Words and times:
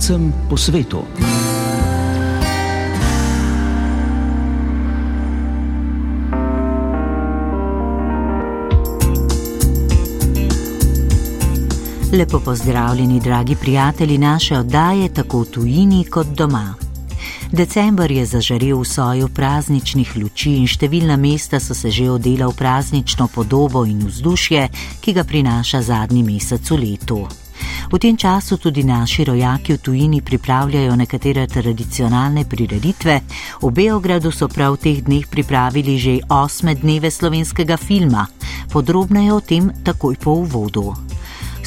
slovencem 0.00 0.32
po 0.48 0.56
svetu. 0.56 1.02
Lepo 12.12 12.40
pozdravljeni, 12.40 13.20
dragi 13.20 13.56
prijatelji 13.56 14.18
naše 14.18 14.58
oddaje, 14.58 15.14
tako 15.14 15.40
v 15.40 15.44
tujini 15.44 16.04
kot 16.04 16.26
doma. 16.26 16.74
December 17.52 18.10
je 18.10 18.26
zažarel 18.26 18.78
v 18.80 18.84
soju 18.84 19.28
prazničnih 19.28 20.16
luči 20.16 20.54
in 20.62 20.66
številna 20.66 21.16
mesta 21.16 21.60
so 21.60 21.74
se 21.74 21.90
že 21.90 22.10
odela 22.10 22.46
v 22.46 22.56
praznično 22.56 23.28
podobo 23.28 23.84
in 23.84 24.06
vzdušje, 24.06 24.68
ki 25.00 25.12
ga 25.12 25.24
prinaša 25.24 25.82
zadnji 25.82 26.22
mesec 26.22 26.70
v 26.70 26.78
letu. 26.78 27.26
V 27.90 27.98
tem 27.98 28.14
času 28.14 28.54
tudi 28.56 28.86
naši 28.86 29.24
rojaki 29.24 29.74
v 29.74 29.82
tujini 29.82 30.22
pripravljajo 30.22 30.94
nekatere 30.96 31.46
tradicionalne 31.46 32.44
prireditve. 32.46 33.20
V 33.62 33.70
Beogradu 33.74 34.30
so 34.30 34.46
prav 34.46 34.78
v 34.78 34.82
teh 34.86 34.98
dneh 35.02 35.26
pripravili 35.26 35.98
že 35.98 36.22
osme 36.30 36.78
dneve 36.78 37.10
slovenskega 37.10 37.74
filma. 37.74 38.30
Podrobneje 38.70 39.32
o 39.34 39.40
tem 39.42 39.74
takoj 39.82 40.14
po 40.22 40.38
uvodu. 40.46 40.94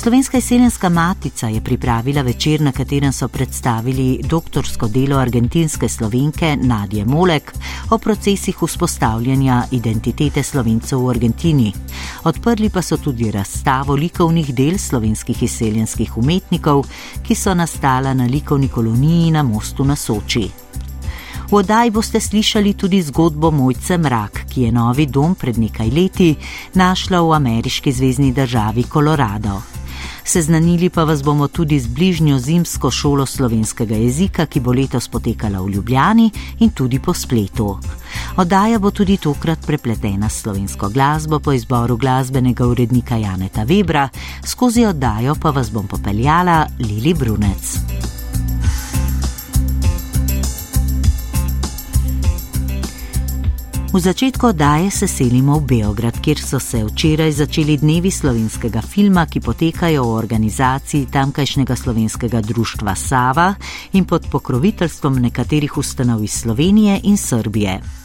Slovenska 0.04 0.38
izseljenska 0.38 0.90
matica 0.90 1.48
je 1.48 1.62
pripravila 1.62 2.22
večer, 2.22 2.62
na 2.62 2.72
katerem 2.72 3.14
so 3.14 3.28
predstavili 3.28 4.20
doktorsko 4.24 4.88
delo 4.88 5.18
argentinske 5.18 5.90
slovenke 5.90 6.58
Nadje 6.62 7.06
Molek 7.06 7.54
o 7.90 7.98
procesih 7.98 8.58
vzpostavljanja 8.62 9.64
identitete 9.72 10.44
slovencev 10.44 11.00
v 11.00 11.10
Argentini. 11.10 11.74
Odprli 12.24 12.70
pa 12.70 12.82
so 12.82 12.98
tudi 12.98 13.32
razstavo 13.32 13.96
likovnih 13.96 14.54
del 14.56 14.78
slovenskih 14.78 15.44
izseljenskih 15.44 16.18
umetnikov, 16.18 16.84
ki 17.24 17.36
so 17.36 17.54
nastala 17.54 18.14
na 18.14 18.26
likovni 18.26 18.68
koloniji 18.68 19.32
na 19.32 19.44
mostu 19.44 19.86
na 19.86 19.96
Soči. 19.96 20.50
V 21.52 21.56
oddaji 21.56 21.92
boste 21.92 22.20
slišali 22.20 22.74
tudi 22.74 23.02
zgodbo 23.02 23.52
Mojce 23.52 23.98
Mrak, 23.98 24.44
ki 24.50 24.62
je 24.62 24.72
novi 24.72 25.06
dom 25.06 25.36
pred 25.36 25.58
nekaj 25.58 25.90
leti 25.90 26.36
našla 26.74 27.22
v 27.22 27.34
ameriški 27.34 27.92
zvezdni 27.92 28.34
državi 28.34 28.84
Kolorado. 28.84 29.83
Seznanili 30.26 30.90
pa 30.90 31.04
vas 31.04 31.24
bomo 31.24 31.48
tudi 31.48 31.80
z 31.80 31.88
bližnjo 31.88 32.40
zimsko 32.40 32.92
šolo 32.92 33.26
slovenskega 33.26 33.96
jezika, 33.96 34.46
ki 34.46 34.60
bo 34.60 34.74
letos 34.74 35.08
potekala 35.08 35.62
v 35.62 35.70
Ljubljani 35.70 36.32
in 36.60 36.70
tudi 36.72 37.00
po 37.00 37.14
spletu. 37.14 37.78
Oddaja 38.38 38.80
bo 38.80 38.92
tudi 38.92 39.18
tokrat 39.18 39.66
prepletena 39.66 40.30
s 40.30 40.42
slovensko 40.42 40.90
glasbo 40.90 41.40
po 41.40 41.54
izboru 41.54 41.98
glasbenega 41.98 42.68
urednika 42.68 43.18
Janeta 43.18 43.66
Webra, 43.66 44.08
skozi 44.46 44.86
oddajo 44.86 45.36
pa 45.36 45.50
vas 45.50 45.72
bom 45.72 45.88
popeljala 45.88 46.68
Lili 46.80 47.14
Brunec. 47.14 47.93
V 53.94 54.00
začetku 54.00 54.48
oddaje 54.48 54.92
se 54.92 55.08
selimo 55.08 55.60
v 55.60 55.66
Beograd, 55.66 56.18
kjer 56.18 56.42
so 56.42 56.58
se 56.60 56.82
včeraj 56.82 57.32
začeli 57.32 57.78
dnevi 57.78 58.10
slovenskega 58.12 58.82
filma, 58.82 59.30
ki 59.30 59.38
potekajo 59.38 60.02
v 60.02 60.16
organizaciji 60.18 61.14
tamkajšnjega 61.14 61.76
slovenskega 61.76 62.42
društva 62.42 62.96
Sava 62.98 63.54
in 63.94 64.10
pod 64.10 64.26
pokroviteljstvom 64.34 65.22
nekaterih 65.22 65.78
ustanov 65.78 66.24
iz 66.26 66.34
Slovenije 66.34 67.00
in 67.04 67.18
Srbije. 67.18 68.03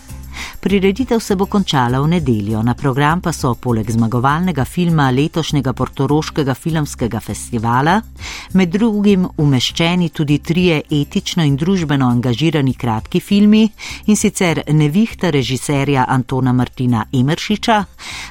Prireditev 0.61 1.20
se 1.20 1.36
bo 1.36 1.47
končala 1.47 2.00
v 2.00 2.08
nedeljo, 2.08 2.62
na 2.62 2.75
program 2.75 3.20
pa 3.20 3.33
so 3.33 3.55
poleg 3.55 3.91
zmagovalnega 3.91 4.64
filma 4.64 5.10
letošnjega 5.10 5.72
Portoroškega 5.72 6.54
filmskega 6.54 7.21
festivala 7.21 8.00
med 8.53 8.71
drugim 8.72 9.27
umeščeni 9.37 10.09
tudi 10.09 10.38
trije 10.38 10.82
etično 10.91 11.44
in 11.44 11.56
družbeno 11.56 12.09
angažirani 12.09 12.75
kratki 12.75 13.21
filmi 13.21 13.69
in 14.06 14.16
sicer 14.16 14.62
Nevihta 14.72 15.31
režiserja 15.31 16.04
Antona 16.09 16.53
Martina 16.53 17.04
Emeršiča, 17.12 17.84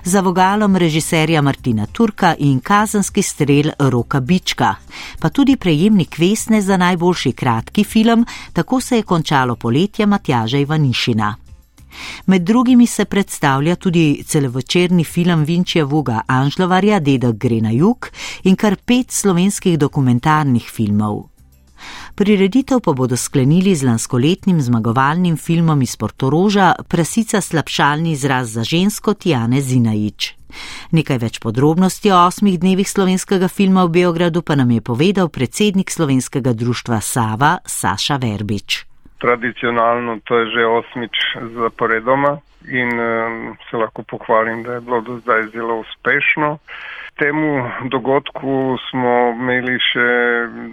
za 0.04 0.22
vogalom 0.22 0.76
režiserja 0.76 1.42
Martina 1.42 1.86
Turka 1.86 2.36
in 2.40 2.60
Kazanski 2.60 3.22
strel 3.22 3.72
Roka 3.80 4.20
Bička, 4.20 4.76
pa 5.20 5.30
tudi 5.30 5.56
prejemnik 5.56 6.20
Vesne 6.20 6.62
za 6.62 6.78
najboljši 6.78 7.32
kratki 7.32 7.84
film, 7.84 8.26
tako 8.54 8.82
se 8.82 8.96
je 8.98 9.04
končalo 9.04 9.56
poletje 9.56 10.06
Matjaža 10.06 10.58
Ivanišina. 10.58 11.47
Med 12.26 12.42
drugimi 12.42 12.88
se 12.88 13.06
predstavlja 13.06 13.76
tudi 13.76 14.24
celovečerni 14.26 15.04
film 15.04 15.44
Vinčija 15.44 15.86
Vuga 15.86 16.22
Anžlovarja 16.28 17.00
Dedek 17.00 17.38
gre 17.38 17.62
na 17.62 17.72
jug 17.72 18.10
in 18.44 18.56
kar 18.56 18.76
pet 18.86 19.12
slovenskih 19.12 19.78
dokumentarnih 19.80 20.70
filmov. 20.74 21.26
Prireditev 22.16 22.80
pa 22.82 22.94
bodo 22.94 23.18
sklenili 23.18 23.76
z 23.76 23.86
lanskoletnim 23.86 24.62
zmagovalnim 24.62 25.38
filmom 25.38 25.82
iz 25.82 25.96
Portoroža 25.96 26.74
Prasica 26.88 27.42
slabšalni 27.42 28.12
izraz 28.12 28.52
za 28.52 28.64
žensko 28.64 29.14
Tijane 29.14 29.62
Zinajič. 29.62 30.34
Nekaj 30.92 31.18
več 31.22 31.40
podrobnosti 31.40 32.12
o 32.12 32.18
osmih 32.26 32.60
dnevih 32.60 32.90
slovenskega 32.90 33.48
filma 33.48 33.86
v 33.86 34.00
Beogradu 34.00 34.42
pa 34.42 34.56
nam 34.56 34.72
je 34.72 34.82
povedal 34.82 35.30
predsednik 35.30 35.92
slovenskega 35.92 36.54
društva 36.54 37.02
Sava 37.02 37.58
Saša 37.66 38.18
Verbič 38.18 38.88
tradicionalno, 39.18 40.20
to 40.24 40.40
je 40.40 40.46
že 40.56 40.66
osmič 40.66 41.16
zaporedoma 41.56 42.38
in 42.68 42.92
se 43.70 43.78
lahko 43.78 44.04
pohvalim, 44.04 44.64
da 44.64 44.74
je 44.74 44.82
bilo 44.82 45.02
do 45.02 45.18
zdaj 45.18 45.44
zelo 45.54 45.80
uspešno. 45.80 46.58
Temu 47.18 47.70
dogodku 47.90 48.78
smo 48.90 49.14
imeli 49.34 49.80
še 49.82 50.10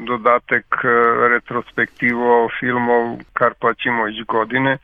dodatek 0.04 0.66
uh, 0.84 0.90
retrospektivo 1.32 2.48
filmov 2.60 3.22
Kar 3.32 3.54
pa 3.60 3.72
čimo 3.74 4.08
iz 4.08 4.20
godine, 4.28 4.76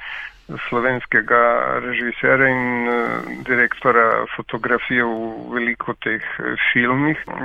slovenskega 0.68 1.40
režisera 1.80 2.48
in 2.48 2.88
uh, 2.88 3.44
direktora 3.44 4.26
fotografije 4.36 5.04
v 5.04 5.54
veliko 5.54 5.94
teh 5.94 6.22
uh, 6.38 6.54
filmih. 6.72 7.18
Uh, 7.26 7.36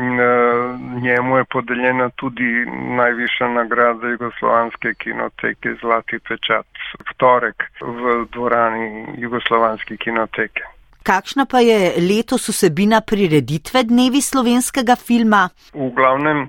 njemu 1.02 1.38
je 1.38 1.46
podeljena 1.46 2.10
tudi 2.10 2.66
najvišja 3.02 3.48
nagrada 3.48 4.08
Jugoslovanske 4.08 4.94
kinoteke 4.94 5.76
Zlati 5.82 6.20
pečat 6.20 6.68
v 7.00 7.18
torek 7.18 7.64
v 7.82 8.26
dvorani 8.34 9.06
Jugoslovanske 9.18 9.98
kinoteke. 9.98 10.76
Kakšna 11.06 11.46
pa 11.46 11.60
je 11.62 11.94
letos 12.02 12.50
vsebina 12.50 12.98
prireditve 13.02 13.84
Dnevi 13.86 14.22
slovenskega 14.26 14.96
filma? 14.98 15.50
V 15.74 15.92
glavnem 15.94 16.48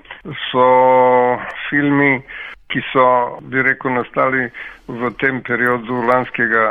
so 0.48 0.64
filmi 1.68 2.22
ki 2.68 2.82
so, 2.92 3.38
bi 3.40 3.62
rekel, 3.62 3.94
nastali 3.94 4.48
v 4.88 5.10
tem 5.20 5.42
periodu 5.42 6.02
lanskega 6.06 6.66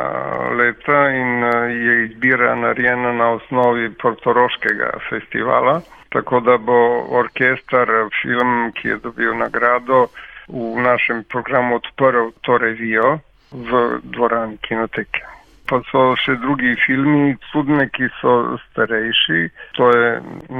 leta 0.59 0.99
in 1.11 1.43
eh, 1.43 1.75
je 1.85 1.93
izbira 2.05 2.55
narejena 2.55 3.13
na 3.13 3.29
osnovi 3.39 3.89
portoroškega 4.01 4.91
festivala. 5.09 5.81
Tako 6.09 6.39
da 6.39 6.57
bo 6.57 6.79
orkester 7.19 7.89
film, 8.21 8.71
ki 8.71 8.87
je 8.87 8.97
dobil 9.03 9.35
nagrado, 9.37 10.07
v 10.47 10.79
našem 10.79 11.23
programu 11.23 11.75
odprl 11.81 12.31
to 12.41 12.57
revijo 12.57 13.19
v 13.51 13.99
dvorani 14.03 14.57
kinoteke. 14.57 15.34
Pa 15.65 15.79
so 15.89 16.01
še 16.21 16.35
drugi 16.43 16.75
filmi, 16.85 17.33
tudi 17.49 17.87
ki 17.97 18.09
so 18.19 18.33
starejši. 18.67 19.41
To 19.77 19.89
je 19.89 20.09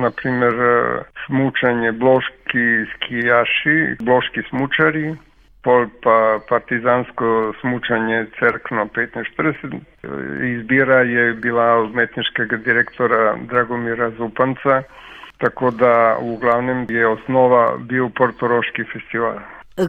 naprimer 0.01 0.61
eh, 0.67 1.03
smučanje 1.25 1.91
bloški 2.01 2.65
skijaši, 2.93 3.77
bloški 4.01 4.45
smučari, 4.49 5.13
pol 5.65 5.85
pa 6.01 6.17
partizansko 6.49 7.53
smučanje 7.61 8.25
Cerkno 8.39 8.87
45. 8.97 9.77
Izbira 10.51 11.01
je 11.05 11.33
bila 11.33 11.67
umetniškega 11.85 12.57
direktora 12.65 13.35
Dragomira 13.49 14.09
Zupanca, 14.17 14.81
tako 15.37 15.71
da 15.71 16.17
v 16.21 16.37
glavnem 16.41 16.85
je 16.89 17.07
osnova 17.07 17.77
bil 17.77 18.09
Portoroški 18.09 18.89
festival 18.93 19.41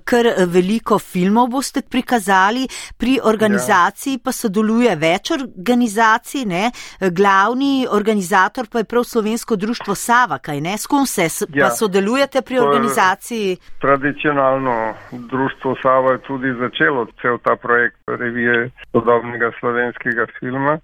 kar 0.04 0.26
veliko 0.46 0.98
filmov 0.98 1.48
boste 1.48 1.82
prikazali, 1.82 2.66
pri 2.98 3.18
organizaciji 3.24 4.14
ja. 4.18 4.20
pa 4.24 4.32
sodeluje 4.32 4.96
več 4.96 5.30
organizacij, 5.36 6.44
ne? 6.46 6.70
glavni 7.12 7.86
organizator 7.90 8.66
pa 8.72 8.82
je 8.82 8.88
prav 8.90 9.04
Slovensko 9.04 9.56
društvo 9.56 9.94
Sava, 9.94 10.38
kaj 10.38 10.60
ne? 10.60 10.76
S 10.78 10.86
kom 10.86 11.06
se 11.06 11.28
ja. 11.54 11.66
pa 11.66 11.70
sodelujete 11.70 12.42
pri 12.42 12.58
organizaciji? 12.58 13.56
Tradicionalno 13.80 14.94
društvo 15.12 15.76
Sava 15.82 16.12
je 16.12 16.22
tudi 16.26 16.52
začelo 16.58 17.06
cel 17.22 17.38
ta 17.44 17.56
projekt 17.56 17.96
revije 18.06 18.70
sodobnega 18.92 19.52
slovenskega 19.60 20.26
filma. 20.38 20.78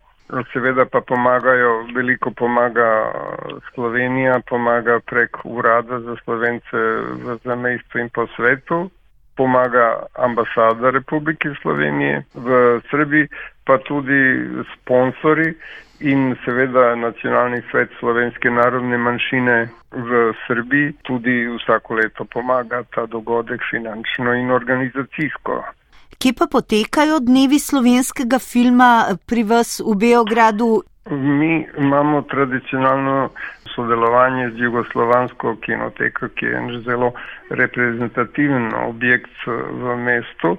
Seveda 0.53 0.85
pa 0.89 1.01
pomagajo, 1.01 1.87
veliko 1.95 2.31
pomaga 2.31 3.13
Slovenija, 3.75 4.41
pomaga 4.49 5.01
prek 5.01 5.37
urada 5.45 6.01
za 6.01 6.17
slovence 6.25 6.77
v 7.25 7.39
zamestju 7.45 8.01
in 8.01 8.09
po 8.09 8.27
svetu. 8.37 8.91
pomaga 9.37 10.07
ambasada 10.15 10.91
Republike 10.91 11.49
Slovenije 11.63 12.25
v 12.35 12.81
Srbiji, 12.91 13.29
pa 13.65 13.79
tudi 13.79 14.21
sponsori 14.75 15.55
in 16.01 16.37
seveda 16.45 16.95
nacionalni 16.95 17.63
svet 17.71 17.91
slovenske 17.99 18.51
narodne 18.51 18.99
manjšine 18.99 19.69
v 19.93 20.33
Srbiji 20.47 20.93
tudi 21.03 21.47
vsako 21.59 21.95
leto 21.95 22.25
pomaga 22.25 22.83
ta 22.95 23.07
dogodek 23.07 23.63
finančno 23.71 24.35
in 24.35 24.51
organizacijsko. 24.51 25.63
Kje 26.19 26.33
pa 26.39 26.47
potekajo 26.47 27.19
dnevi 27.21 27.59
slovenskega 27.59 28.39
filma 28.39 29.17
pri 29.27 29.43
vas 29.43 29.81
v 29.81 29.97
Beogradu? 29.97 30.83
Mi 31.11 31.67
imamo 31.79 32.23
tradicionalno 32.23 33.31
sodelovanje 33.75 34.51
z 34.51 34.59
Jugoslovansko 34.59 35.57
kinoteko, 35.65 36.29
ki 36.29 36.47
je 36.47 36.57
en 36.57 36.71
zelo 36.85 37.13
reprezentativen 37.51 38.71
objekt 38.87 39.47
v 39.47 39.97
mestu. 39.97 40.57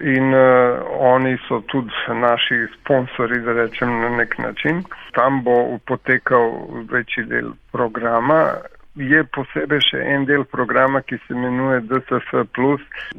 In 0.00 0.34
uh, 0.34 0.82
oni 0.98 1.36
so 1.48 1.60
tudi 1.70 1.94
naši 2.08 2.66
sponzori, 2.74 3.40
da 3.40 3.52
rečem 3.52 4.00
na 4.00 4.08
nek 4.16 4.38
način. 4.38 4.82
Tam 5.14 5.42
bo 5.42 5.78
potekal 5.86 6.50
večji 6.90 7.24
del 7.24 7.52
programa. 7.72 8.40
Je 8.96 9.18
posebej 9.28 9.82
še 9.84 9.98
en 10.00 10.24
del 10.24 10.46
programa, 10.48 11.02
ki 11.04 11.18
se 11.26 11.34
imenuje 11.36 11.82
DSF. 11.84 12.32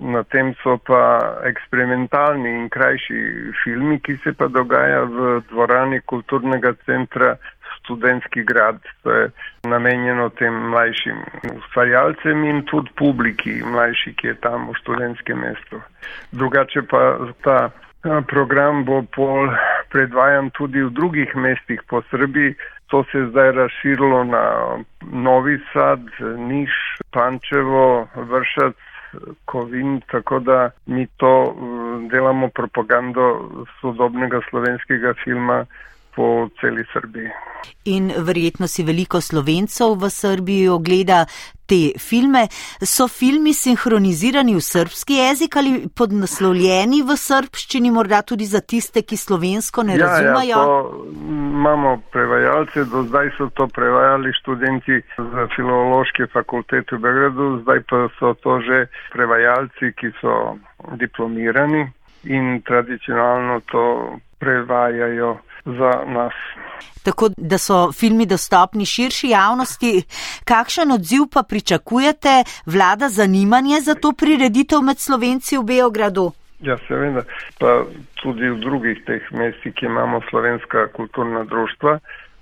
Na 0.01 0.23
tem 0.25 0.55
so 0.63 0.77
pa 0.81 1.01
eksperimentalni 1.45 2.49
in 2.49 2.65
krajši 2.73 3.19
filmi, 3.61 3.99
ki 4.01 4.17
se 4.23 4.33
pa 4.33 4.49
dogaja 4.49 5.03
v 5.05 5.37
dvorani 5.51 6.01
kulturnega 6.09 6.73
centra 6.85 7.35
študentski 7.77 8.43
grad, 8.43 8.81
to 9.03 9.11
je 9.11 9.29
namenjeno 9.69 10.29
tem 10.29 10.53
mlajšim 10.73 11.17
ustvarjalcem 11.53 12.43
in 12.43 12.63
tudi 12.65 12.91
publiki 12.97 13.61
mlajši, 13.63 14.13
ki 14.17 14.27
je 14.27 14.35
tam 14.41 14.71
v 14.71 14.77
študentskem 14.81 15.39
mestu. 15.39 15.81
Drugače 16.31 16.81
pa 16.89 17.03
ta 17.45 17.59
program 18.27 18.83
bo 18.85 19.01
pol 19.15 19.51
predvajan 19.91 20.49
tudi 20.57 20.83
v 20.83 20.91
drugih 20.91 21.35
mestih 21.35 21.81
po 21.87 22.01
Srbiji. 22.11 22.55
To 22.87 23.03
se 23.11 23.17
je 23.17 23.29
zdaj 23.29 23.51
razširilo 23.51 24.23
na 24.23 24.43
Novi 25.01 25.59
Sad, 25.73 25.99
Niš, 26.37 26.71
Pančevo, 27.11 28.07
Vršac, 28.15 28.75
Kovin, 29.45 30.01
tako 30.11 30.39
da 30.39 30.69
mi 30.85 31.07
to 31.17 31.55
delamo 32.11 32.47
propagando 32.47 33.49
sodobnega 33.81 34.39
slovenskega 34.49 35.13
filma 35.23 35.65
po 36.17 36.49
celi 36.61 36.81
Srbiji. 36.93 37.29
In 37.85 38.09
verjetno 38.17 38.67
si 38.67 38.83
veliko 38.83 39.21
slovencev 39.21 39.93
v 40.01 40.09
Srbiji 40.09 40.67
ogleda 40.73 41.25
te 41.69 41.93
filme. 41.99 42.47
So 42.81 43.05
filmi 43.11 43.53
sinhronizirani 43.53 44.55
v 44.55 44.63
srpski 44.63 45.19
jezik 45.19 45.57
ali 45.59 45.73
podnaslovljeni 46.01 47.03
v 47.05 47.17
srpščini, 47.21 47.91
morda 47.91 48.23
tudi 48.25 48.47
za 48.49 48.63
tiste, 48.63 49.03
ki 49.03 49.19
slovensko 49.19 49.83
ne 49.83 49.97
ja, 49.97 50.05
razumejo? 50.05 50.61
Ja, 50.63 50.67
imamo 51.59 51.97
prevajalce, 52.11 52.87
do 52.91 53.03
zdaj 53.11 53.33
so 53.37 53.49
to 53.53 53.67
prevajali 53.67 54.33
študenti 54.41 55.01
z 55.17 55.47
filološke 55.55 56.31
fakultete 56.33 56.95
v 56.95 57.03
Beogradu, 57.03 57.49
zdaj 57.61 57.83
pa 57.91 58.07
so 58.17 58.33
to 58.41 58.59
že 58.63 58.87
prevajalci, 59.13 59.93
ki 59.99 60.15
so 60.21 60.55
diplomirani 60.97 61.85
in 62.23 62.61
tradicionalno 62.65 63.61
to 63.71 63.83
prevajajo 64.39 65.37
za 65.67 65.91
nas. 66.07 66.33
Tako 67.03 67.29
da 67.37 67.57
so 67.57 67.91
filmi 67.91 68.25
dostopni 68.25 68.85
širši 68.85 69.29
javnosti. 69.29 70.03
Kakšen 70.45 70.91
odziv 70.91 71.27
pa 71.33 71.43
pričakujete, 71.43 72.43
vlada 72.65 73.09
zanimanje 73.09 73.79
za 73.81 73.95
to 73.95 74.11
prireditev 74.11 74.81
med 74.81 74.99
Slovenci 74.99 75.57
v 75.57 75.63
Beogradu? 75.63 76.31
Ja, 76.59 76.77
seveda, 76.87 77.21
pa 77.59 77.85
tudi 78.21 78.49
v 78.49 78.57
drugih 78.59 79.03
teh 79.05 79.21
mestih, 79.31 79.73
ki 79.73 79.85
imamo 79.85 80.21
slovenska 80.29 80.87
kulturna 80.97 81.43
društva, 81.43 81.99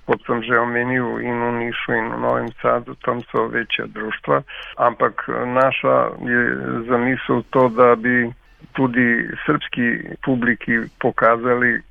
kot 0.07 0.21
sem 0.25 0.39
že 0.45 0.55
omenil 0.59 1.19
in 1.19 1.35
v 1.35 1.51
Nišu 1.59 1.97
in 1.99 2.07
v 2.13 2.19
Novem 2.23 2.49
Sadu, 2.61 2.95
tam 3.03 3.19
so 3.31 3.47
večja 3.51 3.85
društva, 3.91 4.41
ampak 4.77 5.27
naša 5.45 6.15
je 6.23 6.41
zamisel 6.87 7.43
to, 7.49 7.67
da 7.69 7.95
bi 7.95 8.31
tudi 8.73 9.27
srpski 9.45 10.15
publiki 10.25 10.87
pokazali, 10.99 11.81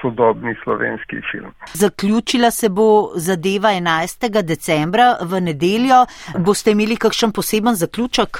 sodobni 0.00 0.54
slovenski 0.64 1.16
film. 1.30 1.52
Zaključila 1.72 2.50
se 2.50 2.68
bo 2.68 3.12
zadeva 3.14 3.68
11. 3.68 4.42
decembra 4.42 5.16
v 5.20 5.40
nedeljo. 5.40 6.06
Boste 6.38 6.70
imeli 6.70 6.96
kakšen 6.96 7.32
poseben 7.32 7.74
zaključek? 7.74 8.38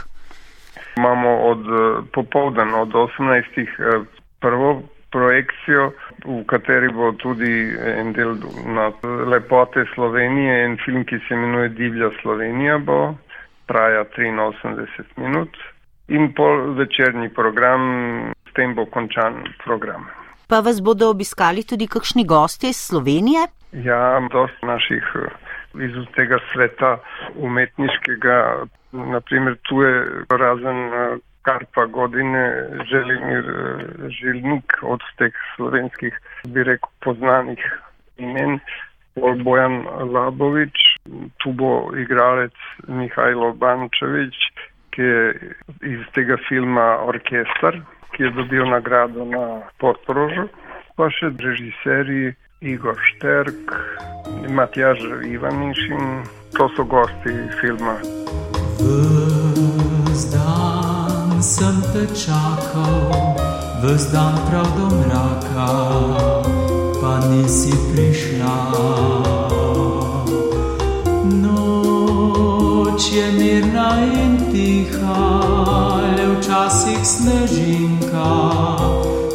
Imamo 0.97 1.37
od 1.37 1.65
popovdan 2.13 2.75
od 2.75 2.89
18. 2.89 4.05
prvo 4.41 4.83
projekcijo, 5.11 5.93
v 6.25 6.43
kateri 6.51 6.89
bo 6.93 7.13
tudi 7.13 7.73
en 7.79 8.13
del 8.13 8.37
na 8.67 8.91
lepote 9.31 9.85
Slovenije, 9.95 10.65
en 10.65 10.77
film, 10.85 11.05
ki 11.05 11.19
se 11.29 11.35
imenuje 11.35 11.69
Divja 11.69 12.11
Slovenija, 12.23 12.79
bo 12.79 13.15
traja 13.67 14.05
83 14.05 15.05
minut 15.17 15.57
in 16.09 16.33
pol 16.35 16.75
večerni 16.79 17.29
program, 17.35 17.83
s 18.51 18.53
tem 18.55 18.75
bo 18.75 18.87
končan 18.87 19.43
program. 19.65 20.07
Pa 20.49 20.61
vas 20.61 20.81
bodo 20.81 21.11
obiskali 21.11 21.63
tudi 21.67 21.87
kakšni 21.87 22.25
gosti 22.25 22.69
iz 22.71 22.77
Slovenije? 22.77 23.47
Ja, 23.73 24.21
dosti 24.33 24.67
naših 24.67 25.05
iz 25.75 25.97
tega 26.17 26.39
sveta 26.53 26.99
umetniškega. 27.37 28.67
Naprimer, 28.93 29.57
tu 29.69 29.83
je 29.83 30.05
razen 30.31 30.79
Karpa 31.43 31.87
godine 31.87 32.69
Želimir 32.91 33.45
Žilnik 34.21 34.79
od 34.83 35.01
teh 35.19 35.35
slovenskih, 35.57 36.21
bi 36.49 36.65
rekel, 36.65 36.91
poznanih 37.01 37.63
imen. 38.17 38.59
Bojan 39.17 39.87
Labovič, 40.13 40.77
tu 41.41 41.53
bo 41.53 41.89
igralec 41.97 42.53
Mihajlo 42.89 43.53
Bančevič, 43.53 44.37
ki 44.93 45.03
je 45.03 45.55
iz 45.83 46.03
tega 46.13 46.37
filma 46.49 46.85
Orkestar, 47.09 47.81
ki 48.17 48.23
je 48.23 48.31
dobil 48.31 48.65
nagrado 48.71 49.25
na 49.29 49.61
Portorožu, 49.77 50.49
pa 50.97 51.13
še 51.13 51.29
režiserji 51.37 52.33
Igor 52.65 52.97
Šterk, 52.97 53.77
Matjaž 54.49 55.05
Ivaniš 55.29 55.81
in 55.93 56.25
to 56.57 56.69
so 56.73 56.85
gosti 56.89 57.35
filma. 57.61 58.01
Vzdan 60.09 61.43
sem 61.45 61.77
te 61.93 62.09
čakal, 62.17 63.37
vzdan 63.85 64.35
prav 64.49 64.69
do 64.81 64.89
mraka, 64.97 65.69
pa 67.01 67.21
nisi 67.29 67.77
prišla. 67.93 68.57
Noč 71.45 73.13
je 73.13 73.27
mirna 73.37 73.91
in 74.09 74.41
tiha, 74.49 75.96
včasih 76.47 77.03
snežinka 77.03 78.31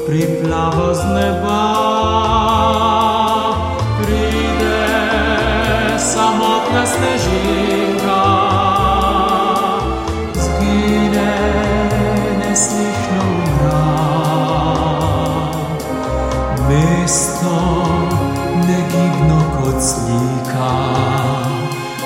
priplava 0.08 0.96
z 0.96 1.04
neba. 1.12 1.64
Pride 4.00 4.80
samotna 6.00 6.88
snežinka, 6.88 8.24
zgine 10.40 11.36
neslišno 12.40 13.24
mrak. 13.44 14.72
Mesto 16.64 17.60
negibno 18.56 19.40
kot 19.60 19.84
slika 19.84 20.72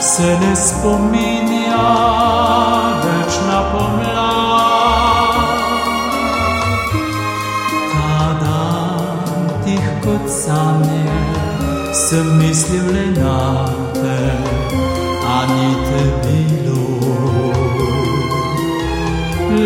se 0.02 0.34
ne 0.42 0.56
spominja 0.58 2.15
kot 10.26 10.32
sanje, 10.32 11.06
sem 11.94 12.38
mislil 12.38 12.86
le 12.94 13.06
na 13.22 13.66
te, 13.94 14.20
a 15.28 15.46
ni 15.54 15.70
te 15.88 16.04
bilo. 16.24 16.86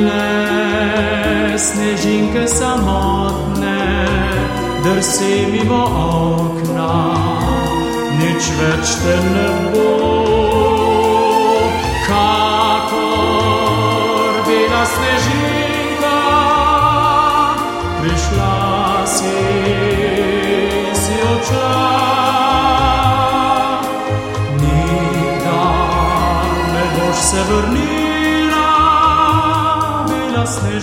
Le 0.06 1.58
snežinke 1.58 2.48
samotne, 2.48 3.80
drsi 4.84 5.48
mimo 5.52 5.84
okna, 6.06 6.94
nič 8.20 8.52
več 8.60 8.98
te 9.04 9.16
ne 9.34 9.50
bo. 9.74 10.29
Se 27.30 27.44
vrnila, 27.44 28.68
bila 30.08 30.46
se 30.46 30.80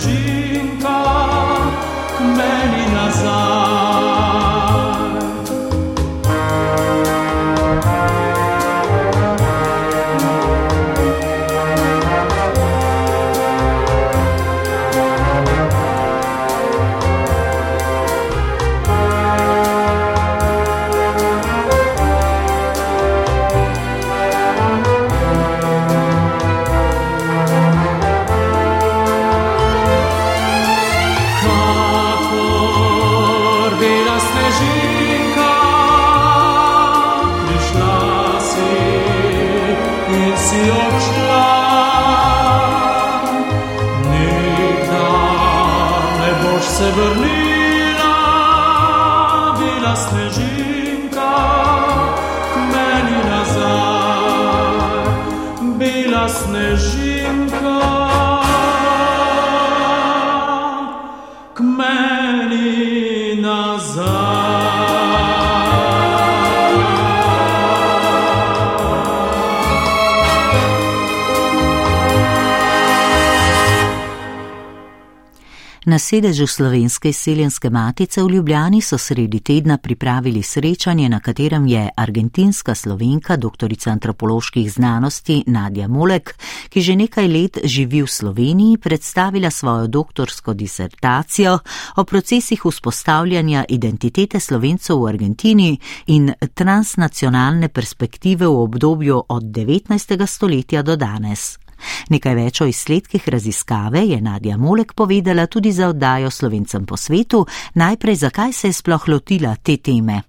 sedežu 76.07 76.47
Slovenske 76.47 77.09
izseljenske 77.09 77.69
matice 77.69 78.23
v 78.23 78.29
Ljubljani 78.29 78.81
so 78.81 78.97
sredi 78.97 79.39
tedna 79.39 79.77
pripravili 79.77 80.43
srečanje, 80.43 81.09
na 81.09 81.19
katerem 81.19 81.67
je 81.67 81.89
argentinska 81.95 82.75
slovenka, 82.75 83.35
doktorica 83.35 83.91
antropoloških 83.91 84.71
znanosti 84.71 85.43
Nadja 85.47 85.87
Molek, 85.87 86.35
ki 86.69 86.81
že 86.81 86.95
nekaj 86.95 87.27
let 87.27 87.59
živi 87.63 88.01
v 88.01 88.07
Sloveniji, 88.07 88.77
predstavila 88.77 89.51
svojo 89.51 89.87
doktorsko 89.87 90.53
disertacijo 90.53 91.59
o 91.95 92.03
procesih 92.03 92.65
vzpostavljanja 92.65 93.65
identitete 93.69 94.39
slovencev 94.39 95.03
v 95.03 95.09
Argentini 95.09 95.77
in 96.07 96.31
transnacionalne 96.53 97.67
perspektive 97.67 98.47
v 98.47 98.63
obdobju 98.63 99.23
od 99.27 99.43
19. 99.43 100.27
stoletja 100.27 100.81
do 100.81 100.95
danes. 100.95 101.66
Nekaj 102.09 102.35
več 102.35 102.61
o 102.61 102.67
izsledkih 102.69 103.29
raziskave 103.29 104.05
je 104.07 104.21
Nadja 104.21 104.57
Molek 104.57 104.93
povedala 104.93 105.47
tudi 105.47 105.71
za 105.71 105.89
oddajo 105.89 106.31
Slovencem 106.31 106.85
po 106.85 106.97
svetu. 106.97 107.45
Najprej, 107.73 108.15
zakaj 108.15 108.53
se 108.53 108.67
je 108.67 108.73
sploh 108.73 109.07
lotila 109.07 109.55
te 109.55 109.77
teme? 109.77 110.21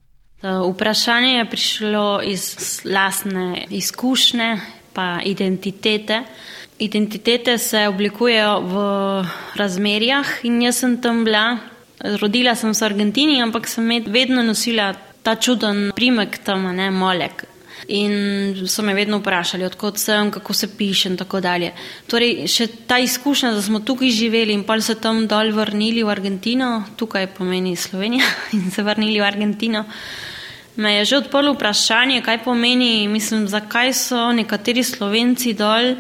Vprašanje 0.43 1.33
je 1.39 1.51
prišlo 1.51 2.23
iz 2.23 2.43
lasne 2.85 3.67
izkušnje 3.71 4.57
pa 4.93 5.19
identitete. 5.25 6.23
Identitete 6.79 7.59
se 7.59 7.89
oblikujejo 7.89 8.61
v 8.61 8.75
razmerjah 9.55 10.27
in 10.43 10.63
jaz 10.63 10.79
sem 10.79 11.01
tam 11.03 11.25
bila. 11.25 11.59
Rodila 12.21 12.55
sem 12.55 12.75
se 12.75 12.85
v 12.85 12.89
Argentini, 12.93 13.43
ampak 13.43 13.67
sem 13.67 13.89
vedno 14.07 14.43
nosila 14.43 14.95
ta 15.23 15.35
čuden 15.35 15.91
primek 15.95 16.39
tam, 16.47 16.71
ne 16.75 16.91
molek. 16.91 17.45
In 17.89 18.67
so 18.69 18.83
me 18.85 18.93
vedno 18.93 19.17
vprašali, 19.23 19.65
odkot 19.65 19.97
sem, 19.99 20.31
kako 20.31 20.53
se 20.53 20.69
piše 20.77 21.09
in 21.09 21.17
tako 21.17 21.41
dalje. 21.41 21.71
Torej, 22.07 22.45
še 22.45 22.67
ta 22.87 22.99
izkušnja, 23.01 23.55
da 23.57 23.63
smo 23.65 23.81
tukaj 23.81 24.11
živeli 24.13 24.53
in 24.53 24.67
pa 24.69 24.77
se 24.81 24.99
tam 25.01 25.23
dol 25.27 25.55
vrnili 25.57 26.05
v 26.05 26.13
Argentino, 26.13 26.85
tukaj 27.01 27.31
pomeni 27.39 27.77
Slovenija 27.77 28.29
in 28.59 28.71
se 28.71 28.85
vrnili 28.85 29.21
v 29.21 29.25
Argentino, 29.25 29.87
me 30.77 30.99
je 30.99 31.05
že 31.05 31.17
odprlo 31.17 31.55
vprašanje, 31.57 32.21
kaj 32.23 32.43
pomeni, 32.45 33.09
mislim, 33.09 33.49
zakaj 33.49 33.95
so 33.97 34.33
nekateri 34.37 34.85
Slovenci 34.85 35.57
dol 35.57 35.97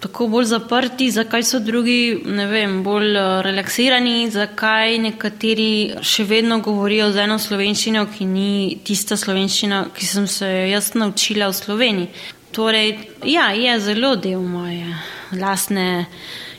tako 0.00 0.28
bolj 0.28 0.44
zaprti, 0.44 1.10
zakaj 1.10 1.42
so 1.42 1.58
drugi, 1.58 2.22
ne 2.24 2.46
vem, 2.46 2.82
bolj 2.82 3.16
eh, 3.16 3.28
relaksirani, 3.42 4.30
zakaj 4.30 4.98
nekateri 5.02 5.98
še 6.02 6.24
vedno 6.28 6.60
govorijo 6.64 7.10
z 7.12 7.24
eno 7.26 7.38
slovenščino, 7.38 8.06
ki 8.14 8.26
ni 8.26 8.78
tista 8.84 9.18
slovenščina, 9.18 9.86
ki 9.94 10.06
sem 10.06 10.26
se 10.30 10.50
jaz 10.70 10.92
naučila 10.94 11.50
v 11.50 11.58
Sloveniji. 11.58 12.10
Torej, 12.54 12.94
ja, 13.28 13.50
je 13.52 13.78
zelo 13.80 14.14
del 14.16 14.40
moje 14.42 14.86
lastne 15.36 16.06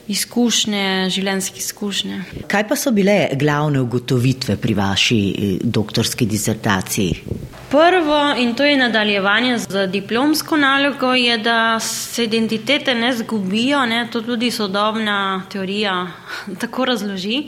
izkušnje, 0.10 1.10
življenjske 1.14 1.62
izkušnje. 1.62 2.20
Kaj 2.50 2.68
pa 2.68 2.76
so 2.80 2.92
bile 2.92 3.30
glavne 3.40 3.82
ugotovitve 3.86 4.58
pri 4.58 4.74
vaši 4.74 5.20
eh, 5.30 5.56
doktorski 5.64 6.26
disertaciji? 6.26 7.38
Prvo, 7.70 8.34
in 8.42 8.56
to 8.58 8.66
je 8.66 8.78
nadaljevanje 8.78 9.58
z 9.62 9.88
diplomsko 9.94 10.58
nalogo, 10.58 11.14
je, 11.14 11.38
da 11.38 11.80
se 11.80 12.24
identitete 12.26 12.96
ne 12.96 13.12
zgubijo, 13.16 13.86
ne? 13.86 14.08
to 14.12 14.22
tudi 14.26 14.52
sodobna 14.52 15.44
teorija 15.52 16.08
tako 16.62 16.86
razloži. 16.86 17.44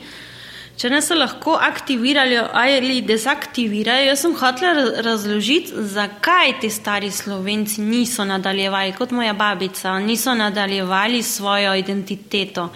Če 0.81 0.89
ne 0.89 0.97
se 1.05 1.13
lahko 1.13 1.53
aktivirajo 1.61 2.47
ali 2.57 3.03
dezaktivirajo, 3.05 4.07
jaz 4.07 4.23
sem 4.23 4.31
hotela 4.33 5.03
razložiti, 5.05 5.75
zakaj 5.93 6.55
ti 6.63 6.71
stari 6.73 7.11
slovenci 7.13 7.83
niso 7.85 8.25
nadaljevali, 8.25 8.95
kot 8.97 9.13
moja 9.13 9.35
babica, 9.38 9.93
niso 10.01 10.33
nadaljevali 10.33 11.21
svojo 11.21 11.75
identiteto. 11.77 12.71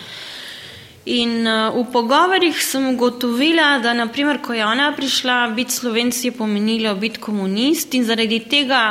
In 1.17 1.47
uh, 1.49 1.73
v 1.73 1.87
pogovorih 1.93 2.61
sem 2.61 2.91
ugotovila, 2.93 3.79
da 3.81 3.97
naprimer, 3.97 4.37
ko 4.41 4.53
je 4.53 4.65
ona 4.65 4.91
prišla, 4.93 5.39
biti 5.57 5.73
slovenci 5.73 6.27
je 6.27 6.37
pomenilo 6.37 6.93
biti 7.01 7.19
komunist 7.19 7.93
in 7.97 8.05
zaradi 8.05 8.43
tega 8.49 8.83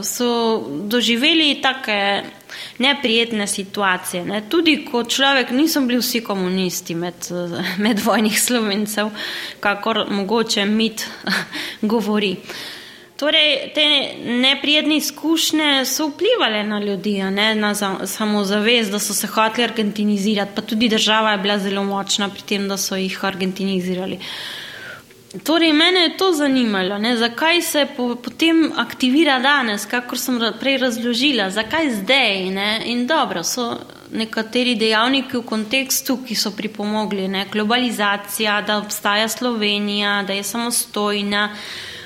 so 0.00 0.64
doživeli 0.88 1.58
take 1.60 1.98
neprijetne 2.78 3.46
situacije. 3.46 4.24
Ne. 4.24 4.42
Tudi 4.48 4.84
kot 4.90 5.10
človek 5.10 5.50
nisem 5.50 5.86
bili 5.86 6.00
vsi 6.00 6.20
komunisti 6.24 6.94
med, 6.94 7.14
med 7.84 8.00
vojnih 8.04 8.40
slovencev, 8.40 9.10
kakor 9.60 10.06
mogoče 10.10 10.64
mit 10.64 11.06
govori. 11.92 12.36
Torej, 13.22 13.70
te 13.74 13.84
neprijetne 14.24 14.96
izkušnje 14.96 15.84
so 15.86 16.08
vplivali 16.08 16.62
na 16.66 16.80
ljudi, 16.80 17.12
ne, 17.22 17.54
na 17.54 17.74
samozavest, 18.06 18.90
da 18.90 18.98
so 18.98 19.14
se 19.14 19.26
hoteli 19.26 19.64
argentinizirati, 19.64 20.52
pa 20.56 20.62
tudi 20.62 20.88
država 20.88 21.32
je 21.32 21.38
bila 21.38 21.58
zelo 21.58 21.84
močna 21.84 22.28
pri 22.28 22.42
tem, 22.42 22.66
da 22.68 22.76
so 22.76 22.96
jih 22.96 23.24
argentinizirali. 23.24 24.18
Torej, 25.32 25.72
mene 25.72 26.00
je 26.00 26.16
to 26.16 26.32
zanimalo, 26.32 26.98
ne, 26.98 27.16
zakaj 27.16 27.62
se 27.62 27.86
po, 27.96 28.14
potem 28.14 28.72
aktivira 28.76 29.38
danes, 29.40 29.86
kako 29.86 30.16
sem 30.16 30.36
prej 30.60 30.76
razložila, 30.78 31.50
zakaj 31.50 31.88
zdaj. 32.02 32.50
Ne, 32.50 32.82
in 32.84 33.06
dobro, 33.06 33.40
so 33.44 33.78
nekateri 34.12 34.74
dejavniki 34.76 35.38
v 35.38 35.42
kontekstu, 35.48 36.18
ki 36.26 36.36
so 36.36 36.52
pripomogli, 36.56 37.30
ne, 37.32 37.46
globalizacija, 37.52 38.60
da 38.66 38.76
obstaja 38.78 39.28
Slovenija, 39.28 40.22
da 40.26 40.36
je 40.36 40.42
samostojna, 40.42 41.48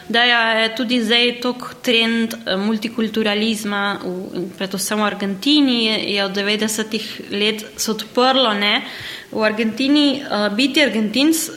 da 0.09 0.23
je 0.23 0.71
tudi 0.77 1.03
zdaj 1.03 1.41
tok 1.43 1.75
trend 1.83 2.35
eh, 2.39 2.57
multikulturalizma, 2.57 3.85
v, 4.05 4.47
predvsem 4.59 5.03
v 5.03 5.11
Argentini, 5.11 5.85
je, 5.85 5.99
je 6.15 6.25
od 6.25 6.37
90-ih 6.37 7.21
let 7.31 7.67
se 7.77 7.91
odprlo. 7.91 8.55
Ne, 8.55 8.81
v 9.33 9.43
Argentini 9.43 10.23
uh, 10.23 10.47
biti 10.55 10.83
argentinc 10.83 11.49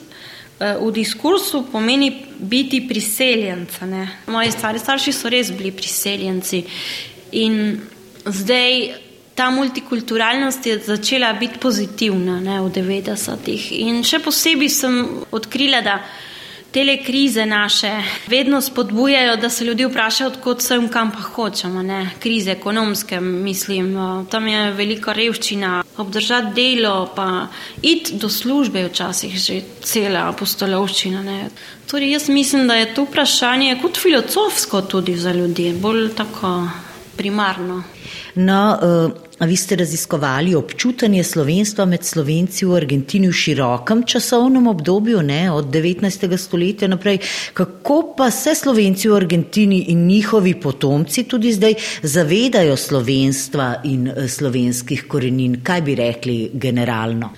v 0.60 0.90
diskursu 0.92 1.64
pomeni 1.72 2.10
biti 2.38 2.82
priseljenca. 2.88 3.86
Ne. 3.86 4.08
Moji 4.26 4.52
stari 4.52 4.78
starši 4.78 5.12
so 5.12 5.28
res 5.32 5.52
bili 5.52 5.72
priseljenci 5.72 6.64
in 7.32 7.80
zdaj 8.24 8.92
ta 9.34 9.50
multikulturalnost 9.50 10.66
je 10.66 10.78
začela 10.78 11.32
biti 11.32 11.58
pozitivna 11.58 12.40
ne, 12.40 12.58
v 12.60 12.68
90-ih. 12.74 13.70
In 13.80 14.02
še 14.04 14.18
posebej 14.20 14.68
sem 14.68 14.98
odkrila, 15.32 15.80
da 15.80 15.94
Tele 16.70 16.96
krize 17.04 17.46
naše 17.46 17.90
vedno 18.26 18.60
spodbujajo, 18.60 19.36
da 19.36 19.50
se 19.50 19.64
ljudi 19.64 19.84
vprašajo, 19.84 20.30
odkot 20.30 20.62
sem, 20.62 20.88
kam 20.88 21.10
pa 21.10 21.18
hočemo. 21.18 21.82
Ne? 21.82 22.10
Krize 22.18 22.50
ekonomske, 22.50 23.20
mislim, 23.20 23.94
tam 24.30 24.48
je 24.48 24.72
velika 24.72 25.12
revščina, 25.12 25.82
obdržati 25.96 26.54
delo, 26.54 27.10
pa 27.16 27.46
iti 27.82 28.14
do 28.14 28.28
službe 28.28 28.84
včasih 28.88 29.34
že 29.38 29.60
cela 29.82 30.28
apostolovščina. 30.28 31.22
Ne? 31.22 31.48
Torej, 31.90 32.12
jaz 32.12 32.28
mislim, 32.28 32.68
da 32.68 32.74
je 32.74 32.94
to 32.94 33.04
vprašanje 33.08 33.78
kot 33.82 33.98
filozofsko 33.98 34.82
tudi 34.82 35.16
za 35.16 35.32
ljudi, 35.32 35.72
bolj 35.72 36.14
tako 36.14 36.68
primarno. 37.16 37.82
No, 38.34 38.78
uh... 38.82 39.29
Vi 39.40 39.56
ste 39.56 39.76
raziskovali 39.76 40.54
občutanje 40.54 41.24
slovenstva 41.24 41.84
med 41.88 42.02
slovenci 42.04 42.66
v 42.68 42.74
Argentini 42.76 43.28
v 43.28 43.32
širokem 43.32 44.02
časovnem 44.04 44.66
obdobju, 44.68 45.22
ne, 45.24 45.48
od 45.50 45.70
19. 45.72 46.36
stoletja 46.36 46.88
naprej. 46.88 47.18
Kako 47.56 48.14
pa 48.16 48.30
se 48.30 48.54
slovenci 48.54 49.08
v 49.08 49.16
Argentini 49.16 49.78
in 49.88 50.04
njihovi 50.06 50.52
potomci 50.60 51.24
tudi 51.24 51.52
zdaj 51.52 51.74
zavedajo 52.02 52.76
slovenstva 52.76 53.80
in 53.84 54.08
eh, 54.08 54.28
slovenskih 54.28 55.06
korenin? 55.08 55.62
Kaj 55.64 55.82
bi 55.88 55.94
rekli 55.94 56.50
generalno? 56.52 57.32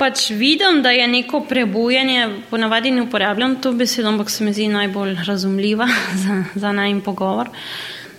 Pač 0.00 0.30
vidim, 0.30 0.80
da 0.82 0.90
je 0.90 1.04
neko 1.08 1.42
prebujanje, 1.48 2.28
ponavadi 2.50 2.90
ne 2.90 3.02
uporabljam 3.02 3.60
to 3.60 3.72
besedo, 3.72 4.08
ampak 4.08 4.30
se 4.30 4.44
mi 4.44 4.56
zdi 4.56 4.68
najbolj 4.72 5.18
razumljiva 5.26 5.88
za, 6.24 6.44
za 6.54 6.72
najmanj 6.72 7.04
pogovor 7.04 7.52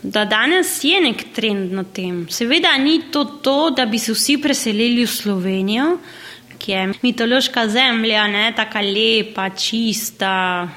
da 0.04 0.26
danes 0.26 0.84
je 0.84 1.02
nek 1.02 1.24
trend 1.34 1.74
na 1.74 1.84
tem. 1.84 2.26
Seveda 2.30 2.78
ni 2.78 3.02
to 3.12 3.26
to, 3.26 3.70
da 3.70 3.86
bi 3.86 4.00
se 4.00 4.14
vsi 4.14 4.38
preselili 4.42 5.06
v 5.06 5.10
Slovenijo, 5.10 5.98
ki 6.58 6.72
je 6.72 6.94
mitološka 7.02 7.68
zemlja, 7.68 8.28
ne, 8.28 8.54
taka 8.56 8.82
lepa, 8.82 9.50
čista, 9.50 10.70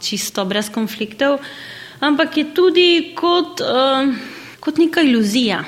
čisto 0.00 0.44
brez 0.44 0.70
konfliktov, 0.72 1.38
ampak 2.00 2.36
je 2.36 2.44
tudi 2.54 3.12
kot, 3.16 3.60
kot 4.60 4.78
neka 4.78 5.04
iluzija. 5.04 5.64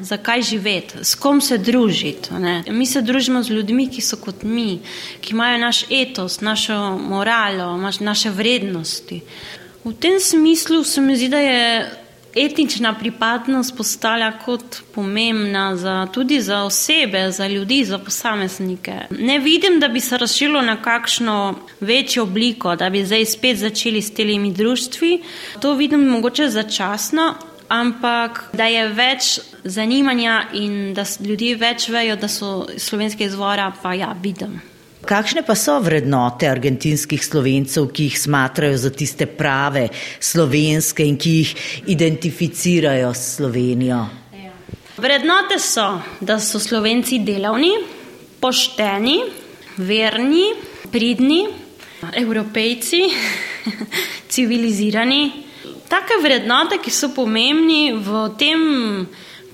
zakaj 0.00 0.42
živeti, 0.42 0.94
s 1.02 1.14
kom 1.14 1.40
se 1.40 1.58
družiti. 1.58 2.28
Mi 2.68 2.86
se 2.86 3.02
družimo 3.02 3.42
z 3.42 3.50
ljudmi, 3.50 3.88
ki 3.88 4.00
so 4.00 4.16
kot 4.16 4.42
mi, 4.42 4.80
ki 5.20 5.32
imajo 5.32 5.58
naš 5.58 5.84
etos, 5.90 6.40
našo 6.40 6.98
moralo, 6.98 7.76
naše 8.00 8.30
vrednosti. 8.30 9.22
V 9.84 9.92
tem 9.92 10.20
smislu 10.20 10.84
se 10.84 11.00
mi 11.00 11.16
zdi, 11.16 11.28
da 11.28 11.38
je 11.38 12.03
etnična 12.36 12.94
pripadnost 12.98 13.76
postala 13.76 14.32
kot 14.44 14.82
pomembna 14.94 15.76
za, 15.76 16.06
tudi 16.12 16.40
za 16.40 16.62
osebe, 16.62 17.30
za 17.30 17.46
ljudi, 17.46 17.84
za 17.84 17.98
posameznike. 17.98 18.92
Ne 19.10 19.38
vidim, 19.38 19.80
da 19.80 19.88
bi 19.88 20.00
se 20.00 20.18
razširilo 20.18 20.62
na 20.62 20.82
kakšno 20.82 21.54
večjo 21.80 22.22
obliko, 22.22 22.76
da 22.76 22.90
bi 22.90 23.04
zdaj 23.06 23.24
spet 23.24 23.56
začeli 23.56 24.02
s 24.02 24.14
temi 24.14 24.52
društvi. 24.52 25.22
To 25.60 25.74
vidim 25.74 26.08
mogoče 26.08 26.48
začasno, 26.48 27.34
ampak 27.68 28.44
da 28.52 28.64
je 28.64 28.88
več 28.88 29.40
zanimanja 29.64 30.44
in 30.52 30.94
da 30.94 31.04
ljudje 31.20 31.56
več 31.56 31.88
vejo, 31.88 32.16
da 32.16 32.28
so 32.28 32.66
slovenske 32.76 33.24
izvora, 33.24 33.72
pa 33.82 33.94
ja, 33.94 34.14
vidim. 34.22 34.73
Kakšne 35.04 35.42
pa 35.44 35.52
so 35.52 35.76
vrednote 35.84 36.48
argentinskih 36.48 37.20
slovencev, 37.20 37.90
ki 37.92 38.08
jih 38.08 38.18
smatrajo 38.18 38.76
za 38.80 38.90
tiste 38.90 39.26
prave 39.28 39.90
slovenske 40.16 41.04
in 41.04 41.18
ki 41.20 41.32
jih 41.38 41.50
identificirajo 41.92 43.12
s 43.12 43.36
Slovenijo? 43.36 44.00
Vrednote 44.96 45.58
so, 45.58 46.00
da 46.20 46.38
so 46.40 46.60
slovenci 46.62 47.18
delavni, 47.20 47.72
pošteni, 48.40 49.18
verni, 49.76 50.46
pridni, 50.92 51.42
evropejci, 52.14 53.02
civilizirani. 54.32 55.22
Take 55.90 56.16
vrednote, 56.22 56.78
ki 56.80 56.90
so 56.94 57.10
pomembni 57.12 57.92
v 57.92 58.24
tem 58.40 58.62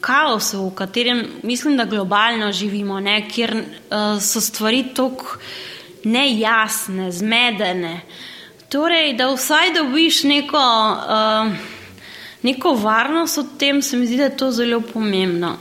kaosu, 0.00 0.66
v 0.66 0.74
katerem 0.74 1.24
mislim, 1.42 1.76
da 1.76 1.84
globalno 1.84 2.52
živimo, 2.52 3.00
ne, 3.00 3.28
kjer 3.28 3.54
uh, 3.56 4.22
so 4.22 4.40
stvari 4.40 4.84
tako 4.94 5.38
nejasne, 6.04 7.10
zmedene. 7.12 8.00
Torej, 8.68 9.14
da 9.18 9.28
vsaj 9.34 9.74
dobiš 9.74 10.22
neko, 10.24 10.64
uh, 10.96 11.52
neko 12.42 12.74
varnost 12.74 13.38
o 13.38 13.44
tem, 13.58 13.82
se 13.82 13.96
mi 13.96 14.06
zdi, 14.06 14.16
da 14.16 14.30
je 14.30 14.36
to 14.36 14.50
zelo 14.50 14.80
pomembno. 14.80 15.56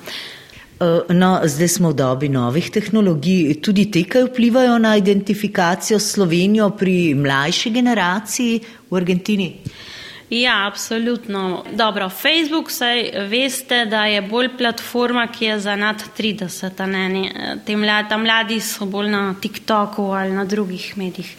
Eh, 0.79 1.13
no, 1.13 1.33
zdaj 1.43 1.67
smo 1.67 1.89
v 1.91 1.95
dobi 1.99 2.29
novih 2.29 2.69
tehnologij. 2.71 3.57
Tudi 3.59 3.89
te, 3.91 4.05
ki 4.07 4.21
vplivajo 4.29 4.77
na 4.79 4.93
identifikacijo 4.95 5.99
Slovenijo 5.99 6.69
pri 6.69 7.15
mlajši 7.19 7.71
generaciji 7.75 8.61
v 8.89 8.95
Argentini? 8.95 9.49
Uh, 9.65 9.88
Ja, 10.29 10.67
absolutno. 10.67 11.65
Dobro, 11.71 12.09
Facebook, 12.09 12.71
saj 12.71 13.11
veste, 13.29 13.85
da 13.85 14.05
je 14.05 14.21
bolj 14.21 14.57
platforma, 14.57 15.27
ki 15.27 15.45
je 15.45 15.59
za 15.59 15.75
nad 15.75 16.03
30. 16.17 16.85
Ne, 16.85 17.31
te 17.65 17.77
mladi, 17.77 18.17
mladi 18.17 18.59
so 18.61 18.85
bolj 18.85 19.09
na 19.09 19.35
TikToku 19.41 20.03
ali 20.03 20.31
na 20.31 20.45
drugih 20.45 20.97
medijih. 20.97 21.35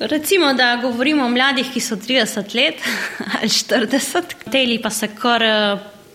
Recimo, 0.00 0.52
da 0.54 0.76
govorimo 0.82 1.24
o 1.24 1.28
mladih, 1.28 1.72
ki 1.72 1.80
so 1.80 1.96
30 1.96 2.54
let 2.54 2.74
ali 3.40 3.48
40, 3.48 4.22
teli 4.50 4.82
pa 4.82 4.90
se 4.90 5.08
kar 5.08 5.42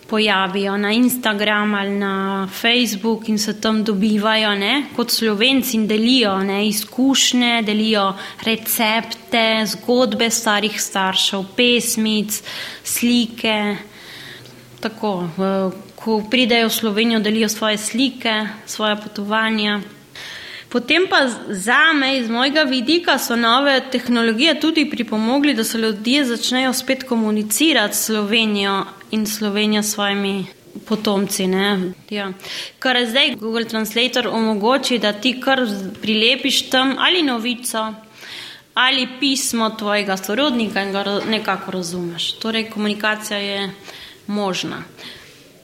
pojavijo 0.08 0.78
na 0.78 0.91
Instagram 0.91 1.74
ali 1.74 1.89
na 1.89 2.48
Facebook 2.62 3.30
in 3.30 3.38
se 3.38 3.62
tam 3.62 3.84
dobivajo 3.84 4.56
ne, 4.56 4.84
kot 4.96 5.12
slovenci 5.12 5.78
in 5.78 5.88
delijo 5.88 6.38
ne, 6.44 6.68
izkušnje, 6.68 7.62
delijo 7.62 8.13
recepte, 8.44 9.65
zgodbe 9.65 10.30
starih 10.30 10.82
staršev, 10.82 11.44
pesmic, 11.56 12.44
slike. 12.84 13.76
Tako, 14.80 15.30
ko 15.96 16.22
pridejo 16.32 16.68
v 16.68 16.72
Slovenijo, 16.72 17.20
delijo 17.20 17.50
svoje 17.50 17.78
slike, 17.78 18.48
svoje 18.65 18.96
potovanja. 18.96 19.82
Potem 20.70 21.08
pa 21.10 21.28
za 21.50 21.94
me, 21.94 22.18
iz 22.18 22.30
mojega 22.30 22.63
vidika, 22.63 23.18
so 23.18 23.36
nove 23.36 23.82
tehnologije 23.91 24.60
tudi 24.60 24.89
pripomogli, 24.89 25.54
da 25.54 25.63
se 25.63 25.78
ljudje 25.78 26.26
začnejo 26.26 26.74
spet 26.74 27.04
komunicirati 27.04 27.96
s 27.96 28.06
Slovenijo 28.06 28.86
in 29.12 29.28
Slovenijo 29.28 29.84
s 29.84 29.91
svojimi 29.91 30.46
potomci. 30.88 31.48
Ja. 32.10 32.32
Kar 32.80 33.06
zdaj 33.06 33.36
Google 33.36 33.65
Translator 33.65 34.28
omogoči, 34.28 35.00
da 35.00 35.13
ti 35.13 35.39
kar 35.41 35.60
prilepiš 36.02 36.70
tam 36.70 36.96
ali 37.00 37.24
novico. 37.24 37.94
Ali 38.74 39.08
pismo 39.20 39.70
tvojega 39.70 40.18
sorodnika 40.18 40.82
in 40.84 40.91
ga 40.91 41.20
nekako 41.30 41.72
razumeš. 41.72 42.32
Torej, 42.39 42.70
komunikacija 42.70 43.38
je 43.38 43.72
možna 44.28 44.84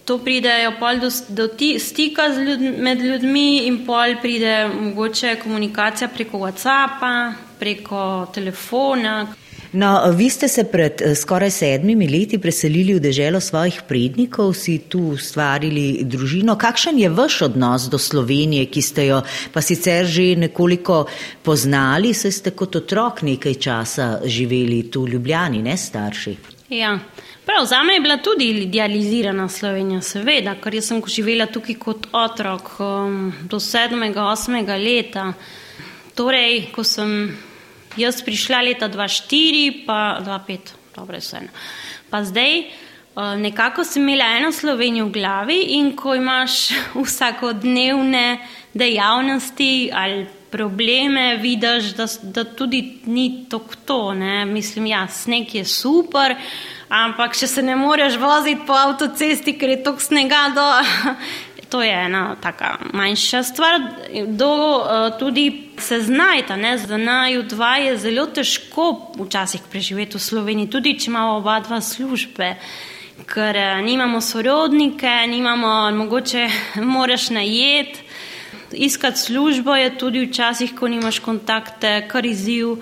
to 0.06 0.17
pridejo 0.17 0.73
pol 0.80 0.99
do, 0.99 1.10
do 1.30 1.47
ti, 1.47 1.80
stika 1.80 2.27
ljud, 2.27 2.62
med 2.62 3.01
ljudmi 3.01 3.67
in 3.67 3.86
pol 3.86 4.15
pride 4.21 4.67
mogoče 4.67 5.36
komunikacija 5.43 6.08
preko 6.08 6.38
WhatsAppa, 6.38 7.34
preko 7.60 8.27
telefona. 8.34 9.27
No, 9.73 10.12
vi 10.12 10.29
ste 10.29 10.47
se 10.47 10.63
pred 10.63 11.01
eh, 11.01 11.15
skoraj 11.15 11.51
sedmimi 11.51 12.07
leti 12.07 12.38
preselili 12.38 12.93
v 12.93 12.99
deželo 12.99 13.39
svojih 13.39 13.81
prednikov, 13.88 14.53
si 14.53 14.77
tu 14.91 15.13
ustvarili 15.15 16.03
družino. 16.03 16.57
Kakšen 16.60 16.99
je 16.99 17.10
vaš 17.10 17.41
odnos 17.47 17.88
do 17.88 17.97
Slovenije, 17.97 18.65
ki 18.67 18.81
ste 18.81 19.05
jo 19.05 19.21
pa 19.53 19.62
sicer 19.62 20.05
že 20.05 20.36
nekoliko 20.36 21.05
poznali, 21.43 22.13
saj 22.13 22.31
ste 22.31 22.51
kot 22.51 22.75
otrok 22.75 23.21
nekaj 23.23 23.55
časa 23.55 24.07
živeli 24.25 24.89
tu 24.91 25.05
v 25.05 25.15
Ljubljani, 25.15 25.62
ne 25.63 25.77
starši? 25.77 26.36
Ja, 26.69 26.99
Prav, 27.45 27.65
za 27.65 27.84
me 27.84 27.93
je 27.93 27.99
bila 27.99 28.17
tudi 28.17 28.49
idealizirana 28.49 29.47
Slovenija, 29.49 30.01
seveda, 30.01 30.53
ker 30.62 30.77
sem 30.81 31.01
živela 31.07 31.47
tukaj 31.47 31.75
kot 31.75 32.07
otrok 32.12 32.69
um, 32.79 33.31
do 33.49 33.60
sedmega, 33.60 34.27
osmega 34.29 34.75
leta. 34.75 35.34
Torej, 36.15 36.67
ko 36.75 36.84
sem 36.84 37.31
jaz 37.97 38.21
prišla 38.23 38.62
leta 38.62 38.89
2004, 38.89 39.86
pa 39.86 40.19
2005, 40.23 40.60
dobro 40.95 41.15
je 41.15 41.19
vseeno. 41.19 41.47
Pa 42.10 42.23
zdaj 42.23 42.60
uh, 42.60 43.23
nekako 43.38 43.84
sem 43.84 44.04
imela 44.04 44.25
eno 44.38 44.51
Slovenijo 44.51 45.06
v 45.06 45.12
glavi 45.12 45.62
in 45.77 45.95
ko 45.95 46.15
imaš 46.15 46.69
vsakodnevne 47.06 48.39
dejavnosti 48.73 49.89
ali 49.93 50.27
probleme, 50.51 51.38
vidiš, 51.38 51.93
da, 51.95 52.06
da 52.23 52.43
tudi 52.43 52.99
ni 53.06 53.45
to, 53.49 53.60
to 53.86 54.13
ne. 54.13 54.45
mislim, 54.45 54.86
ja, 54.86 55.08
sneg 55.08 55.56
je 55.56 55.65
super. 55.65 56.36
Ampak, 56.91 57.38
če 57.39 57.47
se 57.47 57.62
ne 57.63 57.75
moreš 57.80 58.17
voziti 58.19 58.65
po 58.67 58.75
avtocesti, 58.75 59.54
ker 59.56 59.69
je 59.71 59.77
tok 59.84 60.01
snega, 60.04 60.41
do, 60.56 60.65
to 61.71 61.81
je 61.84 62.05
ena 62.05 62.36
taka 62.41 62.77
manjša 62.93 63.43
stvar. 63.43 63.81
Do, 64.27 64.77
uh, 64.77 65.19
tudi 65.19 65.69
se 65.77 66.01
znajta, 66.01 66.55
ne, 66.55 66.77
za 66.77 66.97
naju 66.97 67.43
dva 67.43 67.75
je 67.77 67.97
zelo 67.97 68.25
težko 68.25 69.13
včasih 69.19 69.62
preživeti 69.71 70.17
v 70.17 70.21
Sloveniji, 70.21 70.69
tudi 70.69 70.97
če 70.99 71.12
imamo 71.12 71.38
oba 71.39 71.60
dva 71.63 71.81
službe. 71.81 72.55
Ker 73.25 73.55
uh, 73.55 73.79
nimamo 73.86 74.21
sorodnike, 74.21 75.12
nimamo, 75.27 75.91
mogoče 75.95 76.47
moraš 76.95 77.29
najeti, 77.29 78.03
iskati 78.71 79.19
službo 79.19 79.75
je 79.75 79.97
tudi 79.97 80.25
včasih, 80.25 80.75
ko 80.75 80.88
nimaš 80.88 81.19
kontakte, 81.19 82.01
kar 82.12 82.25
izziv. 82.25 82.75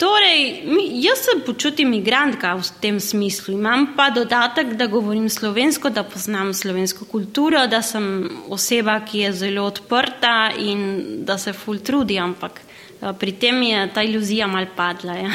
Torej, 0.00 0.62
jaz 1.04 1.18
se 1.18 1.44
počutim 1.44 1.92
imigrantka 1.92 2.54
v 2.56 2.64
tem 2.80 3.00
smislu. 3.00 3.58
Imam 3.58 3.90
pa 3.96 4.08
dodatek, 4.10 4.72
da 4.80 4.86
govorim 4.86 5.28
slovensko, 5.28 5.90
da 5.90 6.04
poznam 6.08 6.54
slovensko 6.54 7.04
kulturo, 7.04 7.66
da 7.68 7.82
sem 7.84 8.30
oseba, 8.48 8.94
ki 9.04 9.18
je 9.26 9.32
zelo 9.32 9.66
odprta 9.68 10.52
in 10.56 10.80
da 11.28 11.36
se 11.38 11.52
ful 11.52 11.82
trudi, 11.84 12.16
ampak 12.18 12.62
eh, 12.62 13.12
pri 13.12 13.32
tem 13.32 13.60
je 13.62 13.82
ta 13.92 14.02
iluzija 14.02 14.46
mal 14.48 14.70
padla. 14.76 15.18
Ja. 15.20 15.30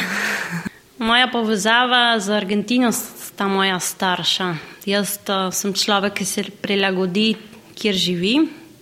Moja 1.09 1.27
povezava 1.29 2.19
z 2.19 2.33
Argentino 2.33 2.89
sta 2.91 3.45
moja 3.47 3.77
starša. 3.79 4.47
Jaz 4.89 5.19
eh, 5.29 5.51
sem 5.53 5.75
človek, 5.77 6.17
ki 6.17 6.25
se 6.25 6.45
prilagodi, 6.61 7.35
kjer 7.77 7.93
živi. 7.93 8.39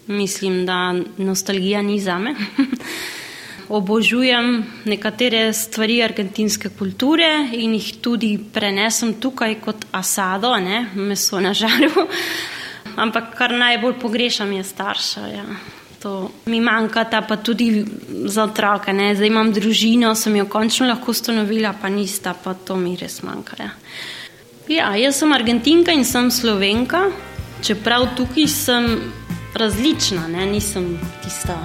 Mislim, 0.07 0.63
da 0.65 0.95
nostalgija 1.17 1.81
ni 1.81 1.99
za 1.99 2.15
me. 2.19 2.35
obožujem 3.73 4.65
nekatere 4.85 5.53
stvari 5.53 6.01
argentinske 6.03 6.69
kulture 6.77 7.29
in 7.53 7.73
jih 7.73 7.93
tudi 8.01 8.37
prenesem 8.53 9.13
tukaj 9.19 9.55
kot 9.61 9.85
asado, 9.91 10.55
ne, 10.57 10.87
meso 10.95 11.39
na 11.39 11.53
žaru. 11.53 12.07
Ampak 13.03 13.33
kar 13.37 13.53
najbolj 13.57 13.97
pogrešam 14.01 14.51
je 14.53 14.63
starša. 14.63 15.27
Ja. 15.27 15.45
To 16.03 16.29
mi 16.45 16.59
manjka, 16.61 17.05
pa 17.27 17.37
tudi 17.37 17.85
za 18.25 18.43
otroke. 18.43 18.93
Ne. 18.93 19.15
Zdaj 19.15 19.27
imam 19.27 19.53
družino, 19.53 20.15
sem 20.15 20.35
jo 20.35 20.45
končno 20.45 20.87
lahko 20.87 21.11
ustanovila, 21.11 21.73
pa 21.81 21.89
nista, 21.89 22.33
pa 22.33 22.53
to 22.53 22.75
mi 22.75 22.97
res 22.99 23.21
manjka. 23.23 23.57
Ja. 23.59 23.71
Ja, 24.67 24.93
jaz 24.95 25.19
sem 25.19 25.33
Argentinka 25.33 25.91
in 25.91 26.05
sem 26.07 26.29
Slovenka, 26.31 27.09
čeprav 27.63 28.13
tukaj 28.17 28.47
sem 28.47 28.87
različna, 29.55 30.27
ne. 30.27 30.45
nisem 30.45 30.95
tista 31.23 31.57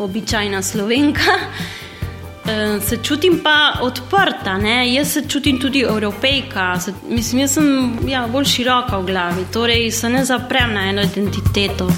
običajna 0.00 0.62
slovenka. 0.62 1.32
Eh, 2.48 2.80
se 2.80 2.96
čutim 2.96 3.40
pa 3.44 3.72
odprta, 3.80 4.58
ne? 4.58 4.94
jaz 4.94 5.12
se 5.12 5.22
čutim 5.28 5.60
tudi 5.60 5.80
evropejka, 5.80 6.80
se, 6.80 6.92
mislim, 7.08 7.40
jaz 7.40 7.50
sem 7.52 7.98
ja, 8.06 8.26
bolj 8.32 8.44
široka 8.44 8.98
v 8.98 9.06
glavi, 9.06 9.44
torej 9.52 9.90
se 9.90 10.08
ne 10.08 10.24
zaprem 10.24 10.72
na 10.74 10.88
eno 10.88 11.02
identiteto. 11.02 11.90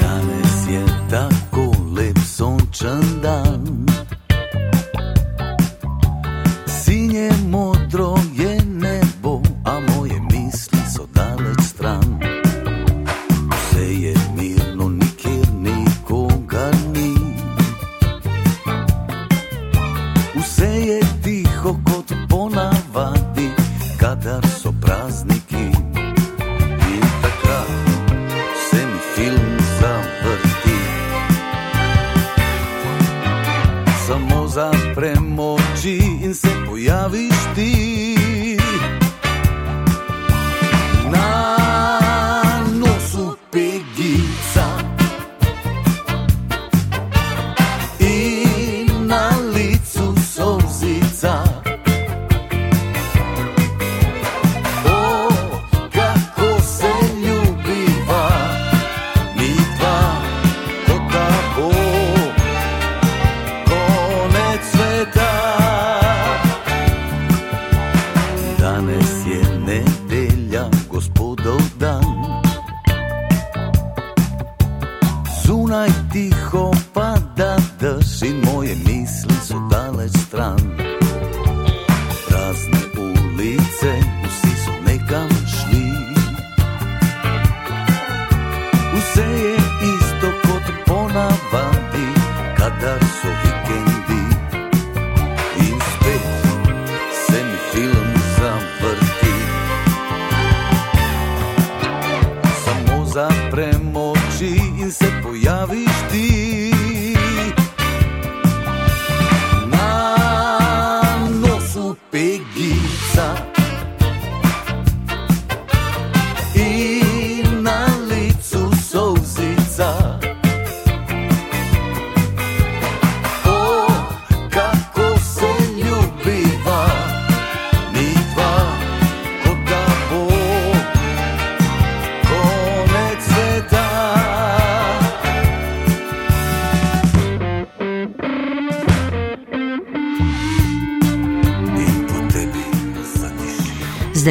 Danes 0.00 0.68
je 0.70 0.84
tako 1.10 1.72
lep 1.96 2.18
sončen 2.36 3.02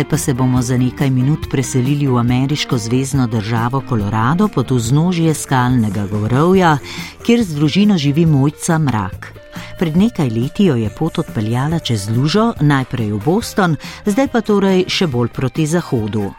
Zdaj 0.01 0.09
pa 0.09 0.17
se 0.17 0.33
bomo 0.33 0.61
za 0.61 0.77
nekaj 0.77 1.09
minut 1.09 1.45
preselili 1.49 2.07
v 2.07 2.17
ameriško 2.17 2.77
zvezdno 2.77 3.27
državo 3.27 3.83
Kolorado 3.89 4.47
pod 4.47 4.71
vznožje 4.71 5.33
skalnega 5.33 6.07
gorovja, 6.07 6.77
kjer 7.25 7.43
z 7.43 7.55
družino 7.55 7.97
živi 7.97 8.25
mojca 8.25 8.77
Mrak. 8.77 9.33
Pred 9.79 9.97
nekaj 9.97 10.29
leti 10.29 10.65
jo 10.65 10.75
je 10.75 10.89
pot 10.89 11.19
odpeljala 11.19 11.79
čez 11.79 12.09
lužo, 12.09 12.53
najprej 12.61 13.11
v 13.11 13.21
Boston, 13.25 13.77
zdaj 14.05 14.27
pa 14.33 14.41
torej 14.41 14.87
še 14.89 15.05
bolj 15.07 15.29
proti 15.29 15.67
zahodu. 15.69 16.33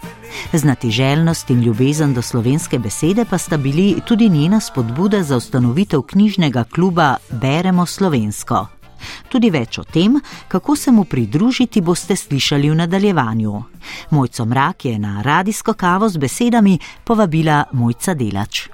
Znatiželjnost 0.53 1.51
in 1.51 1.63
ljubezen 1.63 2.15
do 2.15 2.23
slovenske 2.23 2.79
besede 2.79 3.25
pa 3.31 3.39
sta 3.39 3.57
bili 3.57 4.01
tudi 4.05 4.29
njena 4.29 4.61
spodbuda 4.61 5.23
za 5.23 5.37
ustanovitev 5.37 6.03
knjižnega 6.03 6.65
kluba 6.65 7.17
Beremo 7.31 7.87
slovensko. 7.87 8.82
Tudi 9.29 9.51
več 9.51 9.79
o 9.79 9.85
tem, 9.85 10.21
kako 10.49 10.77
se 10.77 10.91
mu 10.91 11.05
pridružiti, 11.05 11.81
boste 11.81 12.17
slišali 12.17 12.71
v 12.71 12.75
nadaljevanju. 12.75 13.63
Mojco 14.11 14.47
Mrak 14.47 14.85
je 14.85 14.99
na 14.99 15.23
radijsko 15.23 15.75
kavo 15.75 16.09
z 16.09 16.17
besedami 16.17 16.79
povabila 17.05 17.65
Mojca 17.73 18.15
Delač. 18.15 18.69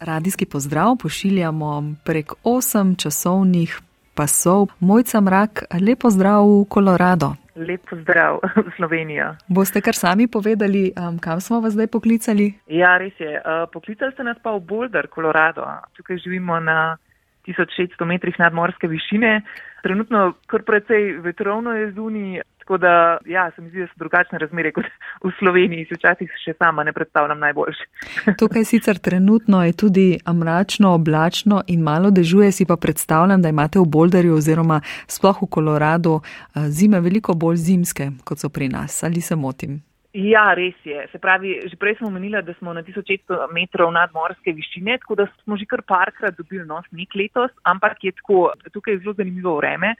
Radijski 0.00 0.46
pozdrav 0.46 0.96
pošiljamo 0.96 1.82
prek 2.04 2.32
osem 2.42 2.96
časovnih 2.96 3.80
pasov. 4.14 4.68
Mojca 4.80 5.20
Mrak, 5.20 5.64
lepo 5.80 6.10
zdrav 6.10 6.44
v 6.44 6.64
Kolorado. 6.68 7.34
Lep 7.54 7.86
pozdrav 7.90 8.42
v 8.66 8.70
Slovenijo. 8.76 9.34
Boste 9.48 9.80
kar 9.80 9.94
sami 9.94 10.26
povedali, 10.26 10.90
um, 10.98 11.18
kam 11.18 11.40
smo 11.40 11.60
vas 11.60 11.72
zdaj 11.72 11.86
poklicali? 11.86 12.50
Ja, 12.66 12.98
res 12.98 13.14
je. 13.18 13.30
Uh, 13.38 13.70
poklicali 13.70 14.10
ste 14.12 14.26
nas 14.26 14.38
pa 14.42 14.50
v 14.58 14.60
Boulder, 14.60 15.06
Colorado. 15.14 15.62
Tukaj 15.94 16.18
živimo 16.18 16.58
na 16.60 16.98
1600 17.46 18.04
metrih 18.04 18.34
nadmorske 18.38 18.88
višine. 18.88 19.40
Trenutno 19.82 20.32
kar 20.46 20.62
precej 20.62 21.18
vetrovno 21.24 21.72
je 21.76 21.92
zunaj, 21.92 22.42
tako 22.58 22.78
da 22.78 23.18
ja, 23.26 23.50
se 23.56 23.62
mi 23.62 23.68
zdi, 23.68 23.80
da 23.80 23.86
so 23.86 24.00
drugačne 24.00 24.38
razmere 24.38 24.72
kot 24.72 24.84
v 25.22 25.32
Sloveniji. 25.38 25.84
Si 25.88 25.98
včasih 25.98 26.30
še 26.44 26.56
sama 26.58 26.84
ne 26.84 26.92
predstavljam 26.92 27.38
najboljše. 27.38 27.88
Tukaj 28.40 28.64
sicer 28.64 28.98
trenutno 28.98 29.64
je 29.64 29.72
tudi 29.72 30.06
mračno, 30.40 30.94
oblačno 30.94 31.62
in 31.66 31.82
malo 31.84 32.10
dežuje, 32.10 32.52
si 32.52 32.66
pa 32.66 32.76
predstavljam, 32.76 33.42
da 33.42 33.52
imate 33.52 33.78
v 33.78 33.88
Boulderju 33.88 34.36
oziroma 34.40 34.80
sploh 35.06 35.42
v 35.42 35.50
Koloradu 35.50 36.20
zime 36.68 37.00
veliko 37.00 37.34
bolj 37.34 37.60
zimske, 37.68 38.10
kot 38.24 38.40
so 38.40 38.48
pri 38.48 38.68
nas. 38.68 39.02
Ali 39.04 39.20
se 39.20 39.36
motim? 39.36 39.82
Ja, 40.14 40.52
res 40.54 40.76
je. 40.86 41.08
Se 41.10 41.18
pravi, 41.18 41.56
že 41.66 41.74
prej 41.74 41.96
smo 41.98 42.06
omenili, 42.06 42.38
da 42.46 42.54
smo 42.54 42.70
na 42.72 42.84
1600 42.86 43.48
metrov 43.50 43.90
nadmorske 43.90 44.52
višine, 44.54 44.98
tako 45.02 45.16
da 45.18 45.26
smo 45.42 45.56
že 45.58 45.66
kar 45.66 45.82
parkrat 45.82 46.36
dobili 46.38 46.62
nos 46.62 46.86
nek 46.94 47.16
letos, 47.18 47.50
ampak 47.66 47.98
je 48.04 48.12
tako, 48.14 48.52
tukaj 48.70 48.94
je 48.94 49.00
zelo 49.02 49.14
zanimivo 49.18 49.56
vreme. 49.58 49.96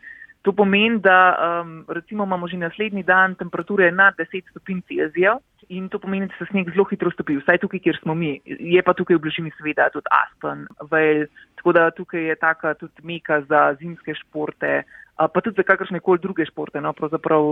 To 0.47 0.53
pomeni, 0.53 1.01
da 1.01 1.35
um, 1.35 1.85
recimo 1.89 2.25
imamo 2.25 2.47
že 2.47 2.61
naslednji 2.63 3.03
dan 3.03 3.35
temperature 3.35 3.91
nad 3.91 4.15
10 4.15 4.51
stopinj 4.51 4.85
Celzija 4.87 5.39
in 5.69 5.89
to 5.89 5.99
pomeni, 5.99 6.29
da 6.29 6.35
se 6.39 6.47
sneg 6.47 6.71
zelo 6.71 6.85
hitro 6.85 7.11
stopi, 7.11 7.41
vsaj 7.41 7.59
tukaj, 7.59 7.81
kjer 7.81 7.99
smo 8.03 8.15
mi. 8.15 8.39
Je 8.45 8.83
pa 8.83 8.95
tukaj 8.95 9.17
v 9.17 9.25
bližini 9.25 9.51
seveda 9.59 9.89
tudi 9.91 10.07
Aspen, 10.15 10.69
Vail, 10.91 11.27
tako 11.59 11.73
da 11.73 11.91
tukaj 11.91 12.29
je 12.29 12.37
taka 12.37 12.75
tudi 12.79 13.03
meka 13.03 13.41
za 13.49 13.73
zimske 13.81 14.15
športe, 14.15 14.85
pa 15.17 15.41
tudi 15.41 15.57
za 15.57 15.63
kakršne 15.63 16.01
koli 16.01 16.19
druge 16.19 16.47
športe, 16.47 16.81
no, 16.81 16.93
pravzaprav 16.93 17.43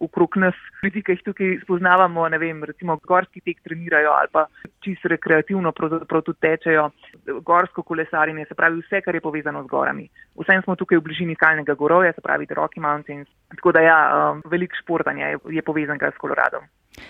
okrog 0.00 0.36
nas, 0.36 0.54
ljudi, 0.84 1.02
ki 1.02 1.12
jih 1.12 1.24
tukaj 1.24 1.58
spoznavamo, 1.64 2.28
ne 2.28 2.38
vem, 2.38 2.64
recimo 2.64 2.96
gorski 3.04 3.40
tek 3.44 3.60
trenirajo 3.64 4.14
ali 4.16 4.32
pa 4.32 4.46
čisto 4.84 5.08
rekreativno, 5.12 5.72
pravzaprav 5.72 6.22
tudi 6.22 6.40
tečejo, 6.40 6.88
gorsko 7.44 7.82
kolesarjenje, 7.82 8.46
se 8.48 8.54
pravi 8.54 8.80
vse, 8.80 9.02
kar 9.04 9.14
je 9.14 9.20
povezano 9.20 9.62
z 9.62 9.72
gorami. 9.72 10.08
Vsem 10.40 10.62
smo 10.64 10.76
tukaj 10.76 10.98
v 10.98 11.06
bližini 11.08 11.36
skalnega 11.36 11.74
gorovja, 11.74 12.12
se 12.12 12.24
pravi 12.24 12.48
Rocky 12.50 12.80
Mountains, 12.80 13.28
tako 13.56 13.72
da 13.72 13.84
ja, 13.84 14.00
um, 14.16 14.42
velik 14.50 14.72
športanje 14.82 15.22
je, 15.22 15.38
je 15.60 15.62
povezan 15.62 16.00
s 16.00 16.18
Koloradom. 16.20 16.64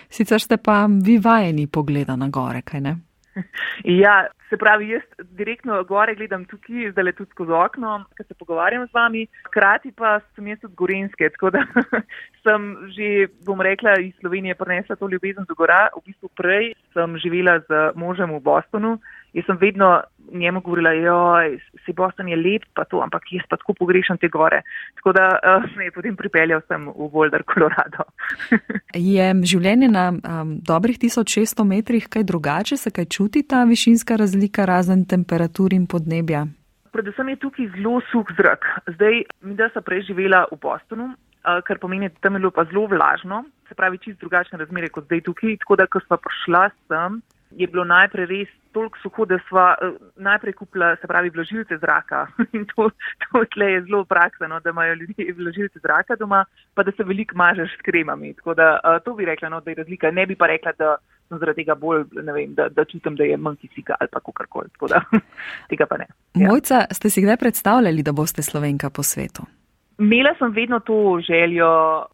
Sicer 0.09 0.41
ste 0.41 0.57
pa 0.57 0.87
vi 0.87 1.17
vajeni 1.17 1.67
pogleda 1.67 2.15
na 2.15 2.27
gore, 2.27 2.61
kaj 2.61 2.81
ne? 2.81 2.95
Ja, 4.03 4.27
se 4.49 4.57
pravi, 4.57 4.89
jaz 4.89 5.03
direktno 5.37 5.83
gore 5.83 6.15
gledam 6.15 6.45
tukaj, 6.45 6.91
zdaj 6.91 7.03
le 7.03 7.13
tudi 7.17 7.31
skozi 7.35 7.51
okno, 7.51 7.97
ko 8.17 8.23
se 8.23 8.37
pogovarjam 8.39 8.87
z 8.87 8.95
vami. 8.95 9.25
Hkrati 9.49 9.91
pa 9.91 10.17
sem 10.35 10.47
jaz 10.47 10.63
od 10.63 10.73
Gorenske, 10.79 11.29
tako 11.35 11.51
da 11.55 11.65
sem 12.45 12.67
že, 12.95 13.27
bom 13.45 13.61
rekla, 13.61 13.97
iz 13.99 14.13
Slovenije 14.21 14.55
prenesla 14.55 14.95
to 14.95 15.09
ljubezen 15.11 15.45
do 15.49 15.55
gora. 15.55 15.87
V 15.95 16.05
bistvu 16.05 16.31
prej 16.39 16.73
sem 16.93 17.17
živela 17.23 17.59
z 17.67 17.91
možem 17.95 18.31
v 18.37 18.43
Bostonu 18.43 18.97
Jaz 19.37 19.45
sem 19.45 19.57
vedno 19.61 20.01
njemu 20.33 20.61
govorila, 20.61 20.91
joj, 20.91 21.59
si 21.85 21.93
Boston 21.93 22.27
je 22.27 22.35
lep, 22.35 22.63
pa 22.73 22.83
to, 22.85 23.01
ampak 23.03 23.29
jaz 23.31 23.45
pa 23.49 23.57
tako 23.57 23.73
pogrešam 23.73 24.17
te 24.17 24.27
gore. 24.27 24.61
Tako 24.95 25.13
da 25.13 25.27
uh, 25.37 25.67
me 25.77 25.85
je 25.85 25.91
potem 25.91 26.15
pripeljal 26.15 26.61
sem 26.67 26.87
v 26.89 27.09
Boulder, 27.13 27.43
Colorado. 27.53 28.07
je 29.13 29.27
življenje 29.51 29.91
na 29.93 30.09
um, 30.11 30.57
dobrih 30.65 30.97
1600 30.99 31.67
metrih 31.69 32.09
kaj 32.09 32.25
drugače, 32.25 32.77
se 32.77 32.91
kaj 32.91 33.05
čuti 33.05 33.45
ta 33.47 33.63
višinska 33.63 34.17
razlika 34.17 34.65
razen 34.65 35.05
temperatur 35.05 35.73
in 35.73 35.85
podnebja? 35.87 36.47
Predvsem 36.91 37.29
je 37.29 37.39
tukaj 37.45 37.69
zelo 37.77 38.01
suh 38.11 38.25
zrak. 38.39 38.65
Zdaj, 38.97 39.21
mi 39.45 39.55
da 39.55 39.69
sem 39.69 39.85
prej 39.85 40.07
živela 40.09 40.47
v 40.51 40.57
Bostonu, 40.61 41.11
uh, 41.13 41.61
kar 41.63 41.77
pomeni, 41.77 42.09
da 42.09 42.25
tam 42.25 42.35
je 42.35 42.41
bilo 42.41 42.51
pa 42.51 42.65
zelo 42.71 42.87
vlažno, 42.89 43.45
se 43.69 43.77
pravi 43.77 44.01
čist 44.01 44.19
drugačne 44.19 44.57
razmere 44.57 44.89
kot 44.89 45.05
zdaj 45.05 45.27
tukaj. 45.29 45.59
Tako 45.61 45.77
da, 45.77 45.85
ko 45.85 46.01
smo 46.01 46.17
prišla 46.25 46.69
sem, 46.87 47.21
je 47.51 47.67
bilo 47.67 47.85
najprej 47.87 48.25
res 48.25 48.55
toliko 48.77 49.01
suho, 49.01 49.25
da 49.25 49.39
smo 49.47 49.63
uh, 49.65 49.97
najprej 50.15 50.53
kupila, 50.53 50.93
se 51.01 51.09
pravi, 51.09 51.31
vlažilce 51.33 51.77
zraka. 51.81 52.27
In 52.57 52.65
to, 52.69 52.89
to 53.25 53.43
tle 53.53 53.71
je 53.71 53.81
zelo 53.89 54.03
praksano, 54.05 54.59
da 54.59 54.69
imajo 54.69 54.95
ljudje 55.01 55.33
vlažilce 55.37 55.81
zraka 55.83 56.15
doma, 56.15 56.45
pa 56.73 56.83
da 56.83 56.91
se 56.91 57.03
veliko 57.03 57.37
mažeš 57.37 57.73
s 57.79 57.85
kremami. 57.85 58.33
Tako 58.37 58.53
da 58.53 58.71
uh, 58.77 59.01
to 59.05 59.15
bi 59.17 59.25
rekla, 59.25 59.49
no, 59.49 59.61
da 59.61 59.71
je 59.71 59.81
razlika. 59.81 60.11
Ne 60.11 60.25
bi 60.25 60.35
pa 60.35 60.47
rekla, 60.53 60.71
da 60.77 60.95
sem 61.27 61.39
zaradi 61.41 61.63
tega 61.63 61.75
bolj, 61.75 62.05
ne 62.23 62.33
vem, 62.33 62.53
da, 62.55 62.69
da 62.69 62.85
čutim, 62.85 63.15
da 63.15 63.25
je 63.27 63.37
manj 63.37 63.57
kisika 63.61 63.97
ali 63.99 64.09
pa 64.13 64.19
kakorkoli. 64.19 64.69
Tako 64.77 64.93
da 64.93 65.01
tega 65.71 65.89
pa 65.89 65.97
ne. 65.97 66.07
Ja. 66.35 66.47
Mojca, 66.51 66.85
ste 66.91 67.09
si 67.09 67.25
kdaj 67.25 67.37
predstavljali, 67.37 68.03
da 68.03 68.13
boste 68.13 68.45
slovenka 68.45 68.89
po 68.89 69.03
svetu? 69.03 69.49
Imela 69.99 70.35
sem 70.37 70.51
vedno 70.53 70.79
to 70.79 71.19
željo, 71.27 71.69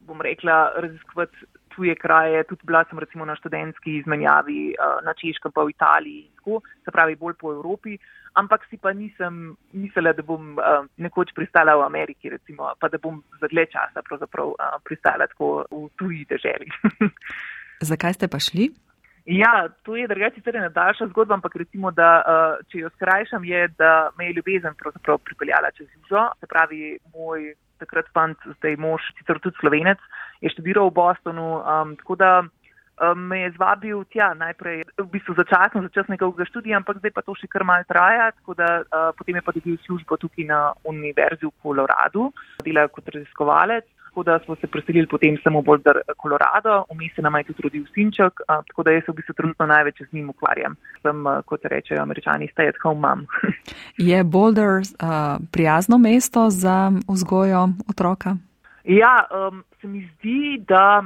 bom 0.08 0.21
rekla, 0.21 0.71
raziskovati 0.76 1.36
tuje 1.76 1.96
kraje, 1.96 2.44
tudi 2.50 2.66
bila 2.66 2.84
sem 2.90 3.00
recimo 3.00 3.26
na 3.26 3.36
študentski 3.36 3.98
izmenjavi 3.98 4.76
na 5.06 5.14
Češkem 5.14 5.52
pa 5.52 5.64
v 5.64 5.74
Italiji, 5.74 6.30
tako, 6.38 6.62
se 6.86 6.92
pravi 6.92 7.16
bolj 7.16 7.34
po 7.40 7.54
Evropi, 7.54 7.98
ampak 8.34 8.66
si 8.70 8.78
pa 8.78 8.94
nisem 8.94 9.56
mislila, 9.74 10.14
da 10.14 10.26
bom 10.26 10.56
nekoč 10.98 11.34
pristala 11.36 11.76
v 11.78 11.86
Ameriki, 11.86 12.30
recimo, 12.30 12.72
pa 12.80 12.90
da 12.90 12.98
bom 12.98 13.22
za 13.42 13.50
dlje 13.52 13.66
časa 13.76 14.06
pravzaprav 14.06 14.56
pristala 14.84 15.28
tako 15.28 15.66
v 15.72 15.90
tuji 15.98 16.26
deželi. 16.30 16.72
Zakaj 17.92 18.18
ste 18.18 18.28
pa 18.32 18.40
šli? 18.40 18.72
Ja, 19.26 19.70
to 19.84 19.96
je 19.96 20.08
drugače 20.08 20.36
sicer 20.36 20.56
ena 20.56 20.70
daljša 20.70 21.08
zgodba, 21.08 21.38
ampak 21.40 21.56
recimo, 21.56 21.92
da 21.96 22.10
če 22.72 22.84
jo 22.84 22.90
skrajšam, 22.98 23.46
je, 23.48 23.68
da 23.80 24.10
me 24.18 24.28
je 24.28 24.34
ljubezen 24.40 24.76
pravzaprav 24.76 25.22
pripeljala 25.24 25.72
čez 25.78 25.88
južo, 25.96 26.26
se 26.40 26.48
pravi 26.48 26.98
moj 27.14 27.54
takrat 27.84 28.10
fant, 28.15 28.50
zdaj 28.58 28.80
mož, 28.82 29.06
sicer 29.19 29.39
tudi 29.43 29.60
slovenec, 29.62 30.02
je 30.41 30.52
študiral 30.56 30.89
v 30.89 30.98
Bostonu, 30.98 31.48
um, 31.62 31.96
tako 32.00 32.17
da 32.19 32.32
um, 32.43 33.19
me 33.30 33.43
je 33.43 33.54
zvabil 33.56 34.04
tja 34.12 34.34
najprej 34.34 34.84
v 34.98 35.08
bistvu 35.12 35.36
začasno, 35.38 35.84
za 35.88 35.91
čas 35.93 36.12
njegovega 36.12 36.48
študija, 36.50 36.80
ampak 36.80 37.04
zdaj 37.04 37.13
pa 37.15 37.26
to 37.26 37.36
še 37.39 37.52
kar 37.52 37.67
mal 37.67 37.84
traja, 37.88 38.32
tako 38.39 38.56
da 38.60 38.69
uh, 38.84 39.12
potem 39.17 39.39
je 39.39 39.46
pa 39.46 39.56
dobil 39.56 39.78
službo 39.86 40.17
tukaj 40.17 40.48
na 40.48 40.62
univerzi 40.88 41.48
v 41.48 41.56
Koloradu, 41.63 42.32
dela 42.63 42.88
kot 42.88 43.12
raziskovalec 43.12 43.88
tako 44.13 44.23
da 44.23 44.39
smo 44.45 44.56
se 44.56 44.67
preselili 44.67 45.08
potem 45.08 45.38
samo 45.43 45.62
bolj 45.62 45.80
v 45.86 46.13
Kolorado, 46.17 46.86
vmes 46.93 47.15
se 47.15 47.21
nam 47.21 47.36
je 47.36 47.43
tudi 47.43 47.62
rodil 47.63 47.86
sinček, 47.93 48.34
tako 48.45 48.84
da 48.84 48.91
jaz 48.91 49.08
v 49.08 49.15
bistvu 49.17 49.34
trenutno 49.34 49.65
največ 49.65 50.04
z 50.06 50.13
njim 50.13 50.30
ukvarjam. 50.30 50.76
Sem, 51.02 51.23
kot 51.45 51.65
rečejo 51.65 52.02
američani, 52.02 52.47
stay 52.54 52.69
at 52.69 52.78
home 52.84 53.02
mom. 53.02 53.26
je 54.12 54.23
Boulder 54.23 54.82
a, 54.99 55.38
prijazno 55.52 55.97
mesto 55.97 56.49
za 56.49 56.91
vzgojo 57.10 57.69
otroka? 57.89 58.36
Ja, 58.84 59.26
um, 59.34 59.63
se 59.82 59.88
mi 59.88 60.10
zdi, 60.13 60.62
da 60.67 61.04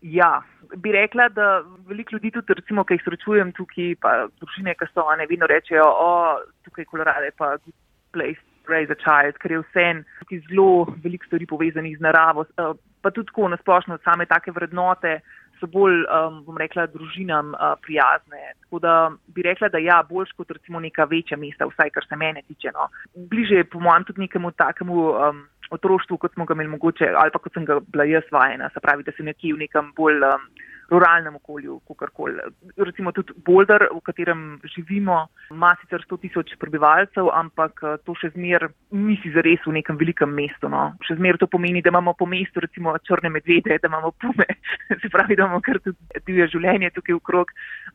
ja. 0.00 0.42
Bi 0.76 0.92
rekla, 0.92 1.28
da 1.28 1.64
veliko 1.88 2.14
ljudi 2.14 2.30
tudi, 2.30 2.54
recimo, 2.54 2.84
ki 2.84 2.94
jih 2.94 3.02
srečujem 3.04 3.50
tukaj, 3.52 3.96
pa 4.00 4.28
družine, 4.38 4.76
ki 4.78 4.86
so, 4.94 5.02
ne 5.18 5.26
vedno 5.26 5.46
rečejo, 5.50 5.90
o, 5.90 6.38
tukaj 6.62 6.84
Kolorado 6.84 7.24
je 7.24 7.34
pa 7.34 7.56
good 7.56 7.74
place 8.12 8.47
raise 8.68 8.92
a 8.92 8.98
child, 9.00 9.38
ker 9.42 9.52
je 9.52 9.62
vse 9.64 9.84
en, 9.92 10.04
ki 10.28 10.42
zelo 10.48 10.86
veliko 11.04 11.26
stvari 11.26 11.48
povezanih 11.48 11.98
z 11.98 12.04
naravo, 12.04 12.44
eh, 12.44 12.72
pa 13.02 13.10
tudi 13.10 13.30
tako 13.32 13.48
nasplošno 13.54 13.98
same 14.04 14.26
take 14.26 14.54
vrednote 14.54 15.20
so 15.60 15.66
bolj, 15.66 16.04
um, 16.06 16.42
bom 16.46 16.58
rekla, 16.60 16.86
družinam 16.92 17.52
uh, 17.54 17.74
prijazne. 17.82 18.52
Tako 18.62 18.78
da 18.84 18.94
bi 19.34 19.42
rekla, 19.42 19.68
da 19.74 19.80
ja, 19.82 20.00
boljš 20.08 20.32
kot 20.38 20.50
recimo 20.54 20.80
neka 20.80 21.08
večja 21.10 21.38
mesta, 21.40 21.66
vsaj 21.66 21.90
kar 21.94 22.06
se 22.08 22.16
mene 22.16 22.42
tiče. 22.46 22.70
No. 22.76 22.88
Bliže 23.30 23.62
je 23.62 23.68
po 23.72 23.80
mojem 23.82 24.06
tudi 24.08 24.26
nekemu 24.26 24.52
takemu 24.54 24.98
um, 25.10 25.42
otroštvu, 25.74 26.16
kot 26.16 26.34
smo 26.34 26.46
ga 26.46 26.54
imeli 26.54 26.70
mogoče, 26.76 27.10
ali 27.16 27.34
pa 27.34 27.42
kot 27.42 27.58
sem 27.58 27.66
ga 27.66 27.80
bila 27.80 28.06
jaz 28.08 28.30
vajena, 28.32 28.70
se 28.74 28.82
pravi, 28.84 29.02
da 29.02 29.14
sem 29.16 29.26
nekje 29.28 29.54
v 29.54 29.64
nekem 29.66 29.92
bolj 29.96 30.22
um, 30.30 30.46
ruralnem 30.90 31.36
okolju, 31.36 31.80
kakorkoli. 31.88 32.40
Recimo 32.76 33.12
tudi 33.12 33.32
Boulder, 33.44 33.88
v 33.92 34.00
katerem 34.04 34.60
živimo, 34.74 35.26
ima 35.50 35.74
sicer 35.82 36.04
100 36.08 36.18
tisoč 36.22 36.54
prebivalcev, 36.60 37.28
ampak 37.34 37.82
eh, 37.82 37.96
to 38.04 38.16
še 38.16 38.32
zmer 38.36 38.68
nisi 38.96 39.32
zares 39.34 39.64
v 39.66 39.76
nekem 39.78 39.98
velikem 40.00 40.32
mestu. 40.32 40.70
No. 40.72 40.92
Še 41.04 41.18
zmer 41.20 41.38
to 41.40 41.48
pomeni, 41.50 41.82
da 41.84 41.92
imamo 41.92 42.16
po 42.16 42.28
mestu 42.28 42.64
recimo 42.64 42.96
črne 43.04 43.32
medvede, 43.34 43.78
da 43.82 43.90
imamo 43.90 44.14
pume, 44.16 44.48
se 45.02 45.12
pravi, 45.12 45.36
da 45.36 45.44
imamo 45.44 45.60
kar 45.64 45.80
tudi 45.84 46.24
divje 46.24 46.48
življenje 46.56 46.94
tukaj 46.96 47.18
v 47.18 47.24
krog, 47.30 47.52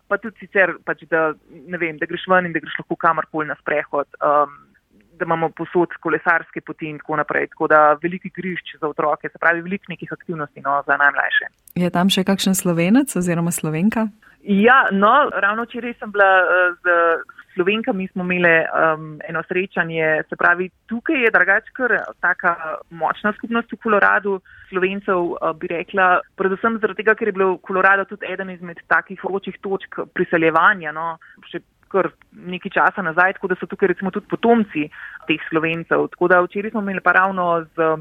pa 0.07 0.19
tudi 0.21 0.45
sicer, 0.45 0.77
pač, 0.85 1.05
da, 1.09 1.31
vem, 1.49 1.97
da 1.97 2.09
greš 2.09 2.27
ven 2.29 2.49
in 2.49 2.53
da 2.53 2.61
greš 2.61 2.77
lahko 2.83 2.99
kamorkoli 2.99 3.49
na 3.49 3.57
sprehod. 3.61 4.09
Um, 4.21 4.72
da 5.19 5.25
imamo 5.25 5.49
posod 5.49 5.93
kolesarske 5.99 6.61
poti 6.61 6.89
in 6.89 6.97
tako 6.99 7.15
naprej. 7.21 7.47
Tako 7.53 7.67
da 7.67 7.81
veliki 8.01 8.31
grišč 8.35 8.75
za 8.81 8.87
otroke, 8.87 9.29
se 9.29 9.37
pravi 9.37 9.61
veliko 9.61 9.93
nekih 9.93 10.11
aktivnosti 10.11 10.61
no, 10.61 10.81
za 10.87 10.97
najmlajše. 10.97 11.51
Je 11.75 11.89
tam 11.89 12.09
še 12.09 12.25
kakšen 12.27 12.55
slovenec 12.55 13.15
oziroma 13.15 13.51
slovenka? 13.51 14.07
Ja, 14.43 14.87
no, 14.91 15.29
ravno 15.31 15.63
včeraj 15.63 15.93
sem 15.99 16.11
bila 16.11 16.31
uh, 16.43 16.75
z 16.83 17.23
slovenkami, 17.53 18.07
smo 18.11 18.23
imeli 18.23 18.65
um, 18.65 19.19
eno 19.29 19.43
srečanje. 19.47 20.23
Se 20.29 20.35
pravi, 20.35 20.69
tukaj 20.89 21.23
je 21.23 21.31
drugač 21.31 21.69
kar 21.77 21.93
taka 22.19 22.55
močna 22.89 23.33
skupnost 23.37 23.71
v 23.71 23.79
Koloradu. 23.83 24.39
Slovencev 24.69 25.19
uh, 25.31 25.53
bi 25.59 25.69
rekla, 25.71 26.21
predvsem 26.35 26.79
zaradi 26.81 27.03
tega, 27.03 27.15
ker 27.15 27.29
je 27.29 27.37
bil 27.37 27.57
Kolorado 27.63 28.05
tudi 28.09 28.27
eden 28.27 28.49
izmed 28.49 28.81
takih 28.87 29.21
vročih 29.23 29.57
točk 29.61 30.01
priseljevanja. 30.13 30.91
No, 30.91 31.17
kar 31.93 32.09
nekaj 32.33 32.73
časa 32.79 33.05
nazaj, 33.05 33.37
tako 33.37 33.53
da 33.53 33.59
so 33.59 33.69
tukaj 33.69 33.93
recimo 33.93 34.11
tudi 34.11 34.29
potomci 34.31 34.89
teh 35.29 35.47
slovencev. 35.49 36.09
Tako 36.15 36.31
da 36.31 36.41
včeraj 36.43 36.73
smo 36.73 36.81
imeli 36.81 37.05
pa 37.05 37.15
ravno 37.19 37.65
z 37.75 37.93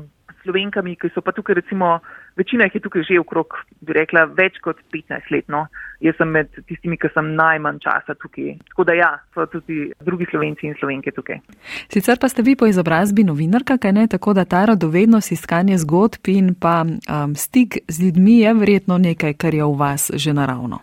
slovenkami, 0.43 0.97
ki 0.99 1.11
so 1.15 1.23
pa 1.23 1.33
tukaj 1.33 1.55
recimo, 1.55 1.99
večina 2.37 2.67
jih 2.67 2.75
je 2.75 2.83
tukaj 2.85 3.05
že 3.09 3.21
okrog, 3.21 3.57
bi 3.81 3.95
rekla, 3.97 4.25
več 4.27 4.59
kot 4.65 4.81
15 4.95 5.31
let. 5.35 5.49
No. 5.53 5.67
Jaz 6.03 6.17
sem 6.19 6.31
med 6.35 6.51
tistimi, 6.67 6.99
ki 6.99 7.11
sem 7.15 7.33
najmanj 7.39 7.79
časa 7.85 8.17
tukaj. 8.19 8.57
Tako 8.73 8.87
da 8.89 8.97
ja, 8.99 9.11
so 9.35 9.47
tudi 9.51 9.93
drugi 10.03 10.27
slovenci 10.31 10.67
in 10.67 10.77
slovenke 10.81 11.15
tukaj. 11.15 11.43
Sicer 11.93 12.19
pa 12.21 12.31
ste 12.33 12.43
vi 12.43 12.57
po 12.59 12.67
izobrazbi 12.67 13.27
novinarka, 13.29 13.79
kaj 13.79 13.97
ne, 13.99 14.07
tako 14.11 14.35
da 14.39 14.45
ta 14.45 14.65
radovednost, 14.73 15.33
iskanje 15.33 15.79
zgodb 15.85 16.33
in 16.35 16.55
pa 16.59 16.83
um, 16.85 17.37
stik 17.39 17.83
z 17.89 18.09
ljudmi 18.09 18.41
je 18.43 18.55
verjetno 18.55 18.99
nekaj, 18.99 19.39
kar 19.39 19.55
je 19.55 19.67
v 19.67 19.77
vas 19.79 20.11
že 20.15 20.35
naravno 20.35 20.83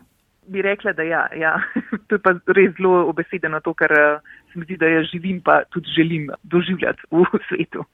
bi 0.49 0.61
rekla, 0.61 0.93
da 0.93 1.03
ja, 1.03 1.27
ja. 1.35 1.53
to 2.07 2.17
je 2.17 2.21
pa 2.23 2.33
res 2.47 2.73
zelo 2.77 3.05
obesedeno 3.09 3.61
to, 3.65 3.73
kar 3.73 3.91
eh, 3.91 4.19
se 4.51 4.59
mi 4.59 4.65
zdi, 4.65 4.77
da 4.77 4.89
jaz 4.89 5.05
živim, 5.13 5.41
pa 5.45 5.61
tudi 5.69 5.93
želim 5.95 6.29
doživljati 6.43 7.09
v 7.11 7.25
svetu. 7.47 7.85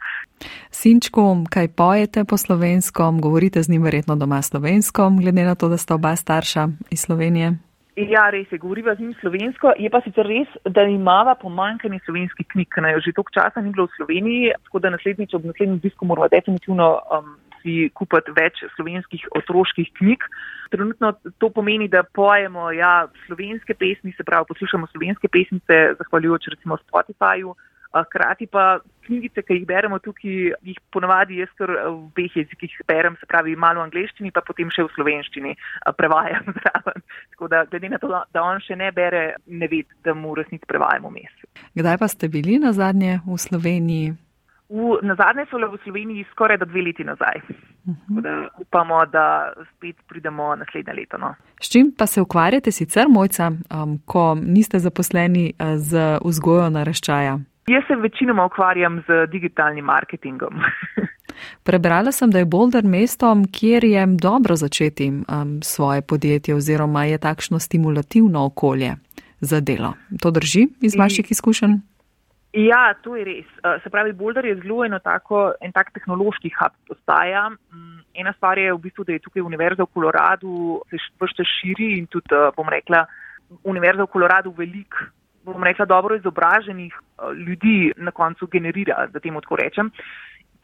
Sinčko, 0.72 1.46
kaj 1.52 1.68
pojete 1.76 2.26
po 2.26 2.38
slovenskom, 2.38 3.22
govorite 3.22 3.63
z 3.63 3.72
njim 3.72 3.84
verjetno 3.84 4.15
doma 4.15 4.41
slovenskom, 4.41 5.22
glede 5.22 5.44
na 5.44 5.56
to, 5.56 5.70
da 5.70 5.78
sta 5.78 5.96
oba 5.96 6.15
starša 6.15 6.68
iz 6.91 7.00
Slovenije? 7.00 7.54
Ja, 7.96 8.26
res 8.30 8.52
je, 8.52 8.58
govoriva 8.60 8.96
z 8.96 9.00
njim 9.00 9.13
slovensko. 9.22 9.72
Je 9.80 9.89
pa 9.89 10.02
sicer 10.04 10.28
res, 10.28 10.50
da 10.68 10.84
imava 10.84 11.38
pomankanje 11.39 12.02
slovenskih 12.04 12.48
knjig, 12.52 12.68
ki 12.68 12.84
naj 12.84 12.98
jo 12.98 13.04
že 13.06 13.13
toliko 13.15 13.32
časa 13.38 13.63
ni 13.63 13.72
bilo 13.72 13.88
v 13.88 13.96
Sloveniji, 13.96 14.52
tako 14.68 14.82
da 14.84 14.91
naslednjič 14.91 15.36
ob 15.38 15.46
naslednjem 15.48 15.80
disku 15.80 16.06
moramo 16.06 16.28
definitivno 16.28 16.89
um, 17.00 17.38
si 17.65 17.89
kupiti 17.97 18.34
več 18.38 18.62
slovenskih 18.78 19.25
otroških 19.41 19.89
knjig. 19.97 20.25
Trenutno 20.69 21.15
to 21.41 21.49
pomeni, 21.49 21.89
da 21.89 22.06
pojemo 22.06 22.69
ja, 22.78 23.08
slovenske 23.25 23.73
pesmi, 23.73 24.13
se 24.13 24.23
pravi, 24.23 24.45
poslušamo 24.54 24.89
slovenske 24.93 25.32
pesmice, 25.34 25.95
zahvaljujoč 25.97 26.54
recimo 26.54 26.78
Spotifyju. 26.86 27.56
Hkrati 27.95 28.43
pa 28.51 28.82
knjigice, 29.06 29.39
ki 29.45 29.56
jih 29.56 29.67
beremo 29.69 30.01
tukaj, 30.04 30.51
jih 30.67 30.80
ponavadi 30.91 31.38
jaz 31.39 31.51
kar 31.56 31.71
v 31.71 31.93
obeh 31.93 32.34
jezikih 32.36 32.73
berem, 32.89 33.15
se 33.21 33.30
pravi 33.30 33.56
malo 33.56 33.80
v 33.80 33.86
angleščini, 33.88 34.34
pa 34.36 34.43
potem 34.43 34.67
še 34.73 34.84
v 34.84 34.91
slovenščini 34.97 35.56
prevajam 35.95 36.51
zraven. 36.60 37.06
Tako 37.32 37.49
da, 37.54 37.63
glede 37.71 37.93
na 37.93 38.01
to, 38.01 38.12
da 38.12 38.43
on 38.43 38.60
še 38.65 38.75
ne 38.75 38.91
bere, 38.91 39.23
ne 39.47 39.71
ved, 39.71 39.88
da 40.04 40.12
mu 40.12 40.36
resnici 40.36 40.67
prevajamo 40.67 41.13
mes. 41.13 41.32
Kdaj 41.71 42.01
pa 42.04 42.12
ste 42.12 42.28
bili 42.28 42.60
na 42.60 42.75
zadnje 42.75 43.21
v 43.23 43.39
Sloveniji? 43.39 44.12
V, 44.69 44.99
na 45.01 45.15
zadnje 45.15 45.45
so 45.49 45.58
le 45.58 45.67
v 45.67 45.78
Sloveniji 45.84 46.25
skoraj 46.32 46.58
da 46.58 46.65
dve 46.65 46.82
leti 46.82 47.04
nazaj. 47.04 47.41
Uh 47.86 47.93
mhm. 47.93 48.17
-huh. 48.17 48.21
da 48.21 48.47
upamo, 48.60 49.06
da 49.06 49.54
spet 49.75 49.95
pridemo 50.08 50.56
naslednje 50.56 50.93
leto. 50.93 51.17
No. 51.17 51.36
S 51.62 51.71
čim 51.71 51.93
pa 51.97 52.08
se 52.08 52.21
ukvarjate 52.21 52.71
sicer, 52.71 53.06
mojca, 53.10 53.51
um, 53.51 53.99
ko 54.06 54.38
niste 54.41 54.80
zaposleni 54.80 55.54
uh, 55.60 55.65
z 55.78 56.19
vzgojo 56.25 56.69
naraščaja? 56.69 57.39
Jaz 57.67 57.84
se 57.88 57.95
večinoma 57.95 58.45
ukvarjam 58.45 59.04
z 59.08 59.28
digitalnim 59.32 59.86
marketingom. 59.86 60.54
Prebrala 61.63 62.12
sem, 62.12 62.32
da 62.32 62.39
je 62.39 62.45
Boulder 62.45 62.84
mestom, 62.84 63.45
kjer 63.51 63.84
je 63.84 64.06
dobro 64.08 64.56
začeti 64.56 65.10
um, 65.10 65.62
svoje 65.63 66.01
podjetje 66.01 66.56
oziroma 66.56 67.06
je 67.06 67.17
takšno 67.17 67.60
stimulativno 67.60 68.45
okolje. 68.45 68.95
za 69.39 69.60
delo. 69.60 69.93
To 70.21 70.32
drži 70.32 70.67
iz 70.82 70.95
vaših 70.95 71.32
izkušenj? 71.32 71.71
Ja, 72.56 72.94
to 73.04 73.18
je 73.20 73.26
res. 73.28 73.48
Eh, 73.63 73.80
se 73.84 73.89
pravi, 73.91 74.13
Boulder 74.15 74.46
je 74.46 74.56
zelo 74.56 74.86
eno 74.86 75.00
tako, 75.04 75.52
en 75.62 75.74
tak 75.76 75.91
tehnološki 75.91 76.54
hub 76.56 76.72
postaja. 76.88 77.50
Mm, 77.52 78.00
ena 78.15 78.32
stvar 78.38 78.58
je 78.58 78.72
v 78.72 78.80
bistvu, 78.80 79.04
da 79.04 79.12
je 79.12 79.24
tukaj 79.26 79.44
Univerza 79.44 79.84
v 79.84 79.91
Koloradu 79.91 80.82
se 80.89 81.02
vršte 81.20 81.44
širi 81.44 81.98
in 82.00 82.08
tudi, 82.08 82.32
eh, 82.32 82.52
bom 82.56 82.70
rekla, 82.72 83.04
Univerza 83.63 84.08
v 84.08 84.12
Koloradu 84.13 84.54
velik, 84.56 84.96
bom 85.44 85.63
rekla, 85.63 85.86
dobro 85.86 86.15
izobraženih 86.15 86.94
eh, 86.96 87.34
ljudi 87.34 87.91
na 87.98 88.12
koncu 88.12 88.48
generira, 88.48 89.08
da 89.12 89.20
temu 89.20 89.41
tako 89.41 89.60
rečem. 89.60 89.91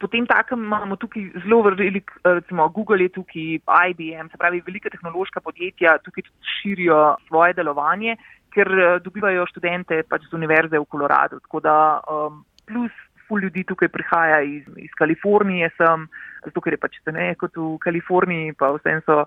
Potem 0.02 0.26
takem 0.26 0.64
imamo 0.66 0.96
tukaj 0.98 1.28
zelo 1.44 1.62
velik, 1.62 2.10
recimo 2.26 2.68
Google 2.74 3.06
je 3.06 3.14
tukaj, 3.14 3.48
IBM, 3.62 4.32
se 4.32 4.38
pravi, 4.38 4.62
velike 4.66 4.90
tehnološka 4.90 5.40
podjetja 5.40 5.98
tukaj 6.02 6.26
širijo 6.58 7.02
svoje 7.28 7.54
delovanje 7.54 8.16
ker 8.52 8.68
eh, 8.68 8.98
dobivajo 9.04 9.48
študente 9.50 10.02
pač 10.08 10.28
z 10.28 10.36
univerze 10.36 10.78
v 10.78 10.88
Koloradu. 10.88 11.40
Tako 11.46 11.62
da 11.64 11.76
um, 12.04 12.44
plus 12.68 12.92
ful 13.26 13.40
ljudi 13.40 13.64
tukaj 13.64 13.88
prihaja 13.88 14.42
iz, 14.44 14.66
iz 14.76 14.92
Kalifornije 14.98 15.70
sem, 15.78 16.06
zato 16.44 16.60
ker 16.60 16.76
je 16.76 16.82
pač 16.82 16.98
ne 17.14 17.32
kot 17.40 17.56
v 17.56 17.78
Kaliforniji, 17.80 18.56
pa 18.58 18.72
vsem 18.76 19.00
so 19.06 19.22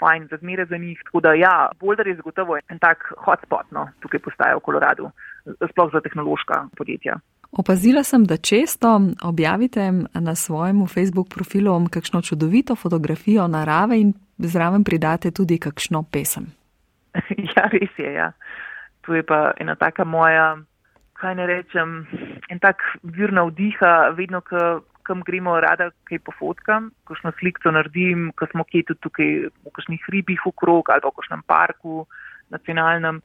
fajn 0.00 0.30
razmere 0.32 0.64
za 0.70 0.78
njih. 0.80 1.00
Tako 1.08 1.24
da 1.26 1.34
ja, 1.36 1.54
Boulder 1.80 2.08
je 2.08 2.16
zagotovo 2.22 2.56
en 2.56 2.80
tak 2.80 3.04
hotspot, 3.26 3.68
no, 3.76 3.90
tukaj 4.00 4.22
postaja 4.24 4.56
v 4.56 4.64
Koloradu, 4.64 5.10
sploh 5.72 5.92
za 5.92 6.00
tehnološka 6.00 6.68
podjetja. 6.78 7.20
Opazila 7.52 8.02
sem, 8.02 8.24
da 8.24 8.36
često 8.36 9.00
objavite 9.22 9.92
na 10.14 10.34
svojem 10.34 10.86
Facebook 10.86 11.28
profilu 11.34 11.86
kakšno 11.90 12.22
čudovito 12.22 12.76
fotografijo 12.76 13.48
narave 13.48 14.00
in 14.00 14.12
zraven 14.38 14.84
pridate 14.84 15.30
tudi 15.30 15.58
kakšno 15.58 16.02
pesem. 16.02 16.46
ja, 17.56 17.68
res 17.72 17.90
je, 17.98 18.12
ja 18.12 18.32
to 19.10 19.18
je 19.18 19.26
pa 19.26 19.50
ena 19.58 19.74
taka 19.74 20.04
moja, 20.04 20.54
kaj 21.18 21.34
ne 21.34 21.46
rečem, 21.50 22.04
en 22.46 22.58
tak 22.62 22.78
vir 23.02 23.32
navdiha, 23.34 24.14
vedno, 24.14 24.38
kam 25.02 25.24
gremo, 25.26 25.56
rada 25.58 25.90
kaj 26.06 26.20
pofotkam, 26.22 26.92
kakšno 27.10 27.32
sliko 27.40 27.72
naredim, 27.74 28.30
ko 28.38 28.46
smo 28.52 28.64
kje 28.68 28.84
tudi 28.92 29.02
tukaj 29.02 29.30
v 29.50 29.72
kakšnih 29.74 30.06
hribih 30.06 30.46
okrog 30.46 30.92
ali 30.94 31.02
pa 31.02 31.10
v 31.10 31.16
kakšnem 31.18 31.42
parku 31.42 32.06
nacionalnem. 32.54 33.18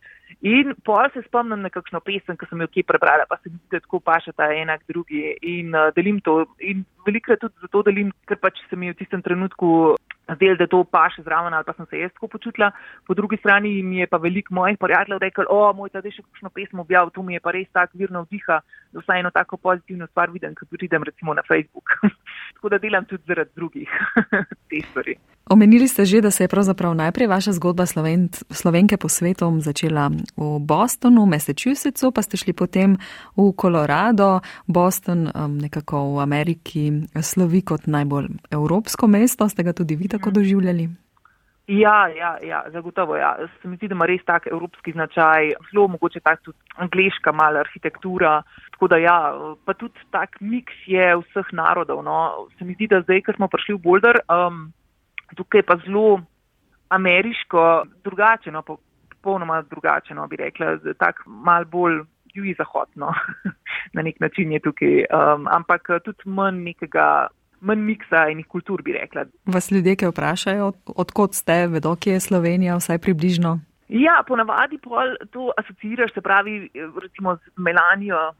In 0.45 0.73
pol 0.85 1.09
se 1.13 1.23
spomnim 1.25 1.61
na 1.61 1.69
kakšno 1.73 2.01
pesem, 2.05 2.37
ki 2.37 2.47
sem 2.49 2.61
jo 2.61 2.67
kje 2.71 2.83
prebrala, 2.89 3.25
pa 3.29 3.37
se 3.41 3.49
mi 3.49 3.57
zdi, 3.57 3.69
da 3.75 3.81
tako 3.83 3.99
pašata 3.99 4.49
enak 4.53 4.83
drugi 4.89 5.21
in 5.41 5.73
uh, 5.73 5.91
delim 5.95 6.19
to. 6.25 6.43
In 6.59 6.83
velikrat 7.07 7.41
tudi 7.41 7.65
zato 7.65 7.83
delim, 7.87 8.11
ker 8.29 8.39
pač 8.41 8.61
se 8.69 8.77
mi 8.77 8.91
v 8.91 8.97
tistem 8.99 9.23
trenutku 9.25 9.95
zdel, 10.33 10.57
da 10.57 10.67
to 10.67 10.83
paše 10.83 11.21
zraven 11.21 11.53
ali 11.53 11.63
pa 11.63 11.73
sem 11.73 11.85
se 11.89 11.99
jaz 11.99 12.11
tako 12.13 12.27
počutila. 12.27 12.71
Po 13.07 13.13
drugi 13.13 13.37
strani 13.37 13.83
mi 13.83 13.97
je 13.97 14.07
pa 14.07 14.17
veliko 14.17 14.53
mojih 14.53 14.77
prijateljev 14.79 15.19
rekel, 15.21 15.45
o, 15.49 15.73
moj 15.73 15.89
ta 15.89 16.01
še 16.01 16.23
kakšno 16.23 16.49
pesmo 16.49 16.81
objavil, 16.81 17.13
to 17.13 17.21
mi 17.21 17.33
je 17.33 17.39
pa 17.39 17.51
res 17.51 17.69
tak 17.73 17.93
virno 17.93 18.25
vdiha, 18.25 18.59
da 18.93 19.03
vsaj 19.03 19.19
eno 19.19 19.31
tako 19.31 19.57
pozitivno 19.57 20.07
stvar 20.07 20.33
vidim, 20.33 20.55
ko 20.55 20.65
pridem 20.71 21.03
recimo 21.03 21.33
na 21.33 21.45
Facebook. 21.47 21.99
tako 22.55 22.69
da 22.69 22.77
delam 22.81 23.05
tudi 23.05 23.23
zaradi 23.27 23.51
drugih 23.55 23.89
te 24.69 24.81
stvari. 24.89 25.17
Omenili 25.45 25.87
ste 25.87 26.05
že, 26.05 26.21
da 26.21 26.31
se 26.31 26.43
je 26.43 26.47
pravzaprav 26.47 26.95
najprej 26.95 27.27
vaša 27.27 27.51
zgodba 27.51 27.85
Sloven, 27.85 28.29
slovenke 28.49 28.97
po 28.97 29.09
svetu 29.09 29.45
začela 29.61 30.09
v 30.37 30.57
Bostonu, 30.59 31.25
Massachusettsu, 31.29 32.09
pa 32.09 32.25
ste 32.25 32.37
šli 32.37 32.53
potem 32.53 32.97
v 33.37 33.53
Colorado. 33.53 34.41
Boston 34.65 35.29
um, 35.29 35.61
nekako 35.61 36.17
v 36.17 36.19
Ameriki 36.25 36.83
slovi 37.21 37.61
kot 37.61 37.85
najbolj 37.85 38.41
evropsko 38.49 39.05
mesto, 39.05 39.45
ste 39.45 39.61
ga 39.61 39.73
tudi 39.77 39.93
vi 39.93 40.09
tako 40.17 40.31
doživljali? 40.39 40.89
Ja, 41.67 42.07
ja, 42.07 42.37
ja 42.45 42.63
zagotovo. 42.69 43.15
Ja. 43.17 43.37
Se 43.61 43.67
mi 43.67 43.77
zdi, 43.77 43.87
da 43.89 43.95
ima 43.97 44.05
res 44.05 44.21
tak 44.25 44.45
evropski 44.47 44.91
značaj, 44.93 45.55
zelo 45.71 45.87
mogoče 45.87 46.19
tak 46.21 46.43
tudi 46.45 46.57
angliška 46.77 47.31
mala 47.33 47.63
arhitektura. 47.65 48.41
Tako 48.71 48.87
da 48.87 48.97
ja, 49.01 49.17
pa 49.65 49.73
tudi 49.73 50.05
tak 50.13 50.37
miks 50.41 50.77
je 50.85 51.15
vseh 51.23 51.49
narodov. 51.57 52.03
No. 52.05 52.47
Se 52.57 52.65
mi 52.65 52.77
zdi, 52.77 52.87
da 52.93 53.01
zdaj, 53.01 53.23
ker 53.25 53.37
smo 53.39 53.49
prišli 53.49 53.79
v 53.79 53.81
Boulder, 53.81 54.21
um, 54.29 54.67
tukaj 55.35 55.65
pa 55.65 55.79
zelo 55.85 56.21
ameriško 56.93 57.85
drugače, 58.05 58.51
no, 58.53 58.61
popolnoma 58.61 59.63
drugače, 59.65 60.13
no, 60.13 60.27
bi 60.29 60.37
rekla, 60.37 60.77
tak 61.01 61.23
mal 61.25 61.65
bolj 61.65 62.03
jugi 62.35 62.53
zahodno. 62.57 63.09
Na 63.95 64.05
nek 64.05 64.19
način 64.19 64.51
je 64.51 64.59
tukaj, 64.59 65.07
um, 65.09 65.49
ampak 65.49 65.89
tudi 66.05 66.29
manj 66.29 66.61
nekega 66.61 67.27
manj 67.65 67.81
miksa 67.81 68.27
enih 68.31 68.47
kultur, 68.47 68.83
bi 68.85 68.93
rekla. 68.95 69.25
Vas 69.45 69.71
ljudje, 69.71 69.95
ki 69.99 70.11
vprašajo, 70.11 70.71
odkot 70.95 71.33
ste, 71.33 71.65
vedo, 71.73 71.95
kje 71.95 72.17
je 72.17 72.25
Slovenija, 72.29 72.77
vsaj 72.77 73.01
približno? 73.01 73.57
Ja, 73.87 74.23
ponavadi 74.27 74.79
to 75.31 75.51
asociiraš, 75.57 76.13
se 76.13 76.21
pravi, 76.21 76.69
recimo 77.01 77.35
z 77.35 77.51
Melanijo 77.55 78.31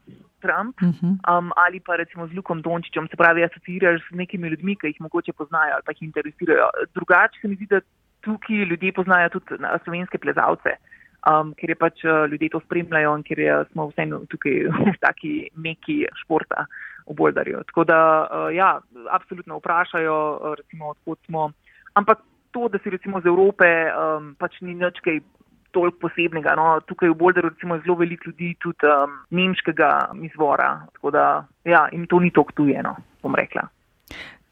Trump 0.42 0.76
uh 0.82 0.88
mhm. 0.88 1.06
-huh. 1.06 1.38
um, 1.38 1.52
ali 1.56 1.80
pa 1.80 1.96
recimo 1.96 2.26
z 2.26 2.34
Lukom 2.34 2.62
Dončićem, 2.62 3.08
se 3.08 3.16
pravi, 3.16 3.44
asociiraš 3.44 4.00
z 4.10 4.16
nekimi 4.16 4.48
ljudmi, 4.48 4.76
ki 4.76 4.86
jih 4.86 5.00
mogoče 5.00 5.32
poznajo 5.32 5.72
ali 5.74 5.82
pa 5.86 5.92
jih 5.92 6.02
interesirajo. 6.02 6.68
Drugače 6.94 7.38
se 7.40 7.48
mi 7.48 7.54
zdi, 7.54 7.66
da 7.66 7.80
tukaj 8.20 8.56
ljudje 8.56 8.92
poznajo 8.92 9.28
tudi 9.28 9.46
slovenske 9.84 10.18
plezalce. 10.18 10.70
Um, 11.30 11.54
ker 11.58 11.70
je 11.70 11.74
pač 11.74 12.04
uh, 12.04 12.30
ljudje 12.30 12.48
to 12.48 12.60
spremljajo 12.60 13.16
in 13.16 13.22
ker 13.22 13.38
je, 13.38 13.64
smo 13.72 13.88
vseeno 13.88 14.20
tukaj 14.30 14.52
v 14.94 14.98
taki 15.00 15.48
meki 15.54 16.06
športa 16.22 16.66
v 17.06 17.14
Boldarju. 17.14 17.62
Tako 17.70 17.84
da, 17.84 17.98
uh, 18.26 18.54
ja, 18.54 18.80
absolutno 19.10 19.58
vprašajo, 19.58 20.16
uh, 20.16 20.54
recimo, 20.58 20.92
odkot 20.94 21.18
smo. 21.26 21.50
Ampak 21.94 22.22
to, 22.50 22.68
da 22.68 22.78
si 22.78 22.90
recimo 22.90 23.20
z 23.20 23.26
Evrope, 23.26 23.68
um, 23.92 24.34
pač 24.38 24.60
ni 24.60 24.74
nič 24.74 25.00
kaj 25.04 25.20
toliko 25.76 26.08
posebnega. 26.08 26.56
No. 26.56 26.80
Tukaj 26.88 27.12
v 27.12 27.18
Boldarju 27.20 27.52
recimo 27.52 27.76
je 27.76 27.84
zelo 27.84 27.96
veliko 28.00 28.30
ljudi 28.30 28.54
tudi 28.60 28.88
um, 28.88 29.18
nemškega 29.30 29.90
izvora. 30.24 30.86
Tako 30.96 31.10
da, 31.10 31.24
ja, 31.64 31.88
in 31.92 32.06
to 32.06 32.20
ni 32.20 32.30
toliko 32.30 32.56
tujeno, 32.56 32.96
bom 33.22 33.34
rekla. 33.34 33.68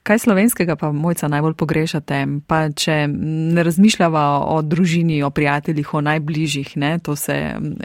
Kaj 0.05 0.19
slovenskega 0.19 0.75
pa 0.77 0.91
mojca 0.93 1.31
najbolj 1.33 1.55
pogrešate? 1.57 2.19
Pa 2.45 2.59
če 2.77 3.07
ne 3.09 3.63
razmišljava 3.65 4.25
o 4.53 4.59
družini, 4.61 5.23
o 5.25 5.31
prijateljih, 5.33 5.95
o 5.97 6.03
najbližjih, 6.05 6.75
ne? 6.77 6.99
to 7.01 7.15
se 7.17 7.37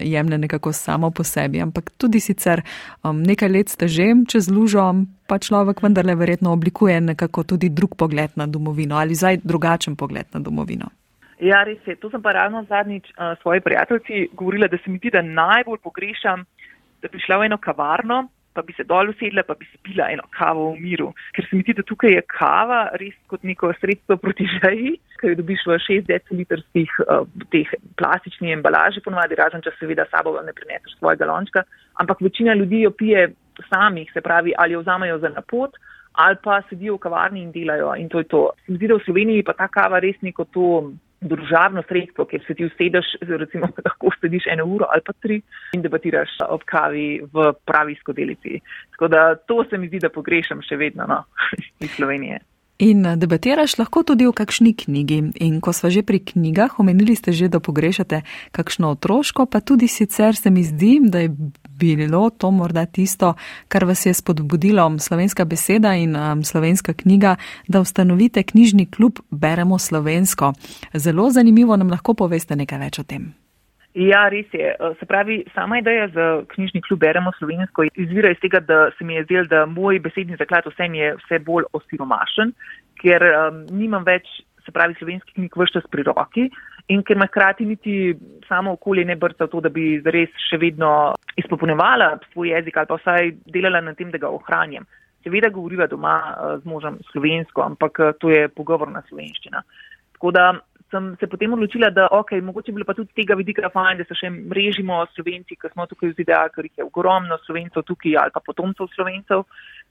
jemne 0.03 0.37
nekako 0.37 0.73
samo 0.75 1.13
po 1.15 1.23
sebi, 1.23 1.61
ampak 1.63 1.93
tudi 1.95 2.19
sicer 2.19 2.59
um, 3.07 3.21
nekaj 3.23 3.49
let 3.49 3.71
ste 3.71 3.87
že 3.87 4.07
čez 4.27 4.49
lužo, 4.51 4.83
pa 5.31 5.37
človek 5.39 5.79
vendarle 5.79 6.15
verjetno 6.19 6.51
oblikuje 6.51 6.99
nekako 7.01 7.43
tudi 7.43 7.69
drug 7.69 7.95
pogled 7.95 8.35
na 8.35 8.47
domovino 8.47 8.99
ali 8.99 9.15
zdaj 9.15 9.39
drugačen 9.43 9.95
pogled 9.95 10.27
na 10.33 10.43
domovino. 10.43 10.91
Ja, 11.39 11.63
res 11.63 11.79
je. 11.87 11.95
To 12.03 12.09
sem 12.11 12.21
pa 12.21 12.33
ravno 12.35 12.65
zadnjič 12.67 13.13
uh, 13.15 13.39
svoji 13.41 13.63
prijateljici 13.63 14.27
govorila, 14.33 14.67
da 14.67 14.77
se 14.77 14.91
mi 14.91 14.97
zdi, 14.97 15.15
da 15.15 15.21
najbolj 15.21 15.79
pogrešam, 15.83 16.43
da 17.01 17.07
bi 17.07 17.23
šla 17.23 17.39
v 17.39 17.47
eno 17.47 17.57
kavarno 17.63 18.27
pa 18.53 18.63
bi 18.65 18.73
se 18.77 18.83
dol 18.83 19.11
usedla, 19.11 19.43
pa 19.47 19.55
bi 19.59 19.67
spila 19.73 20.09
eno 20.11 20.25
kavo 20.35 20.71
v 20.73 20.79
miru. 20.83 21.09
Ker 21.35 21.45
se 21.47 21.55
mi 21.55 21.63
zdi, 21.63 21.75
da 21.77 21.85
tukaj 21.85 22.15
je 22.15 22.23
kava 22.33 22.79
res 23.01 23.15
kot 23.31 23.43
neko 23.47 23.71
sredstvo 23.79 24.17
proti 24.21 24.47
žeji, 24.55 24.95
ker 25.19 25.33
jo 25.33 25.41
dobiš 25.41 25.65
v 25.67 25.77
6 25.85 26.07
decilitrskih 26.09 26.95
uh, 27.05 27.27
teh 27.53 27.69
plastičnih 27.99 28.55
embalaži, 28.57 29.03
ponovadi 29.05 29.37
razen, 29.39 29.63
če 29.65 29.75
seveda 29.79 30.07
sabo 30.11 30.35
ne 30.41 30.55
prineseš 30.55 30.97
svojega 30.97 31.29
lončka, 31.29 31.63
ampak 32.01 32.23
večina 32.25 32.57
ljudi 32.57 32.83
jo 32.85 32.91
pije 32.91 33.29
samih, 33.69 34.09
se 34.13 34.21
pravi, 34.21 34.53
ali 34.57 34.73
jo 34.73 34.81
vzamejo 34.81 35.19
za 35.19 35.29
napot, 35.35 35.75
ali 36.13 36.35
pa 36.43 36.61
sedijo 36.69 36.95
v 36.95 37.03
kavarni 37.05 37.43
in 37.43 37.51
delajo 37.51 37.93
in 37.95 38.09
to 38.09 38.23
je 38.23 38.27
to. 38.31 38.49
Se 38.65 38.71
mi 38.71 38.79
zdi, 38.79 38.87
da 38.87 38.97
v 38.97 39.05
Sloveniji 39.05 39.45
pa 39.47 39.53
ta 39.53 39.67
kava 39.67 39.99
res 39.99 40.17
neko 40.25 40.45
to 40.51 40.69
družabno 41.21 41.83
sredstvo, 41.87 42.25
kjer 42.25 42.43
se 42.47 42.53
ti 42.55 42.65
usedeš, 42.65 43.05
recimo, 43.21 43.67
lahko 43.85 44.11
sediš 44.21 44.47
eno 44.47 44.65
uro 44.65 44.87
ali 44.89 45.01
pa 45.05 45.13
tri 45.13 45.41
in 45.75 45.81
debatiraš 45.81 46.37
ob 46.47 46.63
kavi 46.65 47.21
v 47.33 47.51
pravi 47.65 47.95
skodelici. 47.99 48.59
Tako 48.91 49.07
da 49.07 49.35
to 49.35 49.63
se 49.69 49.77
mi 49.77 49.87
zdi, 49.87 49.99
da 49.99 50.09
pogrešam 50.09 50.61
še 50.61 50.79
vedno 50.79 51.07
no, 51.09 51.23
iz 51.85 51.91
Slovenije. 51.95 52.39
In 52.79 53.03
debatiraš 53.03 53.73
lahko 53.75 54.05
tudi 54.07 54.23
v 54.23 54.31
kakšni 54.31 54.71
knjigi. 54.71 55.17
In 55.43 55.59
ko 55.59 55.73
smo 55.75 55.89
že 55.91 55.99
pri 55.99 56.23
knjigah, 56.23 56.79
omenili 56.79 57.11
ste 57.11 57.35
že, 57.35 57.51
da 57.51 57.59
pogrešate 57.59 58.21
kakšno 58.55 58.95
otroško, 58.95 59.51
pa 59.51 59.59
tudi 59.59 59.91
sicer 59.91 60.35
se 60.35 60.47
mi 60.47 60.63
zdi, 60.63 60.99
da 61.03 61.19
je 61.19 61.35
bilo 61.75 62.29
to 62.29 62.51
morda 62.51 62.85
tisto, 62.85 63.33
kar 63.67 63.83
vas 63.83 64.05
je 64.05 64.13
spodbudilo 64.13 64.87
slovenska 64.99 65.45
beseda 65.45 65.91
in 65.95 66.15
um, 66.15 66.43
slovenska 66.43 66.93
knjiga, 66.93 67.35
da 67.67 67.81
ustanovite 67.81 68.43
knjižni 68.43 68.85
klub 68.85 69.19
Beremo 69.29 69.79
slovensko. 69.79 70.53
Zelo 70.93 71.29
zanimivo 71.31 71.75
nam 71.75 71.91
lahko 71.91 72.13
poveste 72.13 72.55
nekaj 72.55 72.79
več 72.79 72.99
o 72.99 73.03
tem. 73.03 73.33
Ja, 73.97 74.27
res 74.29 74.45
je. 74.53 74.69
Eh, 74.69 74.95
se 74.99 75.05
pravi, 75.05 75.43
sama 75.55 75.79
ideja 75.79 76.07
za 76.13 76.43
knjižni 76.53 76.81
klub 76.81 76.99
Beremo 76.99 77.31
slovensko 77.39 77.87
izvira 77.95 78.29
iz 78.29 78.37
tega, 78.41 78.59
da 78.59 78.91
se 78.97 79.03
mi 79.03 79.15
je 79.15 79.23
zdel, 79.23 79.47
da 79.49 79.65
moj 79.65 79.99
besedni 79.99 80.37
zaklad 80.37 80.67
vsem 80.69 80.93
je 80.93 81.15
vse 81.23 81.39
bolj 81.39 81.65
osiromašen, 81.73 82.53
ker 83.01 83.25
um, 83.25 83.63
nimam 83.73 84.05
več, 84.05 84.29
se 84.65 84.71
pravi, 84.75 84.93
slovenskih 84.99 85.33
knjig 85.33 85.57
vrščas 85.57 85.89
pri 85.89 86.05
roki 86.05 86.49
in 86.93 87.01
ker 87.01 87.17
me 87.17 87.25
hkrati 87.29 87.65
niti 87.65 88.13
samo 88.47 88.75
okolje 88.77 89.05
ne 89.05 89.15
brca 89.15 89.47
v 89.47 89.49
to, 89.49 89.61
da 89.65 89.69
bi 89.73 89.97
zares 90.05 90.29
še 90.49 90.59
vedno 90.61 91.15
izpopolnevala 91.39 92.17
svoj 92.33 92.53
jezik 92.53 92.77
ali 92.77 92.89
pa 92.89 92.97
vsaj 92.99 93.31
delala 93.49 93.81
na 93.81 93.95
tem, 93.97 94.11
da 94.13 94.21
ga 94.21 94.29
ohranjam. 94.29 94.85
Seveda 95.25 95.49
govoriva 95.49 95.89
doma 95.89 96.17
uh, 96.29 96.57
z 96.61 96.69
možem 96.69 97.01
slovensko, 97.09 97.65
ampak 97.65 98.03
uh, 98.05 98.13
to 98.21 98.29
je 98.29 98.45
pogovorna 98.53 99.01
slovenščina. 99.09 99.65
Tako 100.19 100.35
da 100.35 100.51
sem 100.91 101.15
se 101.19 101.27
potem 101.27 101.53
odločila, 101.53 101.89
da 101.89 102.07
ok, 102.11 102.31
mogoče 102.43 102.71
bi 102.71 102.79
bilo 102.79 102.85
pa 102.85 102.95
tudi 102.97 103.13
tega 103.15 103.37
vidika 103.37 103.69
fajn, 103.73 104.01
da 104.01 104.07
se 104.09 104.17
še 104.17 104.29
mrežimo 104.33 105.01
Slovenci, 105.15 105.57
ki 105.59 105.71
smo 105.73 105.85
tukaj 105.89 106.11
v 106.11 106.17
ZDA, 106.17 106.41
ker 106.53 106.67
jih 106.67 106.81
je 106.81 106.87
ogromno 106.87 107.37
Slovencev 107.45 107.85
tukaj 107.87 108.17
ali 108.23 108.33
pa 108.33 108.43
potomcev 108.45 108.89
Slovencev. 108.95 109.45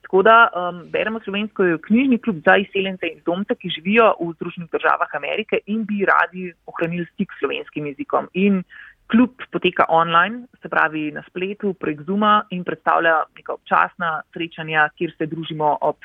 Tako 0.07 0.23
da 0.23 0.37
um, 0.55 0.85
beremo 0.93 1.21
slovensko 1.25 1.65
knjižni 1.87 2.21
klub 2.23 2.39
za 2.47 2.55
izseljence 2.63 3.09
in 3.09 3.19
domce, 3.27 3.57
ki 3.59 3.73
živijo 3.81 4.13
v 4.21 4.31
Združenih 4.37 4.71
državah 4.71 5.15
Amerike 5.19 5.59
in 5.67 5.83
bi 5.89 6.05
radi 6.07 6.53
ohranili 6.71 7.07
stik 7.13 7.35
s 7.35 7.43
slovenskim 7.43 7.91
jezikom. 7.91 8.29
In 8.35 8.63
klub 9.11 9.43
poteka 9.51 9.89
online, 9.89 10.47
se 10.63 10.69
pravi 10.69 11.11
na 11.13 11.25
spletu, 11.27 11.75
prek 11.75 12.05
Zuma 12.07 12.45
in 12.51 12.65
predstavlja 12.65 13.25
neka 13.37 13.57
občasna 13.57 14.21
srečanja, 14.33 14.89
kjer 14.97 15.15
se 15.19 15.27
družimo 15.27 15.77
ob, 15.81 15.97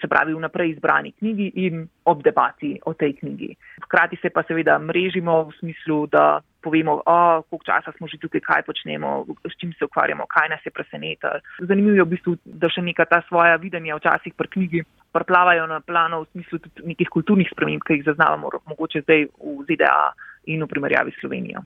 se 0.00 0.08
pravi, 0.08 0.34
vnaprej 0.34 0.70
izbrani 0.70 1.12
knjigi 1.12 1.52
in 1.54 1.88
ob 2.04 2.22
debati 2.22 2.74
o 2.84 2.94
tej 2.94 3.12
knjigi. 3.20 3.54
Hkrati 3.84 4.18
se 4.22 4.30
pa 4.30 4.42
seveda 4.42 4.78
mrežimo 4.78 5.44
v 5.44 5.54
smislu, 5.58 6.06
da 6.06 6.40
povemo, 6.62 6.98
o, 7.06 7.42
koliko 7.50 7.64
časa 7.64 7.92
smo 7.96 8.08
že 8.10 8.18
tukaj, 8.18 8.42
kaj 8.42 8.62
počnemo, 8.66 9.26
s 9.46 9.54
čim 9.60 9.72
se 9.78 9.84
ukvarjamo, 9.84 10.26
kaj 10.26 10.48
nas 10.48 10.66
je 10.66 10.74
presenetilo. 10.74 11.38
Zanimivo 11.62 11.96
je 11.96 12.04
v 12.04 12.12
bistvu, 12.14 12.36
da 12.44 12.70
še 12.70 12.82
neka 12.82 13.06
ta 13.06 13.22
svoja 13.28 13.56
videnja 13.62 13.96
včasih 13.96 14.34
pri 14.34 14.48
knjigi 14.48 14.82
prplavajo 15.14 15.66
na 15.70 15.80
plano 15.80 16.24
v 16.24 16.30
smislu 16.34 16.58
tudi 16.58 16.90
nekih 16.92 17.08
kulturnih 17.08 17.48
sprememb, 17.52 17.84
ki 17.86 18.00
jih 18.00 18.08
zaznavamo 18.10 18.50
mogoče 18.66 19.06
zdaj 19.06 19.28
v 19.30 19.62
ZDA 19.70 20.12
in 20.50 20.66
v 20.66 20.68
primerjavi 20.68 21.14
s 21.14 21.22
Slovenijo. 21.22 21.62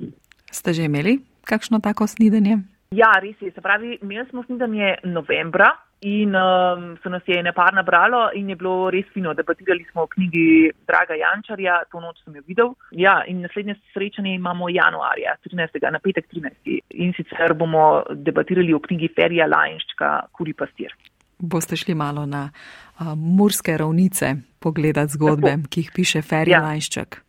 Ste 0.53 0.77
že 0.77 0.85
imeli 0.85 1.19
kakšno 1.49 1.81
tako 1.81 2.07
snidenje? 2.07 2.61
Ja, 2.91 3.15
res 3.23 3.39
je. 3.41 3.55
Se 3.55 3.63
pravi, 3.63 3.99
imeli 4.03 4.27
smo 4.31 4.43
snidenje 4.45 4.99
novembra 5.07 5.73
in 6.01 6.35
um, 6.35 6.97
se 7.03 7.09
nas 7.09 7.23
je 7.27 7.43
nepar 7.43 7.75
nabralo 7.75 8.31
in 8.35 8.49
je 8.49 8.57
bilo 8.57 8.91
res 8.91 9.05
fino. 9.13 9.35
Debatirali 9.35 9.85
smo 9.91 10.03
o 10.03 10.07
knjigi 10.07 10.73
Draga 10.89 11.15
Jančarja, 11.15 11.83
to 11.93 12.01
noč 12.01 12.23
sem 12.25 12.37
jo 12.37 12.43
videl. 12.47 12.75
Ja, 12.91 13.21
in 13.29 13.43
naslednje 13.45 13.77
srečanje 13.93 14.35
imamo 14.35 14.69
januarja, 14.69 15.37
13. 15.45 15.91
na 15.93 15.99
petek 15.99 16.27
13. 16.33 16.81
In 17.05 17.13
sicer 17.17 17.55
bomo 17.55 18.03
debatirali 18.11 18.75
o 18.75 18.81
knjigi 18.81 19.13
Ferija 19.17 19.47
Lajnščka, 19.47 20.13
Kuri 20.33 20.55
pastir. 20.57 20.97
Boste 21.39 21.77
šli 21.77 21.95
malo 21.95 22.27
na 22.27 22.49
uh, 22.51 23.13
murske 23.17 23.77
ravnice 23.77 24.35
pogledati 24.61 25.17
zgodbe, 25.17 25.57
Tako. 25.57 25.69
ki 25.71 25.81
jih 25.81 25.93
piše 25.95 26.23
Ferija 26.23 26.59
ja. 26.59 26.65
Lajnšček. 26.69 27.21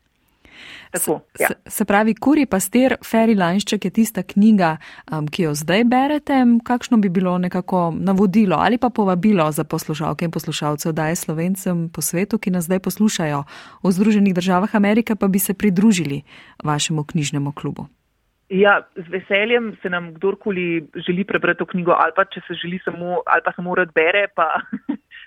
Tako, 0.92 1.20
ja. 1.40 1.48
se, 1.48 1.56
se 1.68 1.86
pravi, 1.86 2.16
Kuri 2.16 2.46
pastir, 2.46 2.96
Ferry 3.06 3.38
Lanšček 3.40 3.86
je 3.86 3.92
tista 3.92 4.24
knjiga, 4.24 4.78
um, 5.12 5.28
ki 5.28 5.48
jo 5.48 5.54
zdaj 5.56 5.84
berete. 5.84 6.42
Kakšno 6.64 6.98
bi 6.98 7.10
bilo 7.10 7.38
nekako 7.38 7.94
navodilo 7.96 8.58
ali 8.60 8.78
pa 8.78 8.90
povabilo 8.90 9.52
za 9.52 9.64
poslušalke 9.64 10.26
in 10.26 10.32
poslušalce, 10.32 10.92
da 10.92 11.08
je 11.08 11.16
slovencem 11.16 11.90
po 11.90 12.02
svetu, 12.02 12.38
ki 12.38 12.52
nas 12.52 12.66
zdaj 12.66 12.80
poslušajo 12.80 13.44
v 13.84 13.92
Združenih 13.92 14.34
državah 14.34 14.76
Amerike, 14.76 15.16
pa 15.16 15.28
bi 15.28 15.40
se 15.40 15.54
pridružili 15.54 16.22
vašemu 16.64 17.04
knjižnemu 17.04 17.52
klubu? 17.52 17.88
Ja, 18.52 18.82
z 18.96 19.08
veseljem 19.08 19.78
se 19.82 19.90
nam 19.90 20.14
kdorkoli 20.14 20.88
želi 21.08 21.24
prebrati 21.24 21.58
to 21.58 21.66
knjigo 21.66 21.92
ali 21.92 22.12
pa 22.16 22.26
če 22.26 22.42
se 22.48 22.54
želi 22.54 22.80
samo 22.84 23.22
ali 23.26 23.42
pa 23.46 23.52
samo 23.56 23.76
rad 23.76 23.94
bere, 23.96 24.28
pa 24.36 24.60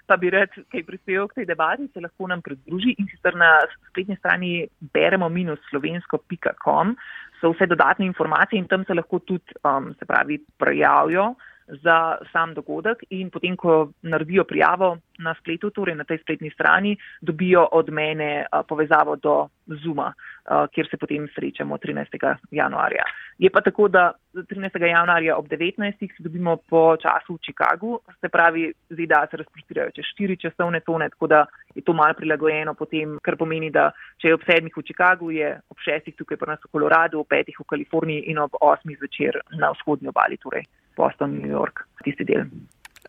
pa 0.07 0.17
bi 0.21 0.31
rad 0.31 0.53
kaj 0.73 0.85
prispeval 0.87 1.29
k 1.29 1.41
tej 1.41 1.47
debati, 1.49 1.89
se 1.93 2.01
lahko 2.01 2.29
nam 2.29 2.43
pridruži 2.43 2.95
in 2.99 3.09
sicer 3.11 3.37
na 3.37 3.57
spletni 3.89 4.17
strani 4.17 4.53
beremo 4.95 5.29
minus 5.29 5.61
slovensko.com 5.71 6.95
so 7.41 7.53
vse 7.53 7.67
dodatne 7.67 8.07
informacije 8.07 8.59
in 8.59 8.69
tam 8.69 8.85
se 8.85 8.95
lahko 8.95 9.19
tudi, 9.19 9.57
um, 9.65 9.93
se 9.99 10.07
pravi, 10.09 10.39
prijavijo 10.59 11.35
za 11.67 12.19
sam 12.33 12.55
dogodek 12.55 13.05
in 13.11 13.31
potem, 13.31 13.57
ko 13.57 13.91
naredijo 14.03 14.45
prijavo 14.45 14.99
na 15.19 15.35
spletu, 15.39 15.71
torej 15.71 15.95
na 15.95 16.05
tej 16.05 16.19
spletni 16.19 16.51
strani, 16.51 16.97
dobijo 17.21 17.69
od 17.73 17.91
mene 17.91 18.47
povezavo 18.69 19.17
do 19.17 19.49
Zuma, 19.67 20.13
kjer 20.45 20.89
se 20.91 20.97
potem 20.97 21.29
srečamo 21.35 21.79
13. 21.79 22.37
januarja. 22.51 23.05
Je 23.39 23.51
pa 23.51 23.61
tako, 23.61 23.89
da 23.89 24.13
13. 24.35 24.77
januarja 24.83 25.37
ob 25.37 25.49
19. 25.49 26.17
se 26.17 26.23
dobimo 26.23 26.57
po 26.57 26.97
času 26.97 27.35
v 27.35 27.39
Chicagu, 27.39 28.01
se 28.21 28.29
pravi, 28.29 28.73
ZDA 28.91 29.27
se 29.31 29.37
razprostirajo 29.37 29.91
čez 29.97 30.05
štiri 30.13 30.37
časovne 30.37 30.81
tone, 30.81 31.09
tako 31.09 31.27
da 31.27 31.47
je 31.75 31.83
to 31.83 31.93
malo 31.93 32.15
prilagojeno 32.15 32.75
potem, 32.75 33.19
kar 33.23 33.37
pomeni, 33.37 33.71
da 33.71 33.91
če 34.21 34.29
je 34.29 34.35
ob 34.35 34.45
sedmih 34.45 34.77
v 34.77 34.83
Chicagu, 34.83 35.31
je 35.31 35.55
ob 35.71 35.81
šestih 35.81 36.15
tukaj 36.19 36.37
pri 36.37 36.51
nas 36.51 36.65
v 36.65 36.73
Koloradu, 36.73 37.21
ob 37.25 37.29
petih 37.29 37.57
v 37.61 37.65
Kaliforniji 37.65 38.29
in 38.29 38.39
ob 38.39 38.59
osmih 38.61 38.99
zvečer 38.99 39.41
na 39.57 39.73
vzhodnji 39.73 40.13
obali. 40.13 40.37
Torej. 40.37 40.67
Boston, 40.97 41.39
New 41.39 41.51
York, 41.51 41.85
tisti 42.05 42.25
del. 42.25 42.49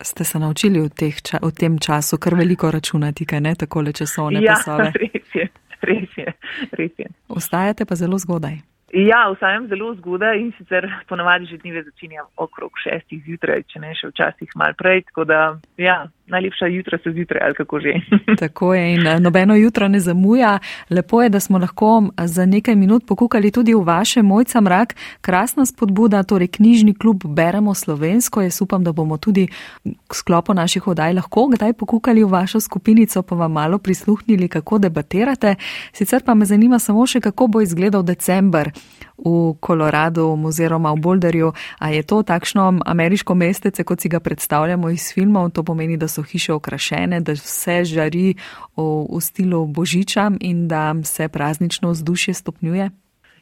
Ste 0.02 0.24
se 0.24 0.40
naučili 0.40 0.82
v, 0.82 0.90
teh, 0.90 1.16
v 1.42 1.52
tem 1.56 1.80
času 1.80 2.20
kar 2.20 2.36
veliko 2.36 2.72
računati, 2.72 3.26
kaj 3.26 3.42
ne 3.42 3.56
tako 3.56 3.82
le 3.82 3.94
časovne 3.96 4.42
ja, 4.44 4.58
pasove? 4.60 4.92
Res 5.02 5.36
je, 5.36 5.50
res 5.82 6.18
je, 6.18 6.32
res 6.72 6.92
je. 6.98 7.08
Vstajate 7.30 7.86
pa 7.86 7.96
zelo 7.96 8.18
zgodaj. 8.18 8.58
Ja, 8.96 9.26
vstajam 9.34 9.68
zelo 9.68 9.94
zgodaj 9.96 10.40
in 10.40 10.52
sicer 10.58 10.88
ponavadi 11.10 11.46
že 11.46 11.58
dneve 11.58 11.84
začenjam 11.84 12.28
okrog 12.38 12.72
šestih 12.80 13.24
zjutraj, 13.26 13.66
če 13.68 13.82
ne 13.84 13.92
še 13.98 14.08
včasih 14.12 14.56
mal 14.56 14.76
prej, 14.80 15.04
tako 15.10 15.26
da 15.28 15.40
ja, 15.78 16.06
najlepša 16.28 16.66
jutra 16.66 16.98
se 17.04 17.12
zjutraj 17.12 17.42
ali 17.46 17.54
kako 17.54 17.80
že. 17.80 17.94
Tako 18.42 18.74
je 18.74 18.94
in 18.94 19.08
eh, 19.08 19.20
nobeno 19.20 19.56
jutro 19.56 19.88
ne 19.88 20.00
zamuja. 20.00 20.60
Lepo 20.90 21.22
je, 21.22 21.30
da 21.30 21.40
smo 21.40 21.58
lahko 21.58 22.04
eh, 22.18 22.28
za 22.28 22.46
nekaj 22.46 22.76
minut 22.76 23.06
pokukali 23.08 23.52
tudi 23.52 23.74
v 23.74 23.84
vaše 23.84 24.22
Mojca 24.22 24.62
Mrak. 24.62 24.96
Krasna 25.22 25.66
spodbuda, 25.66 26.24
torej 26.24 26.48
knjižni 26.48 26.94
klub 26.94 27.24
Beremo 27.26 27.74
slovensko. 27.74 28.42
Jaz 28.42 28.62
upam, 28.62 28.84
da 28.84 28.92
bomo 28.92 29.18
tudi 29.18 29.48
v 29.86 30.14
sklopu 30.14 30.54
naših 30.54 30.88
odaj 30.88 31.14
lahko 31.14 31.48
kdaj 31.48 31.74
pokukali 31.74 32.24
v 32.24 32.30
vašo 32.30 32.60
skupinico, 32.60 33.22
pa 33.24 33.36
vam 33.36 33.52
malo 33.52 33.78
prisluhnili, 33.78 34.48
kako 34.48 34.78
debatirate. 34.78 35.56
Sicer 35.94 36.24
pa 36.26 36.34
me 36.34 36.46
zanima 36.46 36.80
samo 36.80 37.06
še, 37.08 37.22
kako 37.22 37.48
bo 37.48 37.62
izgledal 37.62 38.04
december 38.04 38.72
v 39.18 39.56
Koloradu 39.60 40.36
oziroma 40.46 40.92
v 40.94 41.02
Boulderju. 41.02 41.52
A 41.80 41.90
je 41.90 42.04
to 42.04 42.24
takšno 42.24 42.80
ameriško 42.86 43.36
mestece, 43.36 43.84
kot 43.84 44.02
si 44.02 44.10
ga 44.10 44.20
predstavljamo 44.20 44.90
iz 44.90 45.14
filmov? 45.14 45.52
To 45.56 45.64
pomeni, 45.64 45.98
da 45.98 46.08
so 46.08 46.24
hiše 46.24 46.54
okrašene, 46.54 47.20
da 47.22 47.34
vse 47.34 47.84
žari 47.84 48.36
v, 48.76 48.84
v 49.10 49.22
stilu 49.22 49.66
Božiča 49.66 50.32
in 50.40 50.68
da 50.68 50.94
se 51.04 51.28
praznično 51.28 51.92
vzdušje 51.92 52.34
stopnjuje? 52.34 52.90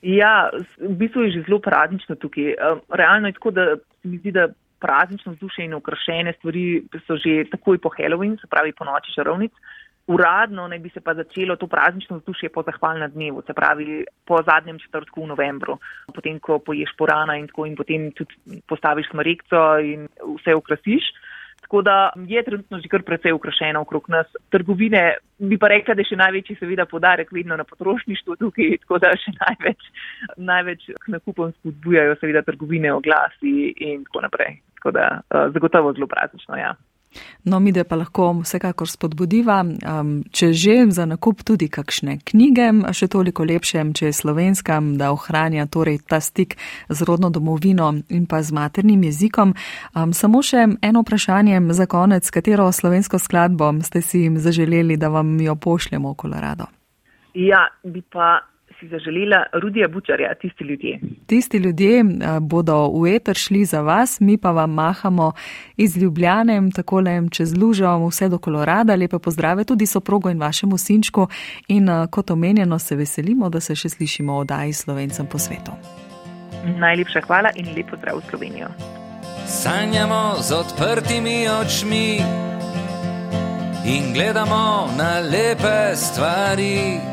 Ja, 0.03 0.49
v 0.79 0.95
bistvu 0.99 1.21
je 1.23 1.31
že 1.31 1.45
zelo 1.47 1.59
praznično 1.63 2.15
tukaj. 2.15 2.55
Realno 2.91 3.27
je 3.27 3.33
tako, 3.33 3.51
da 3.51 3.75
se 4.01 4.07
mi 4.07 4.17
zdi, 4.17 4.31
da 4.31 4.47
praznično 4.83 5.31
vzdušje 5.31 5.65
in 5.65 5.73
okrašene 5.73 6.33
stvari 6.37 6.83
so 7.07 7.15
že 7.15 7.45
takoj 7.51 7.77
po 7.77 7.89
Halloween, 7.89 8.35
se 8.41 8.47
pravi 8.51 8.73
po 8.77 8.83
noči 8.85 9.15
čarovnic. 9.15 9.51
Uradno 10.07 10.67
naj 10.67 10.79
bi 10.83 10.89
se 10.89 10.99
pa 11.01 11.13
začelo 11.15 11.55
to 11.55 11.67
praznično 11.67 12.17
vzdušje 12.17 12.49
po 12.49 12.63
zahvalnem 12.63 13.11
dnevu, 13.11 13.41
se 13.47 13.53
pravi 13.53 14.03
po 14.27 14.41
zadnjem 14.43 14.79
četrtku 14.79 15.23
v 15.23 15.27
novembru, 15.31 15.77
potem, 16.15 16.39
ko 16.43 16.59
poješ 16.59 16.91
porana 16.97 17.37
in 17.39 17.47
tako 17.47 17.65
in 17.65 17.77
potem 17.79 18.11
tudi 18.11 18.59
postaviš 18.67 19.07
smrekco 19.13 19.63
in 19.79 20.09
vse 20.35 20.55
ukrasiš. 20.59 21.07
Tako 21.63 21.81
da 21.81 22.11
je 22.27 22.43
trenutno 22.43 22.79
že 22.79 22.89
kar 22.91 23.01
precej 23.01 23.31
ukrašeno 23.31 23.81
okrog 23.81 24.09
nas. 24.09 24.27
Trgovine 24.49 25.17
bi 25.39 25.57
pa 25.57 25.71
rekla, 25.71 25.95
da 25.95 26.03
je 26.03 26.11
še 26.11 26.19
največji 26.19 26.59
seveda 26.59 26.85
podarek 26.85 27.31
vedno 27.31 27.55
na 27.55 27.63
potrošništvu 27.63 28.35
tukaj, 28.35 28.77
tako 28.83 28.99
da 28.99 29.15
še 29.15 29.31
največ, 29.39 29.87
največ 30.37 30.89
k 30.99 31.15
nakupom 31.15 31.55
spodbujajo 31.55 32.19
seveda 32.19 32.43
trgovine, 32.43 32.91
oglasi 32.93 33.71
in 33.87 34.03
tako 34.03 34.27
naprej. 34.27 34.59
Tako 34.81 34.91
da 34.91 35.07
uh, 35.23 35.47
zagotovo 35.55 35.95
zelo 35.95 36.11
praznično, 36.11 36.59
ja. 36.59 36.75
No, 37.43 37.59
mi 37.59 37.71
da 37.71 37.83
pa 37.83 37.95
lahko 37.95 38.29
vsekakor 38.41 38.89
spodbudiva, 38.89 39.61
um, 39.63 40.13
če 40.31 40.53
že 40.53 40.75
za 40.89 41.05
nakup 41.05 41.43
tudi 41.43 41.67
kakšne 41.67 42.19
knjige, 42.23 42.69
še 42.93 43.07
toliko 43.11 43.43
lepše, 43.43 43.83
če 43.93 44.05
je 44.05 44.13
slovenska, 44.13 44.79
da 44.99 45.11
ohranja 45.11 45.65
torej 45.67 45.99
ta 46.07 46.21
stik 46.23 46.55
z 46.89 47.07
rodno 47.07 47.29
domovino 47.29 47.91
in 48.09 48.25
pa 48.25 48.41
z 48.43 48.55
maternim 48.55 49.03
jezikom. 49.03 49.53
Um, 49.95 50.13
samo 50.13 50.41
še 50.41 50.67
eno 50.81 51.03
vprašanje 51.03 51.59
za 51.73 51.85
konec, 51.85 52.29
katero 52.31 52.71
slovensko 52.71 53.19
skladbo 53.19 53.73
ste 53.83 54.01
si 54.01 54.29
zaželeli, 54.37 54.97
da 54.97 55.09
vam 55.09 55.35
jo 55.41 55.55
pošljemo 55.55 56.11
v 56.11 56.15
Kolorado? 56.15 56.71
Ja, 57.33 57.67
bi 57.83 58.01
pa 58.01 58.52
si 58.83 58.89
zaželela 58.89 59.43
Rudija 59.53 59.87
Bučarja, 59.87 60.33
tisti 60.41 60.63
ljudje. 60.63 60.99
Tisti 61.27 61.57
ljudje 61.57 61.99
eh, 61.99 62.39
bodo 62.41 62.87
v 62.87 63.15
eter 63.15 63.35
šli 63.35 63.65
za 63.65 63.81
vas, 63.81 64.19
mi 64.19 64.37
pa 64.37 64.51
vam 64.51 64.73
mahamo 64.73 65.31
iz 65.77 65.97
Ljubljane, 65.97 66.61
tako 66.75 66.99
le 66.99 67.21
čez 67.31 67.57
Lužo, 67.57 68.07
vse 68.07 68.29
do 68.29 68.37
Kolorada. 68.37 68.95
Lepe 68.95 69.19
pozdrave 69.19 69.63
tudi 69.63 69.85
soprogo 69.85 70.29
in 70.29 70.39
vašemu 70.39 70.77
sinčku 70.77 71.27
in 71.67 71.89
eh, 71.89 72.07
kot 72.11 72.31
omenjeno 72.31 72.79
se 72.79 72.95
veselimo, 72.95 73.49
da 73.49 73.59
se 73.59 73.75
še 73.75 73.89
slišimo 73.89 74.37
o 74.37 74.43
daji 74.43 74.73
slovencem 74.73 75.25
po 75.25 75.37
svetu. 75.37 75.71
Najlepša 76.79 77.21
hvala 77.27 77.49
in 77.55 77.75
lepo 77.75 77.97
zdrav 77.97 78.17
v 78.17 78.29
Slovenijo. 78.29 78.67
Sanjamo 79.47 80.35
z 80.39 80.51
odprtimi 80.51 81.47
očmi 81.49 82.19
in 83.85 84.13
gledamo 84.13 84.87
na 84.97 85.19
lepe 85.19 85.95
stvari. 85.95 87.12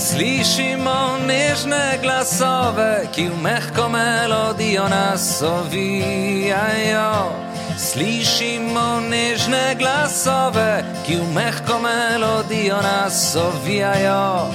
Slišimo 0.00 1.20
nežne 1.28 2.00
glasove, 2.00 3.04
ki 3.12 3.28
v 3.28 3.36
mehko 3.36 3.88
melodijo 3.92 4.88
nas 4.88 5.42
ovijajo. 5.44 7.36
Slišimo 7.76 9.04
nežne 9.12 9.76
glasove, 9.76 10.84
ki 11.04 11.20
v 11.20 11.26
mehko 11.36 11.76
melodijo 11.84 12.80
nas 12.80 13.36
ovijajo. 13.36 14.48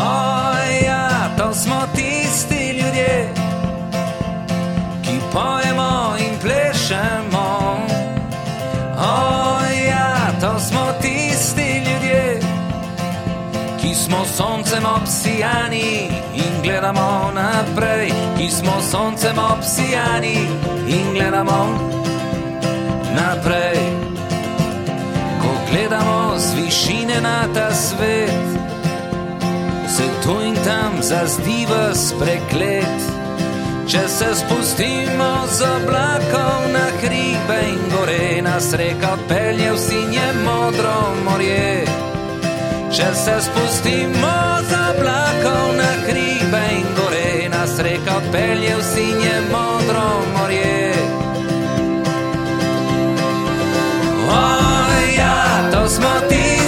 Oja, 0.00 1.28
to 1.36 1.52
smo 1.54 1.84
tisti 1.92 2.80
ljudje, 2.80 3.28
ki 5.04 5.20
pojemo 5.32 6.16
in 6.16 6.32
plešemo. 6.40 7.48
Oja, 8.96 10.32
to 10.40 10.58
smo 10.58 10.86
tisti 11.00 11.13
smo 14.04 14.24
soncem 14.24 14.84
obsijani 15.00 16.08
in 16.34 16.62
gledamo 16.62 17.32
naprej, 17.34 18.12
ki 18.36 18.50
smo 18.50 18.72
soncem 18.90 19.38
obsijani 19.38 20.46
in 20.88 21.14
gledamo 21.14 21.78
naprej. 23.16 23.78
Ko 25.40 25.48
gledamo 25.70 26.38
z 26.38 26.54
višine 26.54 27.20
na 27.20 27.48
ta 27.54 27.74
svet, 27.74 28.46
se 29.88 30.04
tu 30.22 30.40
in 30.44 30.54
tam 30.54 30.92
zazdiva 31.00 31.94
spreklet. 31.94 33.00
Če 33.88 34.08
se 34.08 34.34
spustimo 34.34 35.46
z 35.48 35.62
oblakov 35.76 36.72
na 36.72 36.86
hribe 37.00 37.60
in 37.68 37.80
gore, 37.92 38.42
nas 38.42 38.72
reka 38.72 39.16
pelje 39.28 39.72
v 39.72 39.78
sinje 39.78 40.28
modro 40.44 41.14
morje. 41.24 42.13
Če 42.94 43.08
se 43.14 43.32
spustimo 43.42 44.34
z 44.70 44.72
oblakov 44.90 45.74
na 45.74 45.90
hribe 46.06 46.60
in 46.78 46.86
gore, 46.94 47.48
nas 47.50 47.74
reka 47.82 48.20
pelje 48.30 48.70
v 48.70 48.82
sinje 48.86 49.34
modro 49.50 50.22
morje. 50.36 50.94
O, 54.30 54.46
ja, 55.18 55.70
to 55.74 55.88
smo 55.90 56.14
tisti 56.30 56.63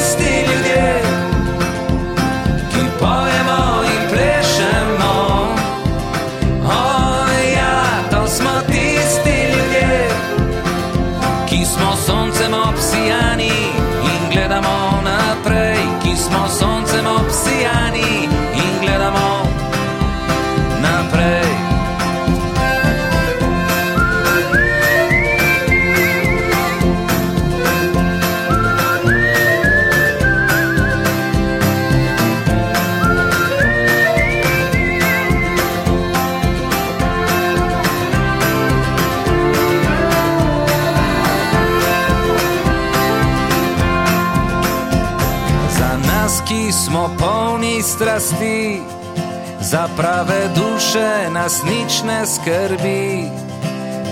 prave 49.97 50.49
duše 50.55 51.31
nas 51.31 51.63
nič 51.65 52.03
ne 52.03 52.27
skrbi. 52.27 53.31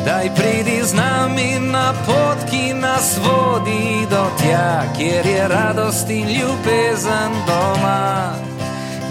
Daj 0.05 0.35
pridi 0.37 0.85
z 0.85 0.93
nami 0.93 1.59
na 1.72 1.93
pot, 2.07 2.45
ki 2.51 2.76
nas 2.76 3.16
vodi 3.24 4.05
do 4.11 4.24
tja, 4.37 4.85
kjer 4.97 5.26
je 5.26 5.49
radost 5.49 6.11
in 6.11 6.28
ljubezen 6.28 7.32
doma. 7.49 8.37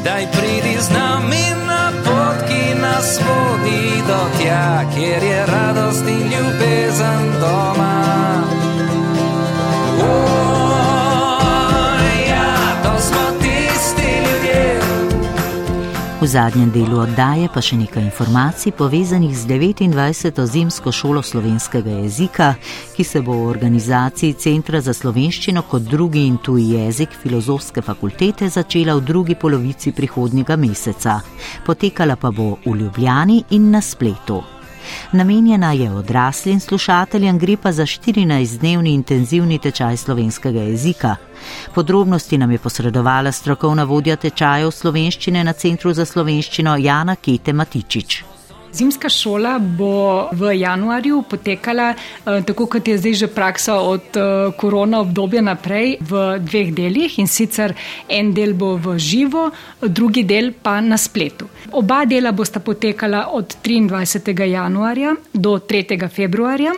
Daj 0.06 0.28
pridi 0.32 0.78
z 0.78 0.90
nami 0.94 1.46
na 1.66 1.90
pot, 2.06 2.46
ki 2.46 2.78
nas 2.78 3.18
vodi 3.26 4.06
do 4.08 4.22
tja, 4.38 4.86
kjer 4.94 5.24
je 5.24 5.46
radost 5.46 6.06
in 6.06 6.24
ljubezen 6.30 7.24
doma. 7.42 7.96
O, 9.98 10.43
zadnjem 16.34 16.72
delu 16.74 16.98
oddaje 17.04 17.46
pa 17.54 17.62
še 17.62 17.76
nekaj 17.78 18.02
informacij 18.08 18.72
povezanih 18.78 19.34
z 19.38 19.46
29. 19.52 20.40
zimsko 20.50 20.92
šolo 20.92 21.22
slovenskega 21.22 22.00
jezika, 22.00 22.48
ki 22.96 23.04
se 23.06 23.22
bo 23.22 23.36
v 23.38 23.52
organizaciji 23.52 24.34
Centra 24.34 24.82
za 24.82 24.96
slovenščino 24.98 25.62
kot 25.70 25.86
drugi 25.92 26.26
in 26.26 26.40
tuji 26.42 26.72
jezik 26.74 27.14
Filozofske 27.22 27.86
fakultete 27.86 28.50
začela 28.50 28.98
v 28.98 29.06
drugi 29.06 29.36
polovici 29.36 29.94
prihodnjega 29.94 30.58
meseca. 30.58 31.20
Potekala 31.66 32.18
pa 32.18 32.34
bo 32.34 32.58
v 32.66 32.76
Ljubljani 32.82 33.44
in 33.52 33.70
na 33.70 33.82
spletu. 33.82 34.53
Namenjena 35.12 35.72
je 35.72 35.92
odraslim 35.92 36.60
slušateljem, 36.60 37.40
gre 37.40 37.58
pa 37.58 37.72
za 37.72 37.84
14-dnevni 37.84 38.94
intenzivni 38.94 39.60
tečaj 39.60 39.98
slovenskega 39.98 40.60
jezika. 40.60 41.16
Podrobnosti 41.76 42.38
nam 42.38 42.52
je 42.52 42.58
posredovala 42.58 43.32
strokovna 43.32 43.84
vodja 43.84 44.16
tečajev 44.16 44.72
slovenščine 44.72 45.44
na 45.44 45.54
Centru 45.54 45.94
za 45.94 46.06
slovenščino 46.06 46.78
Jana 46.78 47.16
Kete 47.16 47.54
Matičič. 47.54 48.33
Zimska 48.74 49.10
šola 49.10 49.60
bo 49.60 50.30
v 50.32 50.56
januarju 50.58 51.24
potekala, 51.30 51.94
eh, 51.94 52.42
tako 52.42 52.66
kot 52.66 52.88
je 52.88 52.98
zdaj 52.98 53.14
že 53.14 53.28
praksa 53.28 53.76
od 53.76 54.18
eh, 54.18 54.52
korona 54.58 55.00
obdobja 55.00 55.42
naprej, 55.42 55.98
v 56.02 56.40
dveh 56.40 56.74
delih 56.74 57.20
in 57.20 57.28
sicer 57.28 57.76
en 58.10 58.34
del 58.34 58.54
bo 58.54 58.76
v 58.78 58.98
živo, 58.98 59.52
drugi 59.82 60.24
del 60.24 60.52
pa 60.54 60.82
na 60.82 60.98
spletu. 60.98 61.48
Oba 61.72 62.06
dela 62.06 62.32
bosta 62.32 62.60
potekala 62.60 63.28
od 63.32 63.58
23. 63.64 64.50
januarja 64.50 65.16
do 65.34 65.60
3. 65.60 66.10
februarja. 66.10 66.74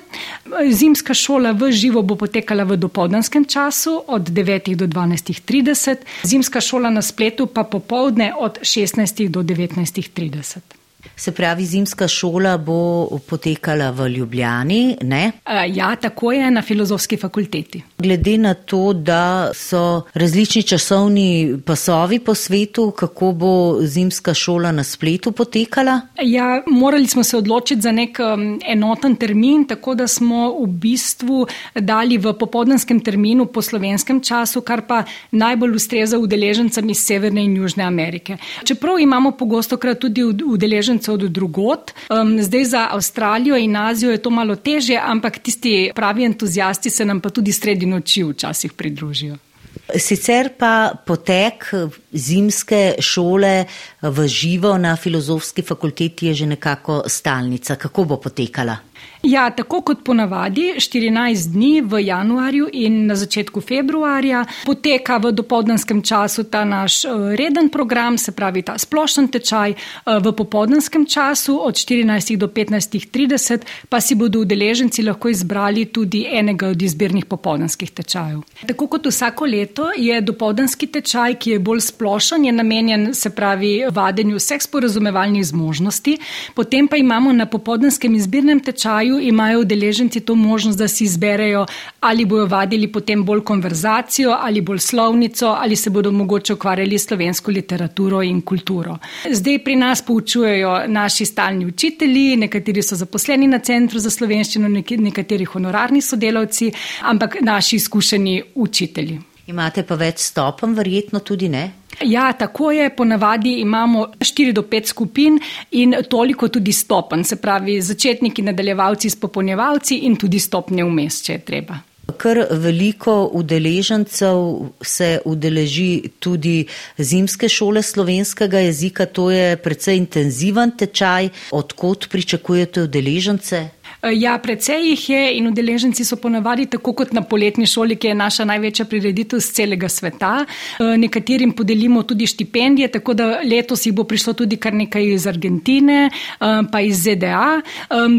Zimska 0.71 1.13
šola 1.13 1.51
v 1.51 1.71
živo 1.71 2.01
bo 2.01 2.15
potekala 2.15 2.63
v 2.63 2.77
dopoldanskem 2.77 3.45
času 3.45 4.03
od 4.07 4.29
9. 4.29 4.75
do 4.75 4.87
12.30, 4.87 5.97
zimska 6.23 6.61
šola 6.61 6.89
na 6.89 7.01
spletu 7.01 7.47
pa 7.47 7.63
popovdne 7.63 8.33
od 8.39 8.59
16. 8.61 9.29
do 9.29 9.43
19.30. 9.43 10.84
Se 11.17 11.31
pravi, 11.31 11.65
zimska 11.65 12.07
šola 12.07 12.57
bo 12.57 13.07
potekala 13.29 13.89
v 13.91 14.09
Ljubljani, 14.09 14.97
ne? 15.01 15.31
Ja, 15.73 15.95
tako 15.95 16.31
je 16.31 16.51
na 16.51 16.61
filozofski 16.61 17.17
fakulteti. 17.17 17.83
Glede 17.97 18.37
na 18.37 18.53
to, 18.53 18.93
da 18.93 19.51
so 19.53 20.01
različni 20.13 20.63
časovni 20.63 21.57
pasovi 21.65 22.19
po 22.19 22.35
svetu, 22.35 22.91
kako 22.91 23.31
bo 23.31 23.77
zimska 23.81 24.33
šola 24.33 24.71
na 24.71 24.83
spletu 24.83 25.31
potekala? 25.31 26.01
Ja, 26.21 26.63
morali 26.67 27.07
smo 27.07 27.23
se 27.23 27.37
odločiti 27.37 27.81
za 27.81 27.91
nek 27.91 28.19
um, 28.19 28.59
enoten 28.67 29.15
termin, 29.15 29.65
tako 29.67 29.95
da 29.95 30.07
smo 30.07 30.51
v 30.59 30.67
bistvu 30.67 31.47
dali 31.75 32.17
v 32.17 32.33
popodanskem 32.33 32.99
terminu 32.99 33.45
po 33.45 33.61
slovenskem 33.61 34.21
času, 34.21 34.61
kar 34.61 34.81
pa 34.87 35.03
najbolj 35.31 35.75
ustreza 35.75 36.19
udeležencem 36.19 36.89
iz 36.89 37.05
Severne 37.05 37.43
in 37.43 37.55
Južne 37.55 37.83
Amerike. 37.83 38.37
Čeprav 38.63 38.99
imamo 38.99 39.31
pogosto 39.31 39.77
krat 39.77 39.99
tudi 39.99 40.23
udeležence 40.23 41.04
od 41.13 41.23
drugot, 41.29 41.91
um, 42.09 42.41
zdaj 42.41 42.65
za 42.65 42.87
Avstralijo 42.91 43.57
in 43.57 43.75
Azijo 43.75 44.11
je 44.11 44.21
to 44.21 44.29
malo 44.29 44.55
težje, 44.55 44.99
ampak 45.03 45.39
tisti 45.39 45.91
pravi 45.95 46.25
entuzijasti 46.25 46.89
se 46.89 47.05
nam 47.05 47.21
pa 47.21 47.29
tudi 47.29 47.51
sredi 47.51 47.85
noči 47.85 48.23
včasih 48.23 48.73
pridružijo. 48.73 49.37
Sicer 49.85 50.49
pa 50.57 50.95
potek 51.05 51.67
zimske 52.11 52.95
šole 52.99 53.65
v 54.01 54.27
živo 54.27 54.77
na 54.77 54.95
filozofski 54.95 55.61
fakulteti 55.61 56.27
je 56.27 56.33
že 56.33 56.45
nekako 56.45 57.03
stalnica. 57.07 57.75
Kako 57.75 58.03
bo 58.03 58.17
potekala? 58.17 58.77
Ja, 59.25 59.49
tako 59.49 59.79
kot 59.81 60.03
ponavadi, 60.05 60.73
14 60.77 61.51
dni 61.51 61.81
v 61.81 61.99
januarju 62.05 62.67
in 62.73 63.07
na 63.07 63.15
začetku 63.17 63.61
februarja 63.61 64.43
poteka 64.65 65.17
v 65.17 65.31
dopoldanskem 65.33 66.01
času 66.05 66.43
ta 66.43 66.61
naš 66.65 66.99
reden 67.33 67.69
program, 67.73 68.17
se 68.17 68.31
pravi 68.31 68.61
ta 68.61 68.77
splošen 68.77 69.27
tečaj, 69.33 69.73
v 70.05 70.33
popoldanskem 70.37 71.07
času 71.09 71.57
od 71.57 71.73
14 71.73 72.37
do 72.37 72.47
15.30 72.47 73.65
pa 73.89 74.01
si 74.01 74.15
bodo 74.15 74.43
udeleženci 74.45 75.03
lahko 75.03 75.29
izbrali 75.33 75.85
tudi 75.85 76.27
enega 76.29 76.67
od 76.67 76.81
izbirnih 76.81 77.25
popoldanskih 77.25 77.91
tečajev. 77.91 78.43
Tako 78.67 78.87
kot 78.87 79.09
vsako 79.09 79.45
leto 79.45 79.89
je 79.97 80.21
dopoldanski 80.21 80.87
tečaj, 80.87 81.39
ki 81.41 81.55
je 81.55 81.59
bolj 81.59 81.81
splošen, 81.87 82.45
je 82.45 82.51
namenjen 82.51 83.09
se 83.13 83.33
pravi 83.33 83.73
vadenju 83.91 84.37
vseh 84.37 84.61
sporazumevalnih 84.61 85.45
zmožnosti, 85.45 86.17
potem 86.53 86.87
pa 86.87 87.01
imamo 87.01 87.33
na 87.33 87.49
popoldanskem 87.49 88.15
izbirnem 88.15 88.59
tečaju 88.59 89.14
imajo 89.19 89.59
udeleženci 89.59 90.19
to 90.19 90.35
možnost, 90.35 90.77
da 90.77 90.87
si 90.87 91.03
izberejo, 91.03 91.65
ali 91.99 92.25
bojo 92.25 92.45
vadili 92.45 92.87
potem 92.91 93.23
bolj 93.25 93.41
konverzacijo, 93.43 94.37
ali 94.39 94.61
bolj 94.61 94.79
slovnico, 94.79 95.47
ali 95.47 95.75
se 95.75 95.89
bodo 95.89 96.11
mogoče 96.11 96.53
ukvarjali 96.53 96.99
s 96.99 97.07
slovensko 97.07 97.51
literaturo 97.51 98.21
in 98.23 98.41
kulturo. 98.41 98.97
Zdaj 99.31 99.59
pri 99.63 99.75
nas 99.75 100.01
poučujejo 100.01 100.87
naši 100.87 101.25
stalni 101.25 101.65
učitelji, 101.65 102.35
nekateri 102.35 102.81
so 102.83 102.95
zaposleni 102.95 103.47
na 103.47 103.59
Centru 103.59 103.99
za 103.99 104.09
slovenščino, 104.09 104.69
nekateri 104.97 105.45
honorarni 105.45 106.01
sodelavci, 106.01 106.71
ampak 107.01 107.37
naši 107.41 107.75
izkušeni 107.75 108.41
učitelji. 108.55 109.19
Imate 109.47 109.83
pa 109.85 109.95
več 109.95 110.23
stopenj, 110.25 110.73
verjetno 110.73 111.19
tudi 111.21 111.49
ne? 111.49 111.67
Ja, 112.03 112.33
tako 112.33 112.71
je. 112.71 112.89
Ponavadi 112.95 113.59
imamo 113.59 114.07
4 114.19 114.51
do 114.51 114.61
5 114.61 114.85
skupin 114.85 115.39
in 115.71 115.95
toliko 116.09 116.47
tudi 116.47 116.71
stopen, 116.71 117.23
se 117.23 117.35
pravi 117.35 117.81
začetniki, 117.81 118.41
nadaljevalci, 118.41 119.09
spopolnjevalci 119.09 119.97
in 119.97 120.15
tudi 120.15 120.39
stopnje 120.39 120.83
vmes, 120.83 121.21
če 121.23 121.33
je 121.33 121.39
treba. 121.45 121.79
Kar 122.17 122.37
veliko 122.51 123.29
udeležencev 123.33 124.37
se 124.81 125.19
udeleži 125.25 126.09
tudi 126.19 126.65
zimske 126.97 127.49
šole 127.49 127.81
slovenskega 127.81 128.59
jezika, 128.59 129.05
to 129.05 129.31
je 129.31 129.55
precej 129.57 129.97
intenziven 129.97 130.71
tečaj. 130.77 131.29
Odkot 131.51 132.09
pričakujete 132.11 132.83
udeležence? 132.85 133.63
Eh, 134.01 134.13
ja, 134.13 134.37
precej 134.37 134.89
jih 134.89 135.09
je 135.09 135.21
in 135.37 135.47
udeleženci 135.47 136.05
so 136.05 136.15
ponavadi 136.15 136.65
tako 136.65 136.93
kot 136.93 137.13
na 137.13 137.21
poletni 137.21 137.65
šoli, 137.65 137.95
ki 137.95 138.07
je 138.07 138.15
naša 138.15 138.45
največja 138.45 138.85
prireditev 138.85 139.39
z 139.39 139.53
celega 139.53 139.89
sveta. 139.89 140.45
Eh, 140.45 140.97
nekaterim 140.97 141.51
podelimo 141.51 142.03
tudi 142.03 142.27
štipendije, 142.27 142.91
tako 142.91 143.13
da 143.13 143.39
letos 143.43 143.85
jih 143.85 143.93
bo 143.93 144.03
prišlo 144.03 144.33
tudi 144.33 144.57
kar 144.57 144.73
nekaj 144.73 145.13
iz 145.13 145.27
Argentine, 145.27 146.09
eh, 146.09 146.61
pa 146.71 146.81
iz 146.81 147.03
ZDA. 147.03 147.61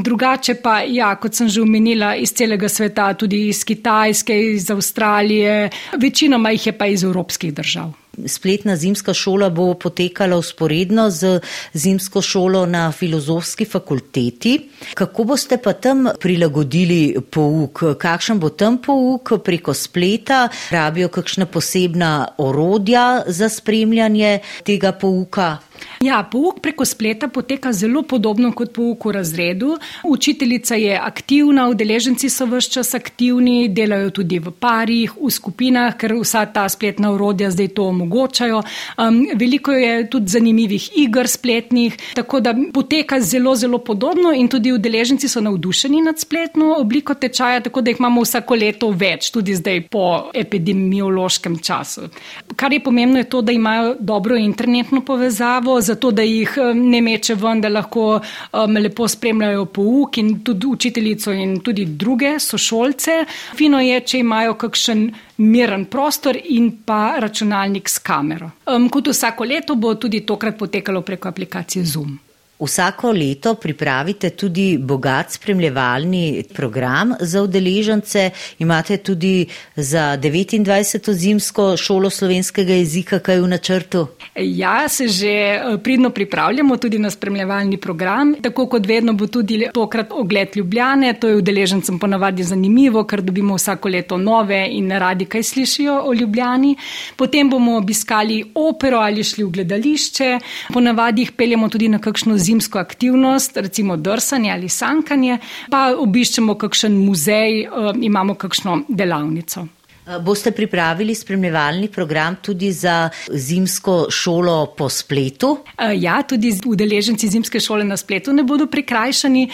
Drugače 0.02 0.54
pa, 0.62 0.80
ja, 0.80 1.14
kot 1.16 1.34
sem 1.34 1.48
že 1.48 1.62
omenila, 1.62 2.14
iz 2.16 2.32
celega 2.32 2.68
sveta, 2.68 3.12
tudi 3.14 3.48
iz 3.48 3.64
Kitajske, 3.64 4.40
iz 4.54 4.70
Avstralije, 4.70 5.70
večinoma 5.98 6.50
jih 6.50 6.66
je 6.66 6.78
pa 6.78 6.86
iz 6.86 7.04
evropskih 7.04 7.54
držav 7.54 8.05
spletna 8.26 8.76
zimska 8.76 9.14
šola 9.14 9.50
bo 9.50 9.74
potekala 9.74 10.36
usporedno 10.36 11.10
z 11.10 11.40
zimsko 11.72 12.22
šolo 12.22 12.66
na 12.66 12.92
filozofski 12.92 13.64
fakulteti. 13.64 14.70
Kako 14.94 15.24
boste 15.24 15.58
pa 15.58 15.72
tam 15.72 16.08
prilagodili 16.20 17.16
pouk? 17.30 17.82
Kakšen 17.98 18.40
bo 18.40 18.48
tam 18.48 18.78
pouk 18.78 19.32
preko 19.44 19.74
spleta? 19.74 20.48
Rabijo 20.70 21.08
kakšna 21.08 21.46
posebna 21.46 22.28
orodja 22.38 23.22
za 23.26 23.48
spremljanje 23.48 24.38
tega 24.64 24.92
pouka? 24.92 25.56
Ja, 26.00 26.20
pouk 26.32 26.60
preko 26.60 26.84
spleta 26.84 27.28
poteka 27.28 27.72
zelo 27.72 28.02
podobno 28.02 28.50
kot 28.52 28.72
pouk 28.72 29.04
v 29.04 29.12
razredu. 29.16 29.76
Učiteljica 30.04 30.74
je 30.76 30.98
aktivna, 30.98 31.68
udeleženci 31.72 32.28
so 32.30 32.44
vse 32.46 32.70
čas 32.70 32.94
aktivni, 32.94 33.68
delajo 33.72 34.10
tudi 34.10 34.38
v 34.38 34.52
parih, 34.52 35.14
v 35.16 35.30
skupinah, 35.32 35.96
ker 35.96 36.12
vsa 36.20 36.44
ta 36.52 36.66
spletna 36.68 37.12
urodja 37.14 37.50
zdaj 37.50 37.68
to 37.68 37.86
omogočajo. 37.88 38.60
Um, 39.00 39.22
veliko 39.34 39.72
je 39.72 40.10
tudi 40.10 40.28
zanimivih 40.28 40.90
iger 41.00 41.28
spletnih, 41.28 41.96
tako 42.14 42.40
da 42.40 42.52
poteka 42.72 43.20
zelo, 43.20 43.54
zelo 43.56 43.78
podobno 43.78 44.34
in 44.36 44.48
tudi 44.52 44.72
udeleženci 44.72 45.28
so 45.28 45.40
navdušeni 45.40 46.02
nad 46.02 46.20
spletno 46.20 46.74
obliko 46.78 47.14
tečaja, 47.14 47.60
tako 47.60 47.80
da 47.80 47.90
jih 47.90 48.00
imamo 48.00 48.20
vsako 48.22 48.54
leto 48.54 48.90
več, 48.90 49.30
tudi 49.32 49.56
zdaj 49.56 49.80
po 49.90 50.04
epidemiološkem 50.34 51.58
času. 51.58 52.10
Kar 52.56 52.72
je 52.72 52.84
pomembno, 52.84 53.18
je 53.18 53.30
to, 53.32 53.40
da 53.42 53.52
imajo 53.52 53.96
dobro 54.00 54.36
internetno 54.36 55.00
povezavo 55.00 55.80
zato 55.96 56.10
da 56.12 56.22
jih 56.22 56.58
ne 56.74 57.00
meče 57.00 57.34
ven, 57.40 57.60
da 57.60 57.68
lahko 57.72 58.20
um, 58.20 58.76
lepo 58.76 59.08
spremljajo 59.08 59.64
pouk 59.72 60.18
in 60.20 60.42
tudi 60.44 60.66
učiteljico 60.66 61.32
in 61.32 61.60
tudi 61.64 61.86
druge 61.86 62.36
sošolce. 62.40 63.24
Fino 63.56 63.80
je, 63.80 64.00
če 64.00 64.20
imajo 64.20 64.58
kakšen 64.60 65.08
miren 65.38 65.86
prostor 65.88 66.36
in 66.36 66.70
pa 66.84 67.16
računalnik 67.20 67.88
s 67.88 67.98
kamero. 68.04 68.50
Um, 68.66 68.90
kot 68.92 69.08
vsako 69.08 69.48
leto 69.48 69.74
bo 69.74 69.94
tudi 69.94 70.24
tokrat 70.26 70.58
potekalo 70.58 71.02
preko 71.02 71.32
aplikacije 71.32 71.84
Zoom. 71.84 72.25
Vsako 72.58 73.12
leto 73.12 73.54
pripravite 73.54 74.30
tudi 74.30 74.78
bogat 74.78 75.32
spremljevalni 75.32 76.44
program 76.54 77.12
za 77.20 77.42
udeležence. 77.42 78.30
Imate 78.58 78.96
tudi 78.96 79.46
za 79.76 80.18
29. 80.22 81.12
zimsko 81.12 81.76
šolo 81.76 82.10
slovenskega 82.10 82.72
jezika 82.72 83.18
kaj 83.18 83.40
v 83.40 83.48
načrtu? 83.48 84.06
Ja, 84.36 84.88
se 84.88 85.08
že 85.08 85.28
eh, 85.28 85.78
pridno 85.84 86.10
pripravljamo 86.10 86.76
tudi 86.76 86.98
na 86.98 87.10
spremljevalni 87.10 87.76
program. 87.76 88.34
Tako 88.42 88.66
kot 88.66 88.86
vedno 88.86 89.12
bo 89.12 89.26
tudi 89.26 89.68
tokrat 89.74 90.06
ogled 90.12 90.56
Ljubljane. 90.56 91.12
To 91.20 91.28
je 91.28 91.36
udeležencem 91.36 91.98
ponavadi 91.98 92.42
zanimivo, 92.42 93.04
ker 93.04 93.20
dobimo 93.22 93.54
vsako 93.54 93.88
leto 93.88 94.16
nove 94.16 94.68
in 94.70 94.90
radi 94.90 95.24
kaj 95.24 95.42
slišijo 95.42 96.00
o 96.04 96.14
Ljubljani. 96.14 96.76
Potem 97.16 97.50
bomo 97.50 97.76
obiskali 97.76 98.44
opero 98.54 98.98
ali 98.98 99.24
šli 99.24 99.44
v 99.44 99.50
gledališče. 99.50 100.38
Ponavadi 100.72 101.22
jih 101.22 101.32
peljemo 101.32 101.68
tudi 101.68 101.88
na 101.88 101.98
kakšno 101.98 102.38
zimsko 102.46 102.78
aktivnost, 102.78 103.56
recimo 103.56 103.96
drsanje 103.96 104.52
ali 104.52 104.68
sankanje, 104.68 105.38
pa 105.70 105.88
obiščemo 105.98 106.54
kakšen 106.58 106.98
muzej, 107.06 107.62
eh, 107.64 107.92
imamo 108.10 108.34
kakšno 108.34 108.82
delavnico. 108.88 109.66
Eh, 110.06 110.18
boste 110.18 110.50
pripravili 110.50 111.14
spremljevalni 111.14 111.88
program 111.88 112.36
tudi 112.42 112.72
za 112.72 113.10
zimsko 113.28 114.06
šolo 114.10 114.66
po 114.66 114.88
spletu? 114.88 115.58
Eh, 115.78 115.92
ja, 115.96 116.22
tudi 116.22 116.52
udeleženci 116.66 117.28
zimske 117.28 117.60
šole 117.60 117.84
na 117.84 117.96
spletu 117.96 118.32
ne 118.32 118.42
bodo 118.42 118.66
prikrajšani. 118.66 119.50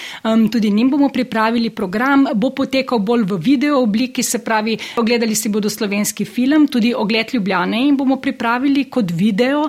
Tudi 0.53 0.71
njim 0.71 0.91
bomo 0.91 1.09
pripravili 1.09 1.71
program. 1.71 2.27
Bo 2.35 2.51
potekal 2.51 2.99
bolj 2.99 3.23
v 3.23 3.37
video 3.37 3.79
obliki, 3.83 4.23
se 4.23 4.39
pravi, 4.45 4.77
ogledali 4.97 5.35
si 5.35 5.49
bodo 5.49 5.71
slovenski 5.71 6.25
film, 6.25 6.69
tudi 6.69 6.95
ogled 6.95 7.35
Ljubljane 7.35 7.89
in 7.89 7.97
bomo 7.97 8.17
pripravili 8.17 8.85
kot 8.85 9.11
video 9.11 9.69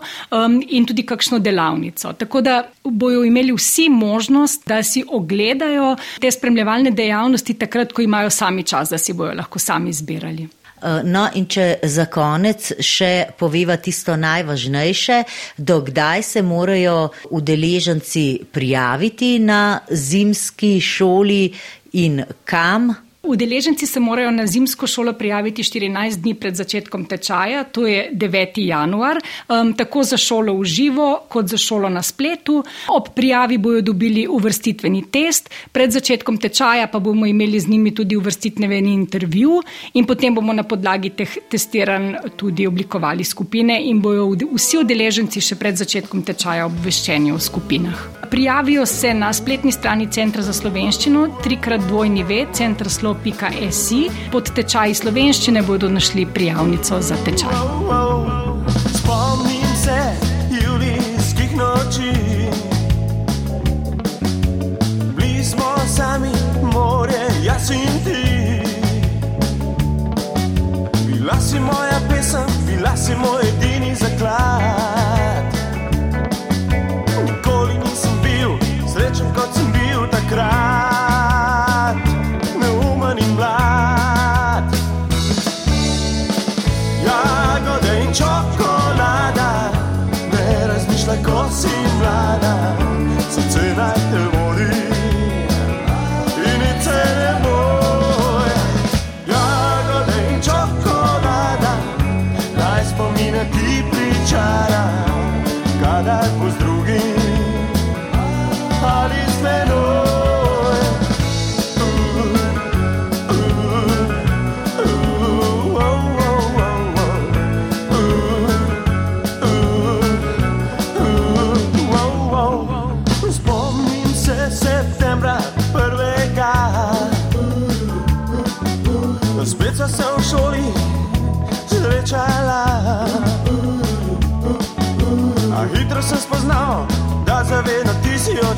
in 0.68 0.86
tudi 0.86 1.06
kakšno 1.06 1.40
delavnico. 1.40 2.14
Tako 2.14 2.42
da 2.42 2.64
bojo 2.84 3.24
imeli 3.24 3.54
vsi 3.54 3.90
možnost, 3.90 4.68
da 4.68 4.84
si 4.84 5.04
ogledajo 5.08 5.96
te 6.20 6.32
spremljevalne 6.32 6.92
dejavnosti 6.92 7.54
takrat, 7.54 7.94
ko 7.94 8.02
imajo 8.02 8.30
sami 8.30 8.64
čas, 8.64 8.90
da 8.90 8.98
si 8.98 9.14
bojo 9.14 9.34
lahko 9.34 9.60
sami 9.60 9.90
izbirali. 9.90 10.48
Eh, 10.84 11.02
no, 11.04 11.28
in 11.40 11.46
če 11.48 11.66
za 11.88 12.10
konec 12.12 12.74
še 12.84 13.12
poveva 13.40 13.78
tisto 13.80 14.18
najvažnejše, 14.20 15.22
dokdaj 15.58 16.24
se 16.28 16.42
morajo 16.44 16.98
udeleženci 17.32 18.26
prijaviti 18.52 19.38
na 19.40 19.80
zimski 19.88 20.76
šoli 20.82 21.46
in 22.04 22.20
kam? 22.44 22.92
Udeleženci 23.24 23.88
se 23.88 24.00
morajo 24.00 24.32
na 24.32 24.48
zimsko 24.48 24.88
šolo 24.88 25.14
prijaviti 25.14 25.64
14 25.64 26.16
dni 26.22 26.34
pred 26.34 26.56
začetkom 26.56 27.06
tečaja, 27.06 27.64
to 27.64 27.88
je 27.88 28.10
9. 28.14 28.60
januar, 28.68 29.18
um, 29.50 29.74
tako 29.74 30.04
za 30.04 30.18
šolo 30.18 30.54
v 30.58 30.66
živo, 30.66 31.22
kot 31.30 31.48
za 31.48 31.58
šolo 31.58 31.90
na 31.90 32.02
spletu. 32.04 32.64
Ob 32.88 33.08
prijavi 33.16 33.58
bojo 33.58 33.82
dobili 33.82 34.28
uvrstitveni 34.28 35.06
test, 35.12 35.50
pred 35.72 35.92
začetkom 35.92 36.38
tečaja 36.38 36.88
pa 36.88 37.00
bomo 37.00 37.26
imeli 37.26 37.60
z 37.60 37.68
njimi 37.68 37.96
tudi 37.96 38.16
uvrstitveni 38.16 38.94
intervju 38.94 39.62
in 39.94 40.06
potem 40.06 40.36
bomo 40.36 40.54
na 40.54 40.64
podlagi 40.64 41.10
teh 41.10 41.38
testiranj 41.50 42.16
tudi 42.36 42.68
oblikovali 42.68 43.24
skupine 43.24 43.80
in 43.86 44.02
bojo 44.02 44.36
vsi 44.52 44.84
udeleženci 44.84 45.42
še 45.42 45.56
pred 45.56 45.80
začetkom 45.80 46.28
tečaja 46.28 46.66
obveščeni 46.66 47.32
o 47.32 47.40
skupinah. 47.40 48.04
Prijavijo 48.34 48.86
se 48.86 49.14
na 49.14 49.34
spletni 49.34 49.72
strani 49.72 50.08
Centra 50.12 50.42
za 50.42 50.54
slovenščino, 50.54 51.28
trikrat 51.44 51.88
dvojni 51.88 52.24
ve, 52.24 52.46
centr 52.52 52.90
slo 52.90 53.13
www.tečaj.si. 53.14 54.10
Pod 54.32 54.50
tečaj 54.56 54.94
slovenščine 54.94 55.62
bodo 55.64 55.90
našli 55.90 56.26
prijavnico 56.26 57.02
za 57.02 57.16
tečaj. 57.26 57.54
Spomnim 58.98 59.76
se 59.84 60.00
julijskih 60.66 61.56
noči, 61.58 62.14
bili 65.16 65.44
smo 65.44 65.76
sami, 65.88 66.32
more, 66.74 67.28
jaz 67.44 67.70
in 67.72 68.04
ti. 68.06 68.24
Bila 71.08 71.40
si 71.40 71.60
moja 71.60 72.00
pesem, 72.10 72.48
bila 72.68 72.98
si 72.98 73.16
moj 73.16 73.42
edini 73.48 73.96
zaklad. 73.96 74.93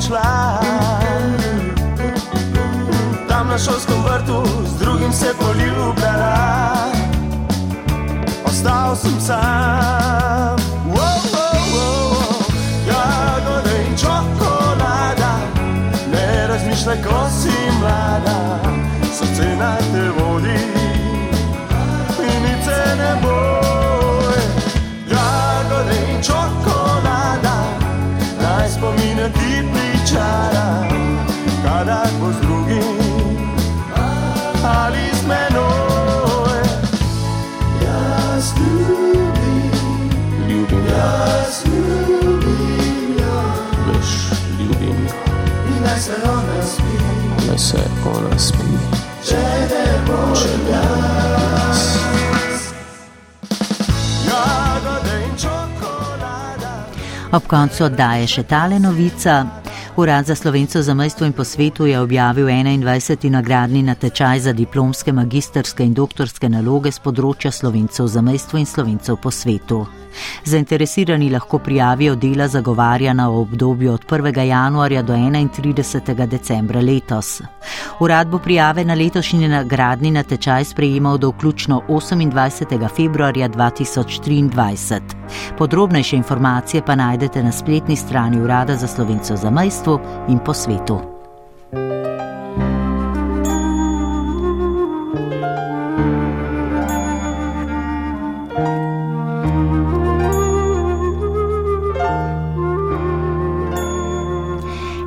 Odšla. 0.06 0.60
Tam 3.28 3.48
na 3.48 3.58
šolskem 3.58 4.02
vrtu 4.02 4.44
z 4.66 4.78
drugim 4.78 5.12
se 5.12 5.34
poljubljala, 5.40 6.92
ostal 8.44 8.96
sem 8.96 9.20
sam. 9.20 10.56
Wow, 10.94 11.18
wow, 11.32 11.58
wow, 11.74 12.14
jagode 12.86 13.84
in 13.88 13.96
čokolada, 13.96 15.38
ne 16.12 16.46
razmišljaj, 16.46 17.02
ko 17.02 17.28
si 17.42 17.56
mlada, 17.80 18.60
srce 19.12 19.56
na 19.58 19.76
te 19.76 20.10
vodi 20.10 20.85
kadar 31.86 32.10
bo 32.20 32.32
z 32.32 32.40
drugim 32.40 32.82
ali 34.64 35.06
z 35.14 35.26
menoj. 35.26 36.62
Jaz 37.84 38.52
ljubim, 38.58 39.70
ljubim, 40.48 40.84
jaz 40.90 41.64
ljubim, 41.66 43.16
veš, 43.86 44.12
ljubim. 44.58 44.98
In 45.68 45.82
naj 45.82 46.00
se 46.00 46.12
ona 46.24 46.62
spi, 46.66 46.96
naj 47.48 47.58
se 47.58 47.78
ona 48.04 48.38
spi, 48.38 48.70
če 49.28 49.42
ne 49.70 49.86
bo, 50.06 50.34
čokolada. 55.42 56.72
Ob 57.32 57.46
koncu 57.46 57.84
oddaje 57.84 58.26
še 58.26 58.42
tale 58.42 58.78
novica. 58.78 59.65
Urad 59.98 60.26
za 60.26 60.34
slovenco 60.34 60.82
za 60.82 60.94
mojstvo 60.94 61.26
in 61.26 61.32
po 61.32 61.44
svetu 61.44 61.86
je 61.86 62.00
objavil 62.00 62.46
21. 62.46 63.30
nagradni 63.30 63.82
natečaj 63.82 64.40
za 64.40 64.52
diplomske, 64.52 65.12
magistrske 65.12 65.84
in 65.84 65.94
doktorske 65.94 66.48
naloge 66.48 66.92
z 66.92 67.00
področja 67.00 67.50
slovencov 67.50 68.08
za 68.12 68.20
mojstvo 68.20 68.58
in 68.58 68.66
slovencov 68.66 69.16
po 69.16 69.30
svetu. 69.30 69.86
Zainteresirani 70.44 71.30
lahko 71.30 71.58
prijavijo 71.58 72.14
dela 72.14 72.48
zagovarjana 72.48 73.28
v 73.28 73.38
obdobju 73.38 73.92
od 73.92 74.04
1. 74.10 74.40
januarja 74.40 75.02
do 75.02 75.12
31. 75.12 76.26
decembra 76.26 76.80
letos. 76.80 77.42
Urad 78.00 78.28
bo 78.28 78.38
prijave 78.38 78.84
na 78.84 78.94
letošnji 78.94 79.48
nagradni 79.48 80.10
natečaj 80.10 80.64
sprejemal 80.64 81.18
do 81.18 81.28
vključno 81.28 81.82
28. 81.88 82.88
februarja 82.96 83.48
2023. 83.48 85.00
Podrobnejše 85.58 86.16
informacije 86.16 86.82
pa 86.86 86.94
najdete 86.94 87.42
na 87.42 87.52
spletni 87.52 87.96
strani 87.96 88.40
Urada 88.40 88.76
za 88.76 88.86
slovenco 88.86 89.36
za 89.36 89.50
mojstvo 89.86 90.00
in 90.28 90.38
po 90.38 90.54
svetu. 90.54 91.00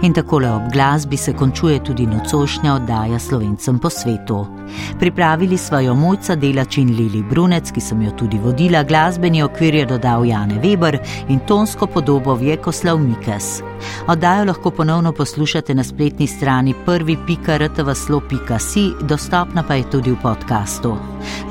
In 0.01 0.13
takole 0.13 0.49
ob 0.51 0.71
glasbi 0.73 1.17
se 1.17 1.33
končuje 1.33 1.83
tudi 1.83 2.05
nocošnja 2.05 2.73
oddaja 2.73 3.19
slovencem 3.19 3.79
po 3.79 3.89
svetu. 3.89 4.58
Pripravili 4.99 5.57
smo 5.57 5.79
jo 5.79 5.95
mojca 5.95 6.35
delač 6.35 6.77
in 6.77 6.95
Lili 6.95 7.23
Brunec, 7.23 7.71
ki 7.71 7.81
sem 7.81 8.01
jo 8.01 8.11
tudi 8.11 8.37
vodila, 8.37 8.83
glasbeni 8.83 9.43
okvir 9.43 9.75
je 9.75 9.85
dodal 9.85 10.25
Jane 10.25 10.61
Weber 10.61 10.97
in 11.27 11.39
tonsko 11.39 11.87
podobo 11.87 12.35
Vjekoslav 12.35 12.97
Mikes. 12.97 13.61
Oddajo 14.07 14.45
lahko 14.45 14.71
ponovno 14.71 15.11
poslušate 15.11 15.75
na 15.75 15.83
spletni 15.83 16.27
strani 16.27 16.73
prvi.rtvslo.si, 16.85 18.91
dostopna 19.01 19.63
pa 19.63 19.75
je 19.75 19.89
tudi 19.89 20.11
v 20.11 20.15
podkastu. 20.21 20.97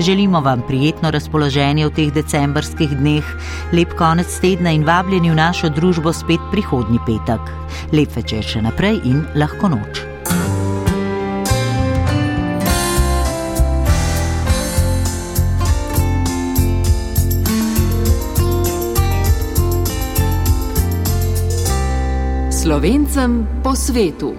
Želimo 0.01 0.41
vam 0.41 0.63
prijetno 0.67 1.11
razpoloženje 1.11 1.87
v 1.87 1.95
teh 1.95 2.13
decembrskih 2.13 2.97
dneh, 2.97 3.25
lep 3.73 3.95
konec 3.99 4.41
tedna 4.41 4.71
in 4.71 4.85
vabljeni 4.85 5.31
v 5.31 5.35
našo 5.35 5.69
družbo 5.69 6.13
spet 6.13 6.41
prihodnji 6.51 6.99
petek. 7.07 7.41
Lep 7.93 8.17
večer 8.17 8.45
še 8.45 8.63
naprej 8.63 9.01
in 9.05 9.25
lahko 9.35 9.69
noč. 9.69 10.08
Slovencem 22.69 23.49
po 23.65 23.73
svetu. 23.73 24.37